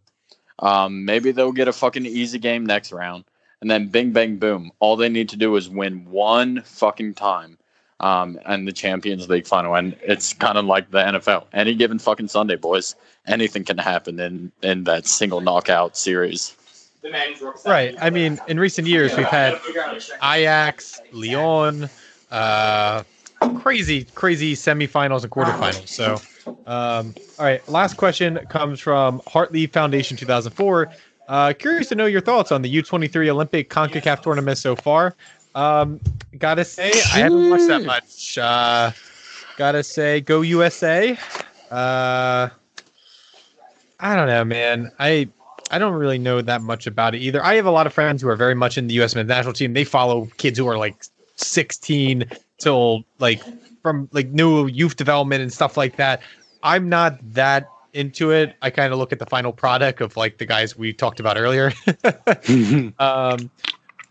Um, 0.59 1.05
maybe 1.05 1.31
they'll 1.31 1.51
get 1.51 1.67
a 1.67 1.73
fucking 1.73 2.05
easy 2.05 2.38
game 2.38 2.67
next 2.67 2.91
round, 2.91 3.23
and 3.61 3.71
then 3.71 3.88
bing 3.88 4.11
bang 4.11 4.38
boom. 4.38 4.71
All 4.77 4.95
they 4.95 5.09
need 5.09 5.29
to 5.29 5.38
do 5.38 5.55
is 5.55 5.67
win 5.67 6.05
one 6.05 6.61
fucking 6.61 7.15
time, 7.15 7.57
um, 7.99 8.39
and 8.45 8.67
the 8.67 8.71
Champions 8.71 9.27
League 9.27 9.47
final. 9.47 9.73
And 9.73 9.97
it's 10.03 10.33
kind 10.33 10.59
of 10.59 10.65
like 10.65 10.91
the 10.91 10.99
NFL. 10.99 11.45
Any 11.51 11.73
given 11.73 11.97
fucking 11.97 12.27
Sunday, 12.27 12.57
boys, 12.57 12.95
anything 13.25 13.63
can 13.63 13.79
happen 13.79 14.19
in 14.19 14.51
in 14.61 14.83
that 14.83 15.07
single 15.07 15.41
knockout 15.41 15.97
series. 15.97 16.55
Right. 17.65 17.95
I 17.99 18.11
mean, 18.11 18.39
in 18.47 18.59
recent 18.59 18.88
years, 18.88 19.17
we've 19.17 19.25
had 19.25 19.59
Ajax, 20.23 21.01
Lyon, 21.11 21.89
uh, 22.29 23.01
crazy, 23.61 24.03
crazy 24.13 24.53
semifinals 24.53 25.23
and 25.23 25.31
quarterfinals. 25.31 25.88
So 25.88 26.21
um, 26.66 27.16
all 27.39 27.45
right, 27.45 27.68
last 27.70 27.98
question 27.98 28.39
comes 28.50 28.80
from 28.80 29.22
Hartley 29.28 29.68
Foundation 29.68 30.18
2004. 30.18 30.91
Uh, 31.28 31.54
curious 31.58 31.89
to 31.89 31.95
know 31.95 32.06
your 32.06 32.22
thoughts 32.22 32.52
on 32.52 32.62
the 32.62 32.74
U23 32.82 33.28
Olympic 33.28 33.70
CONCACAF 33.70 34.22
tournament 34.22 34.58
so 34.58 34.76
far. 34.76 35.16
Um, 35.56 36.00
gotta 36.38 36.64
say, 36.64 36.91
I 37.14 37.20
haven't 37.20 37.50
watched 37.50 37.68
that 37.68 37.84
much. 37.84 38.38
Uh, 38.38 38.91
gotta 39.58 39.84
say, 39.84 40.22
go 40.22 40.41
USA. 40.41 41.18
Uh, 41.70 42.50
I 44.00 44.16
don't 44.16 44.28
know, 44.28 44.45
man. 44.45 44.91
I 45.00 45.28
I 45.72 45.80
don't 45.80 45.93
really 45.93 46.18
know 46.18 46.41
that 46.41 46.62
much 46.62 46.88
about 46.88 47.16
it 47.16 47.20
either. 47.20 47.43
I 47.43 47.56
have 47.56 47.66
a 47.66 47.72
lot 47.72 47.88
of 47.88 47.93
friends 47.93 48.22
who 48.22 48.30
are 48.30 48.36
very 48.36 48.56
much 48.56 48.78
in 48.78 48.88
the 48.88 48.93
U.S. 48.95 49.16
men's 49.16 49.28
national 49.28 49.54
team. 49.54 49.74
They 49.74 49.84
follow 49.84 50.28
kids 50.38 50.58
who 50.58 50.68
are 50.68 50.78
like 50.78 50.95
16 51.36 52.26
till 52.58 53.04
like 53.20 53.41
from 53.82 54.08
like 54.12 54.28
new 54.30 54.68
youth 54.68 54.95
development 54.95 55.41
and 55.41 55.52
stuff 55.52 55.76
like 55.78 55.98
that. 55.98 56.22
I'm 56.64 56.89
not 56.89 57.20
that 57.34 57.70
into 57.93 58.32
it. 58.32 58.55
I 58.62 58.70
kind 58.70 58.93
of 58.93 58.99
look 58.99 59.12
at 59.12 59.20
the 59.20 59.26
final 59.26 59.51
product 59.51 60.01
of 60.01 60.16
like 60.18 60.38
the 60.38 60.45
guys 60.45 60.78
we 60.78 60.93
talked 60.93 61.20
about 61.20 61.38
earlier. 61.38 61.72
um, 62.99 63.49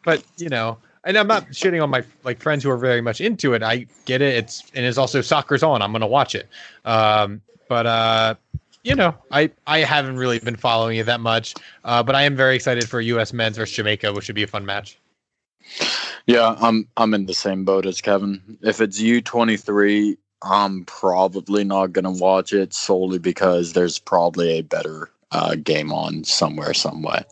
but 0.05 0.25
you 0.37 0.49
know, 0.49 0.79
and 1.05 1.17
I'm 1.17 1.29
not 1.29 1.49
shitting 1.51 1.83
on 1.83 1.91
my 1.91 2.03
like 2.25 2.41
friends 2.41 2.65
who 2.65 2.71
are 2.71 2.77
very 2.77 3.01
much 3.01 3.21
into 3.21 3.55
it. 3.55 3.63
I 3.63 3.87
get 4.05 4.23
it. 4.23 4.35
It's 4.35 4.65
and 4.75 4.85
it's 4.85 4.99
also 4.99 5.21
soccer's 5.21 5.63
on. 5.63 5.83
I'm 5.83 5.93
gonna 5.93 6.07
watch 6.07 6.35
it. 6.35 6.49
Um, 6.85 7.41
but 7.69 7.87
uh, 7.87 8.35
you 8.83 8.95
know, 8.95 9.15
I 9.31 9.51
I 9.67 9.79
haven't 9.79 10.17
really 10.17 10.39
been 10.41 10.57
following 10.57 10.99
it 10.99 11.07
that 11.07 11.21
much. 11.21 11.55
Uh, 11.85 12.03
but 12.03 12.15
I 12.15 12.23
am 12.23 12.37
very 12.37 12.57
excited 12.57 12.89
for 12.89 13.01
U.S. 13.01 13.33
men's 13.33 13.57
versus 13.57 13.75
Jamaica, 13.77 14.13
which 14.13 14.25
should 14.25 14.35
be 14.35 14.43
a 14.43 14.49
fun 14.49 14.67
match. 14.67 14.99
Yeah, 16.27 16.57
I'm 16.61 16.89
I'm 16.97 17.15
in 17.15 17.27
the 17.27 17.35
same 17.35 17.65
boat 17.65 17.87
as 17.87 18.01
Kevin. 18.01 18.59
If 18.63 18.81
it's 18.81 19.01
U23, 19.01 20.17
I'm 20.43 20.85
probably 20.85 21.65
not 21.65 21.93
gonna 21.93 22.11
watch 22.11 22.53
it 22.53 22.75
solely 22.75 23.19
because 23.19 23.73
there's 23.73 23.99
probably 23.99 24.51
a 24.51 24.63
better 24.63 25.11
uh, 25.33 25.57
game 25.57 25.93
on 25.93 26.25
somewhere, 26.25 26.75
some 26.75 27.03
way. 27.03 27.25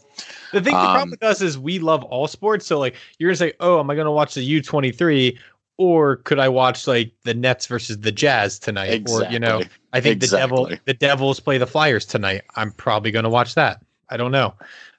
The 0.52 0.60
thing, 0.60 0.74
the 0.74 0.80
problem 0.80 1.02
um, 1.02 1.10
with 1.10 1.22
us 1.22 1.40
is 1.40 1.58
we 1.58 1.78
love 1.78 2.04
all 2.04 2.28
sports. 2.28 2.66
So 2.66 2.78
like, 2.78 2.96
you're 3.18 3.30
gonna 3.30 3.36
say, 3.36 3.52
"Oh, 3.60 3.80
am 3.80 3.90
I 3.90 3.94
gonna 3.94 4.12
watch 4.12 4.34
the 4.34 4.60
U23?" 4.60 5.38
Or 5.76 6.16
could 6.18 6.38
I 6.38 6.48
watch 6.48 6.86
like 6.86 7.12
the 7.24 7.34
Nets 7.34 7.66
versus 7.66 7.98
the 7.98 8.12
Jazz 8.12 8.60
tonight? 8.60 8.92
Exactly. 8.92 9.26
Or 9.26 9.30
you 9.30 9.38
know, 9.40 9.62
I 9.92 10.00
think 10.00 10.22
exactly. 10.22 10.56
the 10.56 10.70
devil 10.70 10.82
the 10.84 10.94
Devils 10.94 11.40
play 11.40 11.58
the 11.58 11.66
Flyers 11.66 12.06
tonight. 12.06 12.42
I'm 12.54 12.70
probably 12.72 13.10
gonna 13.10 13.30
watch 13.30 13.54
that. 13.56 13.82
I 14.08 14.16
don't 14.16 14.30
know. 14.30 14.54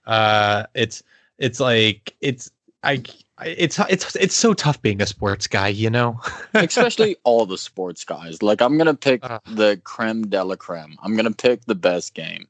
Uh, 0.05 0.65
it's 0.75 1.01
it's 1.37 1.59
like 1.59 2.13
it's 2.21 2.51
I 2.83 3.01
it's 3.41 3.79
it's 3.79 4.15
it's 4.15 4.35
so 4.35 4.53
tough 4.53 4.81
being 4.81 5.01
a 5.01 5.05
sports 5.05 5.47
guy, 5.47 5.67
you 5.67 5.89
know. 5.89 6.19
Especially 6.53 7.17
all 7.23 7.45
the 7.45 7.57
sports 7.57 8.03
guys. 8.05 8.41
Like 8.41 8.61
I'm 8.61 8.77
gonna 8.77 8.93
pick 8.93 9.23
uh, 9.23 9.39
the 9.45 9.79
creme 9.83 10.27
de 10.27 10.43
la 10.43 10.55
creme. 10.55 10.97
I'm 11.03 11.15
gonna 11.15 11.31
pick 11.31 11.65
the 11.65 11.75
best 11.75 12.13
game. 12.13 12.47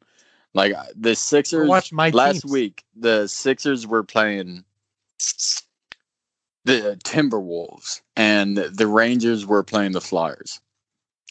Like 0.54 0.74
the 0.96 1.16
Sixers 1.16 1.68
watch 1.68 1.92
my 1.92 2.12
last 2.12 2.42
teams. 2.42 2.52
week, 2.52 2.84
the 2.96 3.28
Sixers 3.28 3.88
were 3.88 4.04
playing 4.04 4.64
the 6.66 7.00
Timberwolves, 7.04 8.02
and 8.16 8.58
the 8.58 8.88
Rangers 8.88 9.46
were 9.46 9.64
playing 9.64 9.94
the 9.94 10.02
Flyers. 10.02 10.60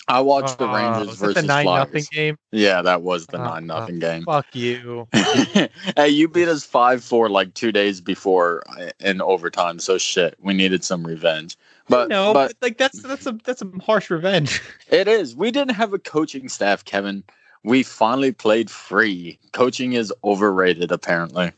I 0.06 0.20
watched 0.20 0.60
uh, 0.60 0.66
the 0.66 0.68
Rangers 0.68 1.16
versus 1.18 1.34
the 1.34 1.42
nine 1.42 1.64
Flyers. 1.64 1.86
nothing 1.86 2.04
game. 2.10 2.38
Yeah, 2.52 2.82
that 2.82 3.02
was 3.02 3.26
the 3.26 3.40
uh, 3.40 3.44
nine 3.44 3.66
nothing 3.66 3.96
uh, 3.96 4.08
game. 4.08 4.24
Fuck 4.26 4.54
you. 4.54 5.08
hey, 5.12 6.08
you 6.08 6.28
beat 6.28 6.48
us 6.48 6.64
five 6.64 7.02
four 7.02 7.28
like 7.28 7.54
two 7.54 7.72
days 7.72 8.00
before 8.00 8.62
uh, 8.78 8.90
in 9.00 9.20
overtime. 9.20 9.78
So 9.78 9.98
shit, 9.98 10.36
we 10.40 10.54
needed 10.54 10.84
some 10.84 11.06
revenge. 11.06 11.56
But 11.88 12.08
no, 12.08 12.32
but, 12.32 12.48
but 12.48 12.56
like 12.62 12.78
that's 12.78 13.02
that's 13.02 13.26
a 13.26 13.38
that's 13.44 13.62
a 13.62 13.70
harsh 13.82 14.10
revenge. 14.10 14.60
it 14.88 15.08
is. 15.08 15.34
We 15.36 15.50
didn't 15.50 15.74
have 15.74 15.92
a 15.92 15.98
coaching 15.98 16.48
staff, 16.48 16.84
Kevin 16.84 17.24
we 17.64 17.82
finally 17.82 18.30
played 18.30 18.70
free. 18.70 19.38
Coaching 19.52 19.94
is 19.94 20.12
overrated, 20.22 20.92
apparently. 20.92 21.50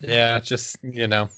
Yeah, 0.00 0.40
just 0.40 0.76
you 0.82 1.06
know, 1.06 1.28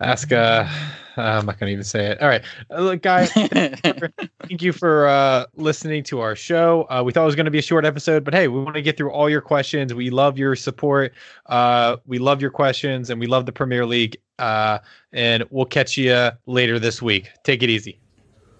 ask. 0.00 0.32
Uh, 0.32 0.68
I'm 1.16 1.46
not 1.46 1.58
gonna 1.58 1.72
even 1.72 1.84
say 1.84 2.06
it. 2.06 2.20
All 2.20 2.28
right, 2.28 2.42
uh, 2.70 2.80
look, 2.80 3.02
guys. 3.02 3.32
thank 3.32 4.62
you 4.62 4.72
for 4.72 5.06
uh, 5.06 5.46
listening 5.54 6.02
to 6.04 6.20
our 6.20 6.36
show. 6.36 6.86
Uh, 6.90 7.02
we 7.04 7.12
thought 7.12 7.22
it 7.22 7.26
was 7.26 7.36
going 7.36 7.46
to 7.46 7.50
be 7.50 7.58
a 7.58 7.62
short 7.62 7.84
episode, 7.84 8.24
but 8.24 8.34
hey, 8.34 8.48
we 8.48 8.60
want 8.60 8.74
to 8.76 8.82
get 8.82 8.96
through 8.96 9.10
all 9.10 9.30
your 9.30 9.40
questions. 9.40 9.94
We 9.94 10.10
love 10.10 10.38
your 10.38 10.56
support. 10.56 11.14
Uh, 11.46 11.96
we 12.06 12.18
love 12.18 12.40
your 12.40 12.50
questions, 12.50 13.10
and 13.10 13.18
we 13.18 13.26
love 13.26 13.46
the 13.46 13.52
Premier 13.52 13.86
League. 13.86 14.16
Uh, 14.38 14.78
and 15.12 15.44
we'll 15.50 15.64
catch 15.64 15.96
you 15.96 16.30
later 16.44 16.78
this 16.78 17.00
week. 17.00 17.30
Take 17.42 17.62
it 17.62 17.70
easy. 17.70 17.98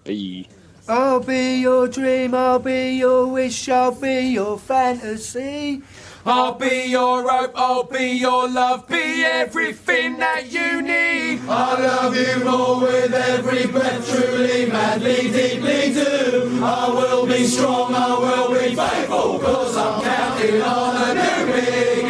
Bye. 0.04 0.46
I'll 0.88 1.18
be 1.18 1.62
your 1.62 1.88
dream, 1.88 2.32
I'll 2.32 2.60
be 2.60 2.92
your 2.92 3.26
wish, 3.26 3.68
I'll 3.68 3.90
be 3.90 4.28
your 4.28 4.56
fantasy. 4.56 5.82
I'll 6.28 6.54
be 6.54 6.86
your 6.88 7.30
hope, 7.30 7.52
I'll 7.54 7.84
be 7.84 8.08
your 8.18 8.48
love, 8.48 8.88
be 8.88 9.22
everything 9.24 10.18
that 10.18 10.50
you 10.50 10.82
need. 10.82 11.40
I 11.48 11.80
love 11.80 12.16
you 12.16 12.44
more 12.44 12.80
with 12.80 13.14
every 13.14 13.68
breath, 13.68 14.10
truly, 14.10 14.66
madly, 14.66 15.30
deeply 15.30 15.94
do. 15.94 16.58
I 16.64 16.88
will 16.90 17.26
be 17.28 17.44
strong, 17.46 17.94
I 17.94 18.18
will 18.18 18.48
be 18.50 18.74
faithful, 18.74 19.38
cause 19.38 19.76
I'm 19.76 20.02
counting 20.02 20.62
on 20.62 20.96
a 20.96 21.14
new 21.14 21.46
beginning, 21.52 22.05